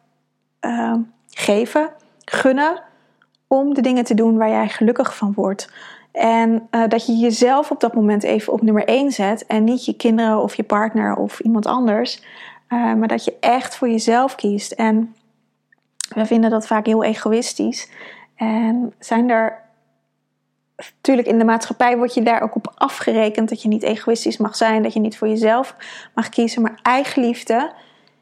ehm, 0.60 1.00
geven, 1.30 1.90
gunnen 2.26 2.86
om 3.48 3.74
de 3.74 3.82
dingen 3.82 4.04
te 4.04 4.14
doen 4.14 4.38
waar 4.38 4.50
jij 4.50 4.70
gelukkig 4.70 5.16
van 5.16 5.34
wordt. 5.34 5.70
En 6.12 6.68
uh, 6.72 6.88
dat 6.88 7.06
je 7.06 7.14
jezelf 7.14 7.72
op 7.72 7.80
dat 7.80 7.94
moment 7.94 8.24
even 8.24 8.54
op 8.54 8.62
nummer 8.62 8.86
1 8.86 9.12
zet 9.12 9.46
en 9.46 9.64
niet 9.64 9.86
je 9.86 9.96
kinderen 9.96 10.42
of 10.42 10.56
je 10.56 10.64
partner 10.64 11.16
of 11.16 11.40
iemand 11.40 11.66
anders, 11.66 12.24
uh, 12.70 12.94
maar 12.94 13.08
dat 13.08 13.26
je 13.26 13.38
echt 13.40 13.76
voor 13.76 13.90
jezelf 13.90 14.36
kiest. 14.36 14.72
En 14.72 15.16
we 16.16 16.26
vinden 16.26 16.50
dat 16.50 16.68
vaak 16.68 16.86
heel 16.86 17.04
egoïstisch. 17.04 17.90
En 18.36 18.94
zijn 19.00 19.30
er 19.30 19.62
natuurlijk 20.76 21.28
in 21.28 21.38
de 21.38 21.46
maatschappij 21.46 21.98
word 21.98 22.14
je 22.14 22.24
daar 22.24 22.42
ook 22.42 22.56
op 22.56 22.72
afgerekend 22.76 23.50
dat 23.50 23.62
je 23.62 23.68
niet 23.68 23.84
egoïstisch 23.84 24.38
mag 24.38 24.56
zijn, 24.56 24.84
dat 24.84 24.94
je 24.94 25.00
niet 25.00 25.18
voor 25.18 25.28
jezelf 25.28 25.76
mag 26.16 26.30
kiezen. 26.30 26.62
Maar 26.62 26.80
eigenliefde 26.82 27.72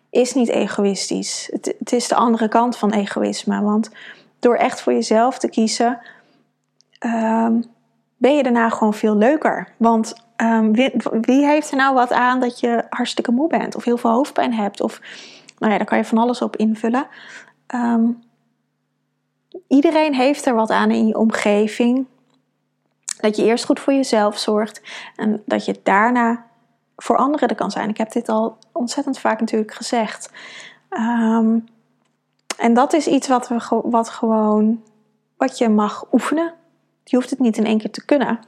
is 0.10 0.34
niet 0.34 0.50
egoïstisch. 0.50 1.50
Het, 1.52 1.76
het 1.80 1.92
is 1.92 2.08
de 2.08 2.16
andere 2.16 2.48
kant 2.48 2.78
van 2.78 2.92
egoïsme. 2.92 3.62
Want 3.62 3.90
door 4.40 4.56
echt 4.56 4.82
voor 4.82 4.94
jezelf 4.94 5.38
te 5.38 5.50
kiezen, 5.50 6.00
um, 7.00 7.64
ben 8.18 8.36
je 8.36 8.44
daarna 8.44 8.70
gewoon 8.70 8.94
veel 8.94 9.18
leuker. 9.18 9.74
Want 9.78 10.16
um, 10.38 10.74
wie, 11.22 11.46
heeft 11.46 11.72
er 11.72 11.78
nou 11.78 11.94
wat 11.94 12.12
aan 12.12 12.40
dat 12.40 12.60
je 12.60 12.86
hartstikke 12.90 13.32
moe 13.32 13.48
bent 13.48 13.76
of 13.76 13.84
heel 13.84 13.98
veel 13.98 14.12
hoofdpijn 14.12 14.54
hebt? 14.54 14.82
Of 14.82 15.02
nou 15.58 15.72
ja, 15.72 15.78
daar 15.78 15.88
kan 15.88 15.98
je 15.98 16.06
van 16.06 16.18
alles 16.18 16.42
op 16.42 16.56
invullen. 16.56 17.08
Um, 17.76 18.24
iedereen 19.68 20.14
heeft 20.14 20.46
er 20.46 20.56
wat 20.56 20.70
aan 20.70 20.92
in 20.92 21.08
je 21.08 21.18
omgeving. 21.18 22.06
Dat 23.20 23.36
je 23.36 23.44
eerst 23.44 23.66
goed 23.66 23.80
voor 23.80 23.94
jezelf 23.94 24.38
zorgt 24.38 24.82
en 25.16 25.44
dat 25.46 25.66
je 25.66 25.80
daarna 25.84 26.46
voor 26.96 27.18
anderen 27.18 27.50
er 27.50 27.56
kan 27.56 27.72
zijn. 27.72 27.90
Ik 27.90 27.98
heb 27.98 28.12
dit 28.12 28.30
al 28.30 28.58
ontzettend 28.72 29.20
vaak 29.20 29.40
natuurlijk 29.40 29.74
gezegd. 29.74 30.32
Um, 30.90 31.66
en 32.58 32.74
dat 32.74 32.94
is 32.94 33.08
iets 33.08 33.28
wat, 33.28 33.48
we, 33.48 33.82
wat 33.84 34.10
gewoon, 34.10 34.82
wat 35.38 35.58
je 35.58 35.70
mag 35.70 36.06
oefenen. 36.12 36.54
Je 37.04 37.16
hoeft 37.16 37.30
het 37.30 37.40
niet 37.40 37.58
in 37.58 37.66
één 37.66 37.78
keer 37.78 37.92
te 37.92 38.06
kunnen. 38.06 38.40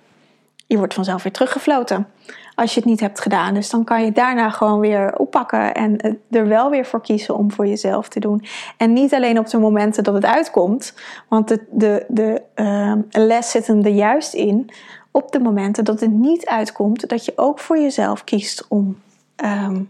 Je 0.68 0.78
wordt 0.78 0.93
vanzelf 0.93 1.24
weer 1.24 1.32
teruggefloten 1.32 2.08
als 2.55 2.74
je 2.74 2.80
het 2.80 2.89
niet 2.89 2.99
hebt 2.99 3.20
gedaan. 3.20 3.53
Dus 3.53 3.70
dan 3.70 3.84
kan 3.84 4.05
je 4.05 4.12
daarna 4.12 4.49
gewoon 4.49 4.80
weer 4.80 5.18
oppakken 5.18 5.74
en 5.74 6.20
er 6.30 6.47
wel 6.47 6.70
weer 6.70 6.86
voor 6.86 7.01
kiezen 7.01 7.36
om 7.36 7.51
voor 7.51 7.68
jezelf 7.68 8.10
te 8.10 8.20
doen. 8.20 8.45
En 8.78 8.93
niet 8.93 9.14
alleen 9.14 9.39
op 9.39 9.49
de 9.49 9.58
momenten 9.58 10.03
dat 10.03 10.14
het 10.14 10.26
uitkomt, 10.26 10.93
want 11.28 11.47
de, 11.47 11.66
de, 11.72 12.05
de 12.08 12.41
uh, 12.55 12.93
les 13.10 13.51
zit 13.51 13.68
er 13.68 13.88
juist 13.88 14.34
in. 14.34 14.70
Op 15.12 15.32
de 15.32 15.39
momenten 15.39 15.84
dat 15.84 15.99
het 15.99 16.12
niet 16.12 16.45
uitkomt, 16.45 17.10
dat 17.10 17.26
je 17.26 17.34
ook 17.36 17.60
voor 17.60 17.78
jezelf 17.78 18.24
kiest 18.24 18.66
om. 18.68 18.97
Um, 19.43 19.89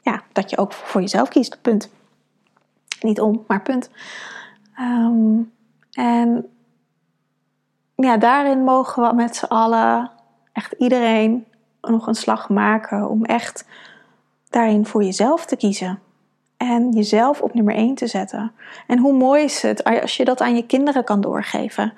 ja, 0.00 0.22
dat 0.32 0.50
je 0.50 0.58
ook 0.58 0.72
voor 0.72 1.00
jezelf 1.00 1.28
kiest. 1.28 1.58
Punt. 1.62 1.90
Niet 3.00 3.20
om, 3.20 3.44
maar 3.46 3.62
punt. 3.62 3.90
Um, 4.80 5.52
en 5.92 6.48
ja, 7.94 8.16
daarin 8.16 8.64
mogen 8.64 9.08
we 9.08 9.14
met 9.14 9.36
z'n 9.36 9.44
allen, 9.44 10.10
echt 10.52 10.72
iedereen, 10.72 11.46
nog 11.80 12.06
een 12.06 12.14
slag 12.14 12.48
maken 12.48 13.08
om 13.08 13.24
echt 13.24 13.64
daarin 14.50 14.86
voor 14.86 15.04
jezelf 15.04 15.46
te 15.46 15.56
kiezen. 15.56 15.98
En 16.56 16.90
jezelf 16.90 17.40
op 17.40 17.54
nummer 17.54 17.74
1 17.74 17.94
te 17.94 18.06
zetten. 18.06 18.52
En 18.86 18.98
hoe 18.98 19.12
mooi 19.12 19.44
is 19.44 19.62
het 19.62 19.84
als 19.84 20.16
je 20.16 20.24
dat 20.24 20.40
aan 20.40 20.56
je 20.56 20.66
kinderen 20.66 21.04
kan 21.04 21.20
doorgeven. 21.20 21.92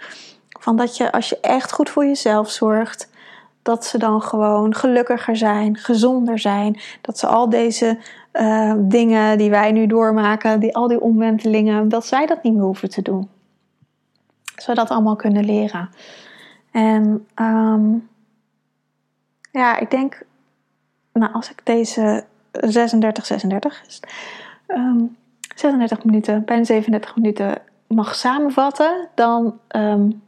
Van 0.61 0.76
dat 0.76 0.96
je, 0.96 1.12
als 1.12 1.28
je 1.28 1.40
echt 1.40 1.72
goed 1.72 1.90
voor 1.90 2.05
jezelf 2.05 2.51
zorgt, 2.51 3.11
dat 3.62 3.84
ze 3.84 3.98
dan 3.98 4.22
gewoon 4.22 4.74
gelukkiger 4.74 5.36
zijn, 5.36 5.76
gezonder 5.76 6.38
zijn. 6.38 6.80
Dat 7.01 7.18
ze 7.18 7.26
al 7.26 7.48
deze 7.48 7.98
uh, 8.33 8.74
dingen 8.78 9.39
die 9.39 9.51
wij 9.51 9.72
nu 9.72 9.87
doormaken, 9.87 10.61
die, 10.61 10.76
al 10.76 10.89
die 10.89 11.01
omwentelingen, 11.01 11.89
dat 11.89 12.07
zij 12.07 12.26
dat 12.26 12.43
niet 12.43 12.55
meer 12.55 12.62
hoeven 12.62 12.91
te 12.91 13.03
doen. 13.03 13.28
Zodat 14.45 14.66
we 14.66 14.74
dat 14.74 14.91
allemaal 14.91 15.16
kunnen 15.16 15.45
leren. 15.45 15.91
En 16.70 17.26
um, 17.35 18.09
ja, 19.53 19.78
ik 19.78 19.91
denk, 19.91 20.22
nou, 21.12 21.33
als 21.33 21.51
ik 21.51 21.61
deze 21.64 22.24
36, 22.53 23.26
36 23.26 23.83
is, 23.87 24.01
um, 24.66 25.16
36 25.57 26.05
minuten, 26.05 26.45
bijna 26.45 26.64
37 26.64 27.16
minuten 27.16 27.62
mag 27.87 28.14
samenvatten, 28.14 29.09
dan 29.14 29.59
um, 29.76 30.22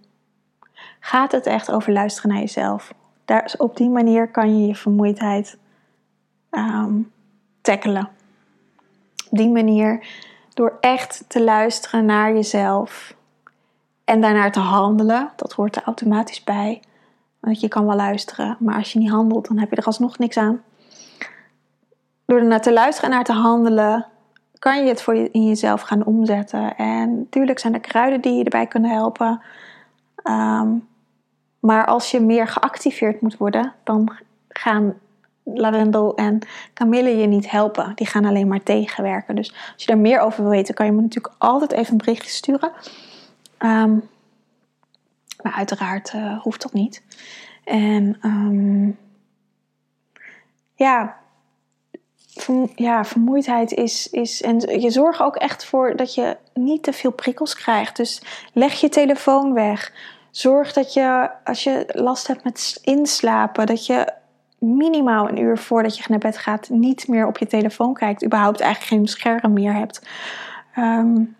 gaat 1.01 1.33
het 1.33 1.47
echt 1.47 1.71
over 1.71 1.93
luisteren 1.93 2.31
naar 2.31 2.41
jezelf. 2.41 2.95
Daar, 3.25 3.55
op 3.59 3.77
die 3.77 3.89
manier 3.91 4.29
kan 4.29 4.61
je 4.61 4.67
je 4.67 4.75
vermoeidheid 4.75 5.59
tackelen. 7.63 8.09
Op 9.31 9.39
die 9.39 9.51
manier, 9.51 10.07
door 10.55 10.77
echt 10.81 11.25
te 11.29 11.43
luisteren 11.43 12.05
naar 12.05 12.33
jezelf 12.33 13.15
en 14.05 14.21
daarnaar 14.21 14.53
te 14.53 14.61
handelen, 14.61 15.31
dat 15.37 15.53
hoort 15.53 15.77
er 15.77 15.83
automatisch 15.83 16.45
bij. 16.45 16.83
Want 17.41 17.61
je 17.61 17.69
kan 17.69 17.87
wel 17.87 17.97
luisteren, 17.97 18.57
maar 18.59 18.75
als 18.75 18.93
je 18.93 18.99
niet 18.99 19.11
handelt, 19.11 19.49
dan 19.49 19.59
heb 19.59 19.71
je 19.71 19.77
er 19.77 19.85
alsnog 19.85 20.19
niks 20.19 20.37
aan. 20.37 20.63
Door 22.25 22.39
er 22.39 22.47
naar 22.47 22.61
te 22.61 22.73
luisteren 22.73 23.11
en 23.11 23.17
naar 23.17 23.25
te 23.25 23.33
handelen, 23.33 24.07
kan 24.59 24.83
je 24.83 24.89
het 24.89 25.03
voor 25.03 25.17
je, 25.17 25.31
in 25.31 25.47
jezelf 25.47 25.81
gaan 25.81 26.05
omzetten. 26.05 26.77
En 26.77 27.19
natuurlijk 27.19 27.59
zijn 27.59 27.75
er 27.75 27.81
kruiden 27.81 28.21
die 28.21 28.33
je 28.33 28.45
erbij 28.45 28.67
kunnen 28.67 28.91
helpen. 28.91 29.43
Um, 30.25 30.89
maar 31.61 31.87
als 31.87 32.11
je 32.11 32.21
meer 32.21 32.49
geactiveerd 32.49 33.21
moet 33.21 33.37
worden, 33.37 33.73
dan 33.85 34.13
gaan 34.49 34.95
lavendel 35.45 36.15
en 36.15 36.39
kamille 36.73 37.17
je 37.17 37.27
niet 37.27 37.51
helpen. 37.51 37.93
Die 37.95 38.07
gaan 38.07 38.25
alleen 38.25 38.49
maar 38.49 38.63
tegenwerken. 38.63 39.35
Dus 39.35 39.53
als 39.53 39.83
je 39.83 39.87
daar 39.87 39.99
meer 39.99 40.21
over 40.21 40.43
wil 40.43 40.53
weten, 40.53 40.75
kan 40.75 40.87
je 40.87 40.93
me 40.93 41.01
natuurlijk 41.01 41.35
altijd 41.39 41.73
even 41.73 41.93
een 41.93 41.99
berichtje 41.99 42.31
sturen. 42.31 42.73
Um, 43.59 44.09
maar 45.43 45.53
uiteraard 45.53 46.13
uh, 46.13 46.41
hoeft 46.41 46.63
dat 46.63 46.73
niet. 46.73 47.03
En 47.65 48.19
um, 48.23 48.99
ja, 50.75 51.17
ja, 52.75 53.05
vermoeidheid 53.05 53.73
is, 53.73 54.11
is. 54.11 54.43
En 54.43 54.81
je 54.81 54.91
zorgt 54.91 55.21
ook 55.21 55.37
echt 55.37 55.65
voor 55.65 55.97
dat 55.97 56.15
je 56.15 56.37
niet 56.55 56.83
te 56.83 56.93
veel 56.93 57.13
prikkels 57.13 57.55
krijgt. 57.55 57.97
Dus 57.97 58.23
leg 58.53 58.81
je 58.81 58.89
telefoon 58.89 59.53
weg. 59.53 59.93
Zorg 60.31 60.73
dat 60.73 60.93
je, 60.93 61.31
als 61.45 61.65
je 61.65 61.85
last 61.89 62.27
hebt 62.27 62.45
met 62.45 62.79
inslapen, 62.83 63.67
dat 63.67 63.87
je 63.87 64.13
minimaal 64.63 65.29
een 65.29 65.41
uur 65.41 65.59
voordat 65.59 65.97
je 65.99 66.05
naar 66.09 66.19
bed 66.19 66.39
gaat 66.39 66.69
niet 66.69 67.09
meer 67.09 67.27
op 67.27 67.39
je 67.39 67.47
telefoon 67.47 67.95
kijkt. 67.95 68.25
Überhaupt 68.25 68.61
eigenlijk 68.61 68.93
geen 68.93 69.09
scherm 69.09 69.53
meer 69.53 69.75
hebt. 69.75 70.09
Um, 70.79 71.37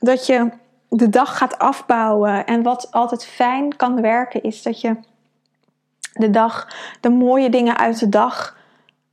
dat 0.00 0.26
je 0.26 0.50
de 0.88 1.08
dag 1.08 1.38
gaat 1.38 1.58
afbouwen. 1.58 2.46
En 2.46 2.62
wat 2.62 2.92
altijd 2.92 3.26
fijn 3.26 3.76
kan 3.76 4.00
werken, 4.00 4.42
is 4.42 4.62
dat 4.62 4.80
je 4.80 4.96
de 6.12 6.30
dag, 6.30 6.68
de 7.00 7.10
mooie 7.10 7.50
dingen 7.50 7.76
uit 7.76 7.98
de 7.98 8.08
dag 8.08 8.56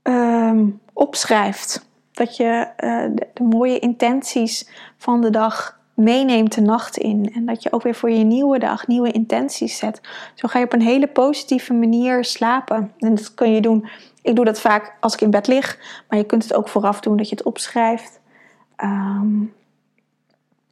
um, 0.03 0.82
opschrijft. 0.93 1.89
Dat 2.11 2.38
je 2.38 2.68
uh, 2.80 3.16
de, 3.16 3.28
de, 3.34 3.43
mooie 3.43 3.80
intenties 3.80 4.70
van 4.97 5.22
de 5.22 5.30
dag 5.30 5.80
meeneemt 5.96 6.56
de 6.56 6.62
nacht 6.62 6.98
in. 6.98 7.32
En 7.34 7.46
dat 7.46 7.64
je 7.64 7.72
ook 7.72 7.84
weer 7.84 7.96
voor 7.96 8.12
je 8.12 8.24
nieuwe 8.24 8.60
dag 8.60 8.88
nieuwe 8.88 9.12
intenties 9.12 9.78
zet. 9.78 10.02
Zo 10.34 10.48
ga 10.48 10.60
je 10.60 10.66
op 10.66 10.74
een 10.74 10.82
hele 10.82 11.08
positieve 11.08 11.74
manier 11.74 12.24
slapen. 12.24 12.93
En 13.00 13.16
dat 13.16 13.34
kun 13.34 13.52
je 13.52 13.62
doen. 13.62 13.88
Ik 14.22 14.36
doe 14.36 14.46
dat 14.46 14.60
vaak 14.60 14.96
als 15.00 15.14
ik 15.14 15.22
in 15.22 15.30
bed 15.30 15.48
lig. 15.48 15.78
Maar 16.10 16.20
je 16.20 16.26
kunt 16.26 16.43
het 16.43 16.54
ook 16.54 16.68
vooraf 16.68 17.00
doen 17.00 17.18
dat 17.18 17.30
je 17.30 17.36
het 17.36 17.46
opschrijft. 17.46 18.20
Um, 18.84 19.54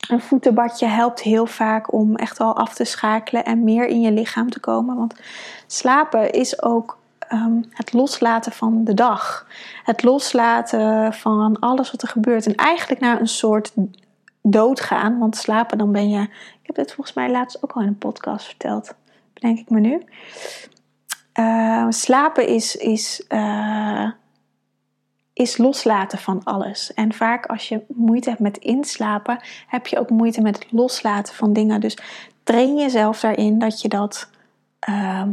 een 0.09 0.21
voetenbadje 0.21 0.85
helpt 0.85 1.21
heel 1.21 1.45
vaak 1.45 1.93
om 1.93 2.15
echt 2.15 2.39
al 2.39 2.55
af 2.55 2.73
te 2.73 2.83
schakelen 2.83 3.45
en 3.45 3.63
meer 3.63 3.87
in 3.87 4.01
je 4.01 4.11
lichaam 4.11 4.49
te 4.49 4.59
komen. 4.59 4.95
Want 4.95 5.15
slapen 5.67 6.31
is 6.31 6.61
ook 6.61 6.97
um, 7.33 7.65
het 7.69 7.93
loslaten 7.93 8.51
van 8.51 8.83
de 8.83 8.93
dag. 8.93 9.47
Het 9.83 10.03
loslaten 10.03 11.13
van 11.13 11.59
alles 11.59 11.91
wat 11.91 12.01
er 12.01 12.07
gebeurt. 12.07 12.45
En 12.45 12.55
eigenlijk 12.55 13.01
naar 13.01 13.19
een 13.19 13.27
soort 13.27 13.73
doodgaan. 14.43 15.19
Want 15.19 15.35
slapen, 15.37 15.77
dan 15.77 15.91
ben 15.91 16.09
je. 16.09 16.21
Ik 16.21 16.69
heb 16.69 16.75
dit 16.75 16.93
volgens 16.93 17.15
mij 17.15 17.31
laatst 17.31 17.63
ook 17.63 17.71
al 17.71 17.81
in 17.81 17.87
een 17.87 17.97
podcast 17.97 18.45
verteld. 18.45 18.95
Bedenk 19.33 19.59
ik 19.59 19.69
me 19.69 19.79
nu. 19.79 20.01
Uh, 21.39 21.85
slapen 21.89 22.47
is. 22.47 22.75
is 22.75 23.25
uh, 23.29 24.09
is 25.33 25.57
loslaten 25.57 26.17
van 26.17 26.43
alles. 26.43 26.93
En 26.93 27.13
vaak 27.13 27.45
als 27.45 27.69
je 27.69 27.81
moeite 27.87 28.29
hebt 28.29 28.41
met 28.41 28.57
inslapen, 28.57 29.39
heb 29.67 29.87
je 29.87 29.99
ook 29.99 30.09
moeite 30.09 30.41
met 30.41 30.55
het 30.55 30.71
loslaten 30.71 31.35
van 31.35 31.53
dingen. 31.53 31.81
Dus 31.81 31.97
train 32.43 32.77
jezelf 32.77 33.19
daarin 33.19 33.59
dat 33.59 33.81
je 33.81 33.87
dat 33.87 34.29
uh, 34.89 35.23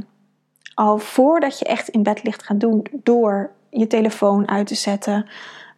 al 0.74 0.98
voordat 0.98 1.58
je 1.58 1.64
echt 1.64 1.88
in 1.88 2.02
bed 2.02 2.22
ligt 2.22 2.42
gaat 2.42 2.60
doen, 2.60 2.86
door 2.92 3.50
je 3.70 3.86
telefoon 3.86 4.48
uit 4.48 4.66
te 4.66 4.74
zetten. 4.74 5.28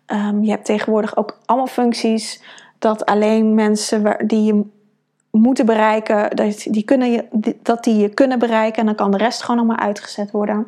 Um, 0.06 0.44
je 0.44 0.50
hebt 0.50 0.64
tegenwoordig 0.64 1.16
ook 1.16 1.38
allemaal 1.44 1.66
functies 1.66 2.42
dat 2.82 3.06
alleen 3.06 3.54
mensen 3.54 4.26
die 4.26 4.42
je 4.42 4.64
moeten 5.30 5.66
bereiken, 5.66 6.36
dat 6.36 6.66
die, 6.70 6.82
kunnen 6.84 7.10
je, 7.10 7.54
dat 7.62 7.84
die 7.84 7.96
je 7.96 8.08
kunnen 8.08 8.38
bereiken 8.38 8.78
en 8.78 8.86
dan 8.86 8.94
kan 8.94 9.10
de 9.10 9.16
rest 9.16 9.42
gewoon 9.42 9.60
allemaal 9.60 9.86
uitgezet 9.86 10.30
worden 10.30 10.66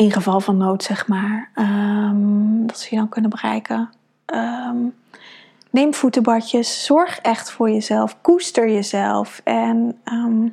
in 0.00 0.12
geval 0.12 0.40
van 0.40 0.56
nood, 0.56 0.82
zeg 0.82 1.08
maar. 1.08 1.50
Ehm, 1.54 2.66
dat 2.66 2.78
ze 2.78 2.86
je 2.90 2.96
dan 2.96 3.08
kunnen 3.08 3.30
bereiken. 3.30 3.90
Ehm, 4.24 4.76
neem 5.70 5.94
voetenbadjes. 5.94 6.84
Zorg 6.84 7.18
echt 7.18 7.50
voor 7.50 7.70
jezelf. 7.70 8.20
Koester 8.20 8.70
jezelf. 8.70 9.40
En 9.44 9.98
ehm, 10.04 10.48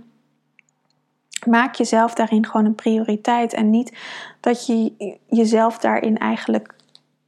maak 1.45 1.75
jezelf 1.75 2.13
daarin 2.13 2.45
gewoon 2.45 2.65
een 2.65 2.75
prioriteit. 2.75 3.53
En 3.53 3.69
niet 3.69 3.97
dat 4.39 4.65
je 4.65 4.93
jezelf 5.27 5.77
daarin 5.77 6.17
eigenlijk 6.17 6.75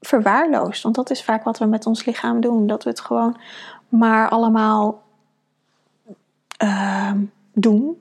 verwaarloost. 0.01 0.83
Want 0.83 0.95
dat 0.95 1.09
is 1.09 1.23
vaak 1.23 1.43
wat 1.43 1.57
we 1.57 1.65
met 1.65 1.85
ons 1.85 2.05
lichaam 2.05 2.41
doen. 2.41 2.67
Dat 2.67 2.83
we 2.83 2.89
het 2.89 2.99
gewoon 2.99 3.37
maar 3.89 4.29
allemaal 4.29 5.01
doen 7.53 7.97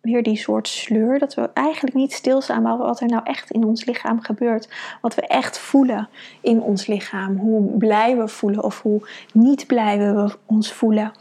weer 0.00 0.22
die 0.22 0.36
soort 0.36 0.68
sleur. 0.68 1.18
Dat 1.18 1.34
we 1.34 1.50
eigenlijk 1.52 1.96
niet 1.96 2.12
stilstaan 2.12 2.62
bij 2.62 2.76
wat 2.76 3.00
er 3.00 3.06
nou 3.06 3.22
echt 3.24 3.50
in 3.50 3.64
ons 3.64 3.84
lichaam 3.84 4.20
gebeurt. 4.20 4.68
Wat 5.00 5.14
we 5.14 5.26
echt 5.26 5.58
voelen 5.58 6.08
in 6.40 6.62
ons 6.62 6.86
lichaam. 6.86 7.36
Hoe 7.36 7.76
blij 7.78 8.16
we 8.16 8.28
voelen 8.28 8.64
of 8.64 8.82
hoe 8.82 9.08
niet 9.32 9.66
blij 9.66 9.98
we 9.98 10.36
ons 10.46 10.72
voelen. 10.72 11.12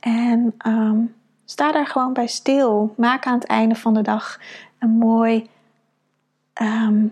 En 0.00 0.54
ehm, 0.58 0.98
sta 1.44 1.72
daar 1.72 1.86
gewoon 1.86 2.12
bij 2.12 2.26
stil. 2.26 2.94
Maak 2.96 3.26
aan 3.26 3.38
het 3.38 3.46
einde 3.46 3.74
van 3.74 3.94
de 3.94 4.02
dag 4.02 4.40
een 4.78 4.90
mooi 4.90 5.48
ehm, 6.52 7.06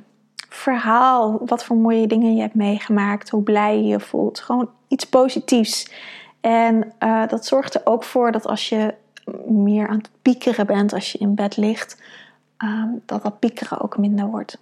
verhaal. 0.49 1.41
Wat 1.47 1.65
voor 1.65 1.77
mooie 1.77 2.07
dingen 2.07 2.35
je 2.35 2.41
hebt 2.41 2.55
meegemaakt. 2.55 3.29
Hoe 3.29 3.43
blij 3.43 3.77
je 3.77 3.85
je 3.85 4.01
voelt. 4.01 4.41
Gewoon 4.41 4.71
iets 4.89 5.05
positiefs. 5.05 5.91
En 6.41 6.93
uh, 7.01 7.27
dat 7.27 7.47
zorgt 7.47 7.75
er 7.75 7.81
ook 7.85 8.05
voor 8.05 8.33
dat 8.33 8.47
als 8.47 8.69
je 8.69 8.95
meer 9.47 9.89
aan 9.89 9.97
het 9.99 10.11
piekeren 10.23 10.67
bent 10.67 10.93
als 10.93 11.13
je 11.13 11.19
in 11.19 11.35
bed 11.35 11.57
ligt, 11.57 12.03
ehm, 12.57 12.89
dat 13.07 13.23
dat 13.23 13.39
piekeren 13.39 13.81
ook 13.81 13.99
minder 13.99 14.27
wordt. 14.27 14.59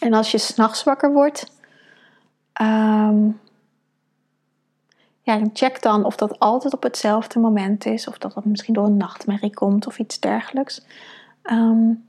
En 0.00 0.12
als 0.12 0.30
je 0.30 0.38
s'nachts 0.38 0.84
wakker 0.84 1.12
wordt, 1.12 1.52
um, 2.60 3.40
ja, 5.22 5.40
check 5.52 5.82
dan 5.82 6.04
of 6.04 6.16
dat 6.16 6.38
altijd 6.38 6.74
op 6.74 6.82
hetzelfde 6.82 7.38
moment 7.38 7.86
is, 7.86 8.08
of 8.08 8.18
dat 8.18 8.32
dat 8.32 8.44
misschien 8.44 8.74
door 8.74 8.86
een 8.86 8.96
nachtmerrie 8.96 9.54
komt 9.54 9.86
of 9.86 9.98
iets 9.98 10.20
dergelijks. 10.20 10.86
Um, 11.42 12.04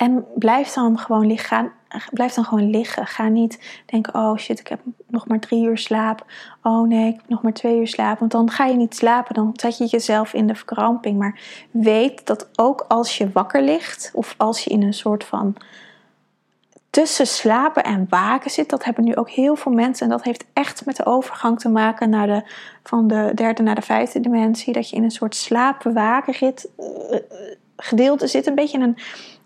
en 0.00 0.26
blijf 0.34 0.72
dan 0.72 0.98
gewoon 0.98 1.26
liggen. 1.26 1.72
blijf 2.10 2.34
dan 2.34 2.44
gewoon 2.44 2.70
liggen. 2.70 3.06
Ga 3.06 3.28
niet 3.28 3.82
denken: 3.86 4.14
oh 4.14 4.36
shit, 4.36 4.60
ik 4.60 4.68
heb 4.68 4.80
nog 5.06 5.26
maar 5.26 5.38
drie 5.38 5.64
uur 5.64 5.78
slaap. 5.78 6.26
Oh 6.62 6.88
nee, 6.88 7.08
ik 7.08 7.16
heb 7.16 7.28
nog 7.28 7.42
maar 7.42 7.52
twee 7.52 7.78
uur 7.78 7.88
slaap. 7.88 8.18
Want 8.18 8.30
dan 8.30 8.50
ga 8.50 8.64
je 8.64 8.74
niet 8.74 8.96
slapen. 8.96 9.34
Dan 9.34 9.50
zet 9.52 9.78
je 9.78 9.86
jezelf 9.86 10.32
in 10.32 10.46
de 10.46 10.54
verkramping. 10.54 11.18
Maar 11.18 11.40
weet 11.70 12.26
dat 12.26 12.48
ook 12.54 12.84
als 12.88 13.18
je 13.18 13.30
wakker 13.32 13.62
ligt, 13.62 14.10
of 14.14 14.34
als 14.36 14.64
je 14.64 14.70
in 14.70 14.82
een 14.82 14.94
soort 14.94 15.24
van 15.24 15.56
tussen 16.90 17.26
slapen 17.26 17.84
en 17.84 18.06
waken 18.08 18.50
zit. 18.50 18.70
Dat 18.70 18.84
hebben 18.84 19.04
nu 19.04 19.14
ook 19.14 19.30
heel 19.30 19.56
veel 19.56 19.72
mensen. 19.72 20.04
En 20.04 20.12
dat 20.12 20.24
heeft 20.24 20.44
echt 20.52 20.86
met 20.86 20.96
de 20.96 21.06
overgang 21.06 21.58
te 21.58 21.68
maken 21.68 22.10
naar 22.10 22.26
de, 22.26 22.42
van 22.82 23.08
de 23.08 23.32
derde 23.34 23.62
naar 23.62 23.74
de 23.74 23.82
vijfde 23.82 24.20
dimensie. 24.20 24.72
Dat 24.72 24.90
je 24.90 24.96
in 24.96 25.04
een 25.04 25.10
soort 25.10 25.34
slapen-waken 25.34 26.34
uh, 26.42 27.18
gedeelte 27.76 28.26
zit. 28.26 28.46
Een 28.46 28.54
beetje 28.54 28.78
een 28.78 28.96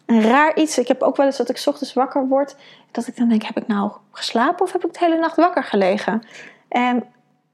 een 0.06 0.22
raar 0.22 0.56
iets. 0.56 0.78
Ik 0.78 0.88
heb 0.88 1.02
ook 1.02 1.16
wel 1.16 1.26
eens 1.26 1.36
dat 1.36 1.48
ik 1.48 1.62
ochtends 1.66 1.92
wakker 1.92 2.28
word. 2.28 2.56
Dat 2.90 3.06
ik 3.06 3.16
dan 3.16 3.28
denk, 3.28 3.42
heb 3.42 3.56
ik 3.56 3.66
nou 3.66 3.92
geslapen 4.10 4.64
of 4.64 4.72
heb 4.72 4.84
ik 4.84 4.92
de 4.92 4.98
hele 5.04 5.18
nacht 5.18 5.36
wakker 5.36 5.64
gelegen? 5.64 6.22
En 6.68 7.04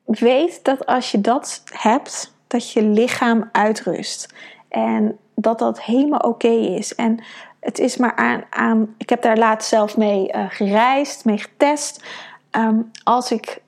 weet 0.05 0.65
dat 0.65 0.87
als 0.87 1.11
je 1.11 1.21
dat 1.21 1.63
hebt, 1.73 2.35
dat 2.47 2.73
je 2.73 2.83
lichaam 2.83 3.49
uitrust. 3.53 4.35
En 4.69 5.19
dat 5.35 5.59
dat 5.59 5.83
helemaal 5.83 6.19
oké 6.19 6.49
is. 6.49 6.95
En 6.95 7.23
het 7.61 7.79
is 7.79 7.97
maar 7.97 8.15
aan, 8.15 8.43
aan, 8.51 8.95
ik 8.97 9.09
heb 9.09 9.23
daar 9.23 9.39
laatst 9.39 9.69
zelf 9.69 9.97
mee 9.97 10.33
uh, 10.33 10.45
gereisd, 10.49 11.25
mee 11.25 11.39
getest. 11.39 12.05
Ehm, 12.51 12.81
als 13.05 13.31
ik 13.31 13.63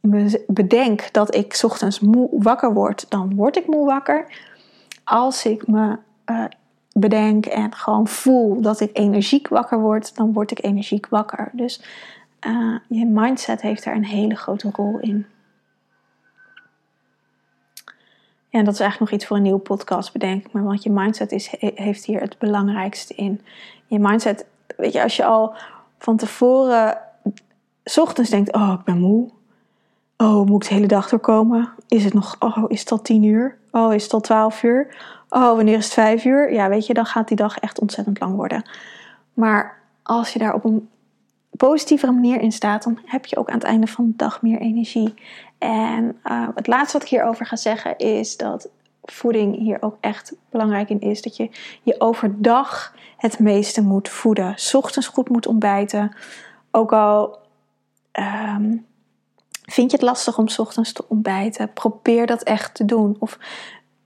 me 0.00 0.44
bedenk 0.46 1.12
dat 1.12 1.34
ik 1.34 1.58
ochtends 1.62 2.00
moe 2.00 2.28
wakker 2.32 2.72
word, 2.72 3.06
dan 3.08 3.34
word 3.34 3.56
ik 3.56 3.66
moe 3.66 3.86
wakker. 3.86 4.26
Als 5.04 5.44
ik 5.44 5.66
me 5.66 5.98
uh, 6.26 6.44
bedenk 6.98 7.46
en 7.46 7.74
gewoon 7.74 8.06
voel 8.06 8.60
dat 8.60 8.80
ik 8.80 8.90
energiek 8.92 9.48
wakker 9.48 9.80
word, 9.80 10.16
dan 10.16 10.32
word 10.32 10.50
ik 10.50 10.64
energiek 10.64 11.08
wakker. 11.08 11.50
Dus 11.52 11.82
uh, 12.46 12.78
je 12.88 13.06
mindset 13.06 13.60
heeft 13.60 13.84
daar 13.84 13.94
een 13.94 14.04
hele 14.04 14.34
grote 14.34 14.70
rol 14.72 14.98
in. 14.98 15.26
Ja, 18.48 18.58
en 18.58 18.64
dat 18.64 18.74
is 18.74 18.80
eigenlijk 18.80 19.10
nog 19.10 19.20
iets 19.20 19.28
voor 19.28 19.36
een 19.36 19.42
nieuwe 19.42 19.58
podcast, 19.58 20.12
bedenk 20.12 20.52
maar. 20.52 20.64
Want 20.64 20.82
je 20.82 20.90
mindset 20.90 21.32
is, 21.32 21.54
heeft 21.58 22.04
hier 22.04 22.20
het 22.20 22.38
belangrijkste 22.38 23.14
in. 23.14 23.40
Je 23.86 23.98
mindset, 23.98 24.46
weet 24.76 24.92
je, 24.92 25.02
als 25.02 25.16
je 25.16 25.24
al 25.24 25.54
van 25.98 26.16
tevoren, 26.16 26.98
s 27.84 27.98
ochtends 27.98 28.30
denkt: 28.30 28.52
Oh, 28.52 28.74
ik 28.78 28.84
ben 28.84 28.98
moe. 28.98 29.30
Oh, 30.16 30.46
moet 30.46 30.62
ik 30.62 30.68
de 30.68 30.74
hele 30.74 30.86
dag 30.86 31.08
doorkomen? 31.08 31.68
Is 31.88 32.04
het 32.04 32.14
nog, 32.14 32.36
oh, 32.38 32.64
is 32.68 32.80
het 32.80 32.92
al 32.92 33.02
tien 33.02 33.22
uur? 33.22 33.58
Oh, 33.70 33.94
is 33.94 34.02
het 34.02 34.12
al 34.12 34.20
twaalf 34.20 34.62
uur? 34.62 34.94
oh, 35.28 35.54
wanneer 35.56 35.76
is 35.76 35.84
het 35.84 35.92
vijf 35.92 36.24
uur? 36.24 36.52
Ja, 36.52 36.68
weet 36.68 36.86
je, 36.86 36.94
dan 36.94 37.06
gaat 37.06 37.28
die 37.28 37.36
dag 37.36 37.58
echt 37.58 37.80
ontzettend 37.80 38.20
lang 38.20 38.34
worden. 38.34 38.68
Maar 39.34 39.82
als 40.02 40.32
je 40.32 40.38
daar 40.38 40.54
op 40.54 40.64
een 40.64 40.88
positievere 41.50 42.12
manier 42.12 42.40
in 42.40 42.52
staat, 42.52 42.82
dan 42.82 42.98
heb 43.04 43.26
je 43.26 43.36
ook 43.36 43.48
aan 43.48 43.58
het 43.58 43.66
einde 43.66 43.86
van 43.86 44.06
de 44.06 44.16
dag 44.16 44.42
meer 44.42 44.58
energie. 44.58 45.14
En 45.58 46.18
uh, 46.24 46.48
het 46.54 46.66
laatste 46.66 46.92
wat 46.92 47.06
ik 47.06 47.12
hierover 47.12 47.46
ga 47.46 47.56
zeggen 47.56 47.98
is 47.98 48.36
dat 48.36 48.68
voeding 49.02 49.58
hier 49.58 49.82
ook 49.82 49.96
echt 50.00 50.34
belangrijk 50.50 50.88
in 50.88 51.00
is. 51.00 51.22
Dat 51.22 51.36
je 51.36 51.50
je 51.82 52.00
overdag 52.00 52.94
het 53.16 53.38
meeste 53.38 53.82
moet 53.82 54.08
voeden. 54.08 54.54
Ochtends 54.72 55.08
goed 55.08 55.28
moet 55.28 55.46
ontbijten. 55.46 56.16
Ook 56.70 56.92
al 56.92 57.38
um, 58.12 58.86
vind 59.66 59.90
je 59.90 59.96
het 59.96 60.06
lastig 60.06 60.38
om 60.38 60.46
ochtends 60.56 60.92
te 60.92 61.04
ontbijten, 61.08 61.72
probeer 61.72 62.26
dat 62.26 62.42
echt 62.42 62.74
te 62.74 62.84
doen. 62.84 63.16
Of 63.18 63.38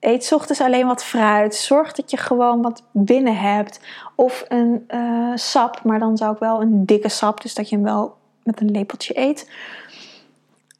Eet 0.00 0.32
ochtends 0.32 0.60
alleen 0.60 0.86
wat 0.86 1.04
fruit. 1.04 1.54
Zorg 1.54 1.92
dat 1.92 2.10
je 2.10 2.16
gewoon 2.16 2.62
wat 2.62 2.82
binnen 2.92 3.36
hebt. 3.36 3.80
Of 4.14 4.44
een 4.48 4.84
uh, 4.88 5.32
sap, 5.34 5.84
maar 5.84 5.98
dan 5.98 6.16
zou 6.16 6.32
ik 6.32 6.38
wel 6.38 6.60
een 6.60 6.86
dikke 6.86 7.08
sap, 7.08 7.42
dus 7.42 7.54
dat 7.54 7.68
je 7.68 7.74
hem 7.74 7.84
wel 7.84 8.16
met 8.42 8.60
een 8.60 8.70
lepeltje 8.70 9.18
eet. 9.18 9.50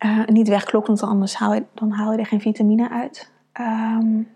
Uh, 0.05 0.27
niet 0.27 0.49
wegklokt, 0.49 0.87
want 0.87 1.03
anders 1.03 1.35
haal 1.35 1.55
je, 1.55 1.65
dan 1.75 1.91
haal 1.91 2.13
je 2.13 2.19
er 2.19 2.27
geen 2.27 2.41
vitamine 2.41 2.91
uit. 2.91 3.31
Um, 3.61 4.29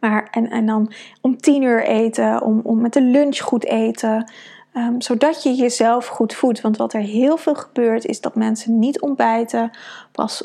maar, 0.00 0.28
en, 0.30 0.50
en 0.50 0.66
dan 0.66 0.92
om 1.20 1.36
tien 1.36 1.62
uur 1.62 1.84
eten, 1.84 2.42
om, 2.42 2.60
om 2.64 2.80
met 2.80 2.92
de 2.92 3.02
lunch 3.02 3.38
goed 3.38 3.64
eten. 3.64 4.30
Um, 4.76 5.00
zodat 5.00 5.42
je 5.42 5.54
jezelf 5.54 6.06
goed 6.06 6.34
voedt. 6.34 6.60
Want 6.60 6.76
wat 6.76 6.92
er 6.92 7.00
heel 7.00 7.36
veel 7.36 7.54
gebeurt, 7.54 8.04
is 8.04 8.20
dat 8.20 8.34
mensen 8.34 8.78
niet 8.78 9.00
ontbijten. 9.00 9.70
Pas 10.12 10.42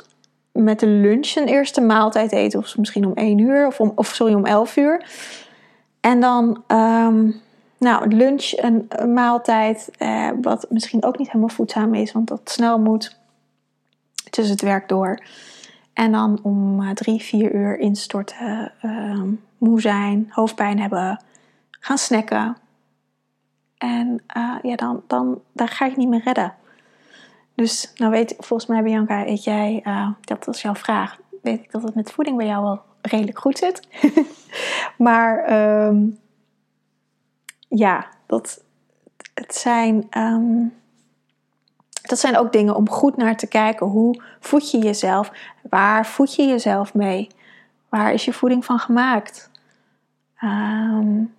met 0.51 0.79
de 0.79 0.87
lunch 0.87 1.35
een 1.35 1.47
eerste 1.47 1.81
maaltijd 1.81 2.31
eten. 2.31 2.59
Of 2.59 2.77
misschien 2.77 3.05
om 3.05 3.13
1 3.13 3.37
uur. 3.37 3.67
Of, 3.67 3.79
om, 3.79 3.91
of 3.95 4.07
sorry, 4.07 4.33
om 4.33 4.45
11 4.45 4.77
uur. 4.77 5.05
En 5.99 6.19
dan 6.19 6.63
um, 6.67 7.41
nou, 7.77 8.07
lunch 8.07 8.51
een, 8.55 8.87
maaltijd. 9.13 9.89
Eh, 9.97 10.29
wat 10.41 10.65
misschien 10.69 11.03
ook 11.03 11.17
niet 11.17 11.27
helemaal 11.27 11.55
voedzaam 11.55 11.93
is. 11.93 12.11
Want 12.11 12.27
dat 12.27 12.41
snel 12.43 12.79
moet 12.79 13.17
tussen 14.29 14.53
het 14.53 14.63
werk 14.63 14.89
door. 14.89 15.23
En 15.93 16.11
dan 16.11 16.39
om 16.43 16.81
uh, 16.81 16.89
3, 16.89 17.21
4 17.21 17.55
uur 17.55 17.79
instorten. 17.79 18.71
Uh, 18.83 19.21
moe 19.57 19.81
zijn. 19.81 20.27
Hoofdpijn 20.29 20.79
hebben. 20.79 21.23
Gaan 21.69 21.97
snacken. 21.97 22.57
En 23.81 24.23
uh, 24.37 24.55
ja, 24.61 24.75
dan, 24.75 25.03
dan 25.07 25.41
daar 25.51 25.67
ga 25.67 25.85
je 25.85 25.97
niet 25.97 26.07
meer 26.07 26.21
redden. 26.23 26.53
Dus 27.55 27.91
nou 27.95 28.11
weet 28.11 28.35
volgens 28.37 28.69
mij 28.69 28.83
Bianca, 28.83 29.27
eet 29.27 29.43
jij, 29.43 29.81
uh, 29.83 30.09
dat 30.21 30.45
was 30.45 30.61
jouw 30.61 30.75
vraag, 30.75 31.19
weet 31.41 31.59
ik 31.59 31.71
dat 31.71 31.83
het 31.83 31.95
met 31.95 32.11
voeding 32.11 32.37
bij 32.37 32.45
jou 32.45 32.63
wel 32.63 32.81
redelijk 33.01 33.39
goed 33.39 33.57
zit. 33.57 33.87
maar 34.97 35.53
um, 35.87 36.19
ja, 37.67 38.07
dat, 38.25 38.63
het 39.33 39.55
zijn, 39.55 40.07
um, 40.17 40.73
dat 42.01 42.19
zijn 42.19 42.37
ook 42.37 42.51
dingen 42.51 42.75
om 42.75 42.89
goed 42.89 43.17
naar 43.17 43.37
te 43.37 43.47
kijken. 43.47 43.87
Hoe 43.87 44.21
voed 44.39 44.71
je 44.71 44.77
jezelf? 44.77 45.31
Waar 45.69 46.05
voed 46.05 46.35
je 46.35 46.45
jezelf 46.45 46.93
mee? 46.93 47.27
Waar 47.89 48.13
is 48.13 48.25
je 48.25 48.33
voeding 48.33 48.65
van 48.65 48.79
gemaakt? 48.79 49.49
Um, 50.43 51.33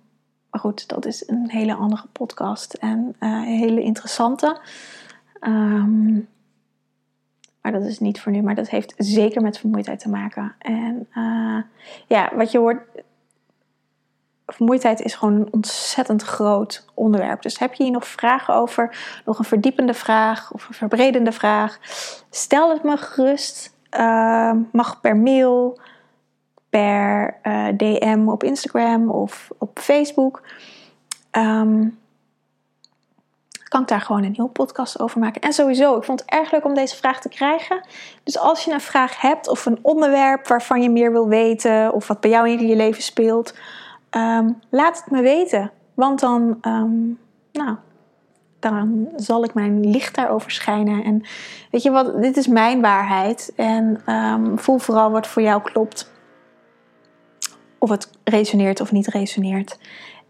maar 0.53 0.61
goed, 0.61 0.87
dat 0.87 1.05
is 1.05 1.27
een 1.27 1.49
hele 1.49 1.73
andere 1.73 2.07
podcast 2.11 2.73
en 2.73 3.15
uh, 3.19 3.29
een 3.29 3.43
hele 3.43 3.81
interessante. 3.81 4.59
Um, 5.41 6.27
maar 7.61 7.71
dat 7.71 7.83
is 7.83 7.99
niet 7.99 8.21
voor 8.21 8.31
nu. 8.31 8.41
Maar 8.41 8.55
dat 8.55 8.69
heeft 8.69 8.93
zeker 8.97 9.41
met 9.41 9.57
vermoeidheid 9.57 9.99
te 9.99 10.09
maken. 10.09 10.55
En 10.59 11.07
uh, 11.15 11.61
ja, 12.07 12.31
wat 12.35 12.51
je 12.51 12.57
hoort. 12.57 12.81
Vermoeidheid 14.45 15.01
is 15.01 15.15
gewoon 15.15 15.33
een 15.33 15.53
ontzettend 15.53 16.21
groot 16.21 16.85
onderwerp. 16.93 17.41
Dus 17.41 17.59
heb 17.59 17.73
je 17.73 17.83
hier 17.83 17.91
nog 17.91 18.07
vragen 18.07 18.55
over? 18.55 18.97
Nog 19.25 19.39
een 19.39 19.45
verdiepende 19.45 19.93
vraag 19.93 20.53
of 20.53 20.67
een 20.67 20.73
verbredende 20.73 21.31
vraag? 21.31 21.79
Stel 22.29 22.69
het 22.69 22.83
me 22.83 22.97
gerust. 22.97 23.75
Uh, 23.97 24.53
mag 24.71 25.01
per 25.01 25.17
mail. 25.17 25.79
Per 26.73 27.35
eh, 27.41 27.67
DM 27.77 28.27
op 28.27 28.43
Instagram 28.43 29.09
of 29.09 29.49
op 29.57 29.79
Facebook. 29.79 30.41
Ehm, 31.31 31.87
kan 33.63 33.81
ik 33.81 33.87
daar 33.87 34.01
gewoon 34.01 34.23
een 34.23 34.33
nieuwe 34.37 34.51
podcast 34.51 34.99
over 34.99 35.19
maken. 35.19 35.41
En 35.41 35.53
sowieso, 35.53 35.97
ik 35.97 36.03
vond 36.03 36.19
het 36.19 36.29
erg 36.29 36.51
leuk 36.51 36.65
om 36.65 36.73
deze 36.73 36.95
vraag 36.95 37.21
te 37.21 37.29
krijgen. 37.29 37.81
Dus 38.23 38.37
als 38.37 38.63
je 38.63 38.71
een 38.71 38.81
vraag 38.81 39.21
hebt 39.21 39.47
of 39.47 39.65
een 39.65 39.79
onderwerp 39.81 40.47
waarvan 40.47 40.81
je 40.81 40.89
meer 40.89 41.11
wil 41.11 41.27
weten, 41.27 41.93
of 41.93 42.07
wat 42.07 42.19
bij 42.19 42.29
jou 42.29 42.49
in 42.49 42.67
je 42.67 42.75
leven 42.75 43.03
speelt, 43.03 43.55
ehm, 44.09 44.49
laat 44.69 44.97
het 44.97 45.11
me 45.11 45.21
weten. 45.21 45.71
Want 45.93 46.19
dan, 46.19 46.57
ehm, 46.61 47.01
nou, 47.51 47.75
dan 48.59 49.07
zal 49.15 49.43
ik 49.43 49.53
mijn 49.53 49.89
licht 49.89 50.15
daarover 50.15 50.51
schijnen. 50.51 51.03
En 51.03 51.23
weet 51.71 51.83
je 51.83 51.91
wat, 51.91 52.21
dit 52.21 52.37
is 52.37 52.47
mijn 52.47 52.81
waarheid. 52.81 53.53
En 53.55 54.01
voel 54.55 54.77
vooral 54.77 55.11
wat 55.11 55.27
voor 55.27 55.41
jou 55.41 55.61
klopt. 55.61 56.11
Of 57.83 57.89
het 57.89 58.09
resoneert 58.23 58.81
of 58.81 58.91
niet 58.91 59.07
resoneert. 59.07 59.77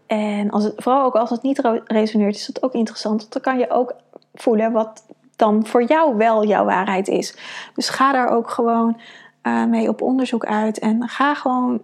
En 0.06 0.50
als 0.50 0.64
het, 0.64 0.72
vooral 0.76 1.04
ook 1.04 1.14
als 1.14 1.30
het 1.30 1.42
niet 1.42 1.82
resoneert, 1.84 2.34
is 2.34 2.46
dat 2.46 2.62
ook 2.62 2.72
interessant. 2.72 3.20
Want 3.20 3.32
dan 3.32 3.42
kan 3.42 3.58
je 3.58 3.70
ook 3.70 3.94
voelen 4.34 4.72
wat 4.72 5.04
dan 5.36 5.66
voor 5.66 5.84
jou 5.84 6.16
wel 6.16 6.44
jouw 6.44 6.64
waarheid 6.64 7.08
is. 7.08 7.36
Dus 7.74 7.88
ga 7.88 8.12
daar 8.12 8.28
ook 8.28 8.50
gewoon 8.50 9.00
uh, 9.42 9.64
mee 9.64 9.88
op 9.88 10.02
onderzoek 10.02 10.46
uit. 10.46 10.78
En 10.78 11.08
ga 11.08 11.34
gewoon 11.34 11.82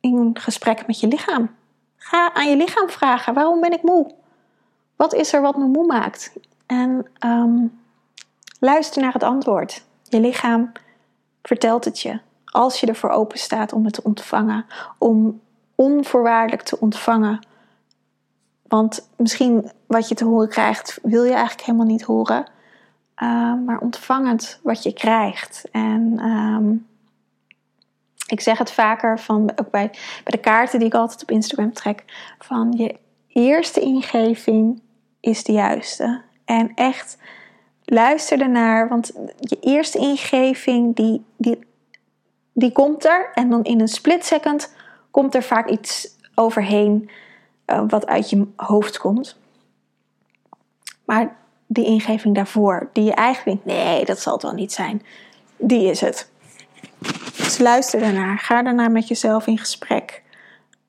in 0.00 0.30
gesprek 0.38 0.86
met 0.86 1.00
je 1.00 1.08
lichaam. 1.08 1.50
Ga 1.96 2.34
aan 2.34 2.50
je 2.50 2.56
lichaam 2.56 2.88
vragen: 2.88 3.34
waarom 3.34 3.60
ben 3.60 3.72
ik 3.72 3.82
moe? 3.82 4.14
Wat 4.96 5.14
is 5.14 5.32
er 5.32 5.40
wat 5.40 5.56
me 5.56 5.64
moe 5.64 5.86
maakt? 5.86 6.32
En 6.66 7.06
um, 7.26 7.80
luister 8.60 9.02
naar 9.02 9.12
het 9.12 9.22
antwoord. 9.22 9.84
Je 10.02 10.20
lichaam 10.20 10.72
vertelt 11.42 11.84
het 11.84 12.00
je. 12.00 12.20
Als 12.52 12.80
je 12.80 12.86
ervoor 12.86 13.10
open 13.10 13.38
staat 13.38 13.72
om 13.72 13.84
het 13.84 13.94
te 13.94 14.02
ontvangen, 14.02 14.66
om 14.98 15.40
onvoorwaardelijk 15.74 16.62
te 16.62 16.80
ontvangen. 16.80 17.46
Want 18.62 19.08
misschien 19.16 19.70
wat 19.86 20.08
je 20.08 20.14
te 20.14 20.24
horen 20.24 20.48
krijgt, 20.48 20.98
wil 21.02 21.24
je 21.24 21.32
eigenlijk 21.32 21.66
helemaal 21.66 21.86
niet 21.86 22.02
horen. 22.02 22.44
Uh, 23.22 23.54
maar 23.64 23.78
ontvangend 23.78 24.60
wat 24.62 24.82
je 24.82 24.92
krijgt. 24.92 25.64
En 25.70 26.24
um, 26.24 26.86
ik 28.26 28.40
zeg 28.40 28.58
het 28.58 28.70
vaker, 28.70 29.18
van, 29.18 29.50
ook 29.56 29.70
bij, 29.70 29.88
bij 29.90 30.00
de 30.24 30.38
kaarten 30.38 30.78
die 30.78 30.88
ik 30.88 30.94
altijd 30.94 31.22
op 31.22 31.30
Instagram 31.30 31.72
trek, 31.72 32.04
van 32.38 32.72
je 32.76 32.96
eerste 33.28 33.80
ingeving 33.80 34.82
is 35.20 35.44
de 35.44 35.52
juiste. 35.52 36.22
En 36.44 36.72
echt 36.74 37.18
luister 37.84 38.40
ernaar, 38.40 38.88
want 38.88 39.12
je 39.40 39.58
eerste 39.60 39.98
ingeving 39.98 40.96
die, 40.96 41.24
die, 41.36 41.58
die 42.58 42.72
komt 42.72 43.04
er 43.04 43.30
en 43.34 43.50
dan 43.50 43.64
in 43.64 43.80
een 43.80 43.88
split 43.88 44.24
second 44.24 44.74
komt 45.10 45.34
er 45.34 45.42
vaak 45.42 45.68
iets 45.68 46.08
overheen 46.34 47.10
uh, 47.66 47.82
wat 47.88 48.06
uit 48.06 48.30
je 48.30 48.46
hoofd 48.56 48.98
komt. 48.98 49.38
Maar 51.04 51.36
die 51.66 51.84
ingeving 51.84 52.34
daarvoor, 52.34 52.90
die 52.92 53.04
je 53.04 53.14
eigenlijk 53.14 53.64
denkt, 53.64 53.80
nee, 53.80 54.04
dat 54.04 54.20
zal 54.20 54.32
het 54.32 54.42
wel 54.42 54.52
niet 54.52 54.72
zijn, 54.72 55.02
die 55.56 55.90
is 55.90 56.00
het. 56.00 56.30
Dus 57.36 57.58
luister 57.58 58.00
daarnaar, 58.00 58.38
ga 58.38 58.62
daarna 58.62 58.88
met 58.88 59.08
jezelf 59.08 59.46
in 59.46 59.58
gesprek. 59.58 60.22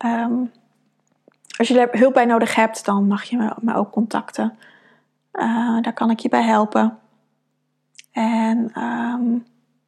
Um, 0.05 0.51
als 1.57 1.67
je 1.67 1.79
er 1.79 1.99
hulp 1.99 2.13
bij 2.13 2.25
nodig 2.25 2.55
hebt, 2.55 2.85
dan 2.85 3.07
mag 3.07 3.23
je 3.23 3.53
me, 3.59 3.75
ook 3.75 3.91
contacten. 3.91 4.57
Uh, 5.33 5.81
daar 5.81 5.93
kan 5.93 6.09
ik 6.09 6.19
je 6.19 6.29
bij 6.29 6.43
helpen. 6.43 6.97
En 8.11 8.81
um, 8.81 9.45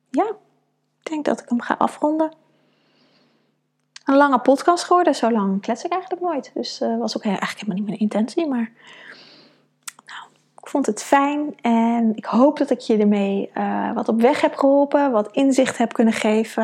ja, 0.10 0.26
denk 1.10 1.26
dat 1.26 1.42
ik 1.42 1.50
hem 1.50 1.62
ga 1.62 1.76
afronden. 1.78 2.32
Een 4.06 4.16
lange 4.16 4.40
podcast 4.40 4.84
geworden, 4.84 5.16
zo 5.16 5.32
lang 5.32 5.62
klets 5.62 5.84
ik 5.84 5.92
eigenlijk 5.92 6.22
nooit. 6.22 6.52
Dus 6.54 6.82
uh, 6.82 6.98
was 6.98 7.18
ook 7.18 7.24
eigenlijk 7.24 7.54
helemaal 7.54 7.76
niet 7.76 7.86
mijn 7.86 8.00
intentie. 8.00 8.48
Maar 8.48 8.72
nou, 10.06 10.30
ik 10.62 10.68
vond 10.68 10.86
het 10.86 11.04
fijn 11.04 11.58
en 11.62 12.16
ik 12.16 12.26
hoop 12.26 12.58
dat 12.58 12.70
ik 12.70 12.80
je 12.80 12.98
ermee 12.98 13.52
uh, 13.54 13.94
wat 13.94 14.08
op 14.08 14.22
weg 14.22 14.42
heb 14.42 14.56
geholpen, 14.56 15.12
wat 15.12 15.32
inzicht 15.32 15.78
heb 15.78 15.94
kunnen 15.94 16.14
geven. 16.14 16.64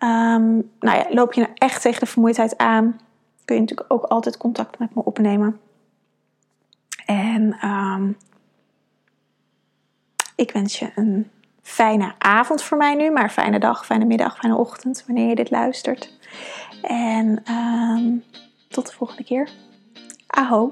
Um, 0.00 0.70
nou 0.80 0.98
ja, 0.98 1.06
loop 1.10 1.32
je 1.32 1.40
nou 1.40 1.52
echt 1.54 1.82
tegen 1.82 2.00
de 2.00 2.06
vermoeidheid 2.06 2.58
aan? 2.58 2.98
kun 3.44 3.54
je 3.54 3.60
natuurlijk 3.60 3.92
ook 3.92 4.04
altijd 4.04 4.36
contact 4.36 4.78
met 4.78 4.94
me 4.94 5.04
opnemen. 5.04 5.60
En 7.06 7.68
um, 7.68 8.16
ik 10.34 10.50
wens 10.50 10.78
je 10.78 10.92
een 10.94 11.30
fijne 11.64 12.14
avond 12.18 12.62
voor 12.62 12.76
mij 12.76 12.94
nu, 12.94 13.10
maar 13.10 13.30
fijne 13.30 13.58
dag, 13.58 13.86
fijne 13.86 14.04
middag, 14.04 14.36
fijne 14.36 14.56
ochtend 14.56 15.04
wanneer 15.06 15.28
je 15.28 15.34
dit 15.34 15.50
luistert. 15.50 16.12
En 16.82 17.42
um, 17.52 18.24
tot 18.68 18.86
de 18.86 18.92
volgende 18.92 19.24
keer. 19.24 19.48
Aho. 20.26 20.70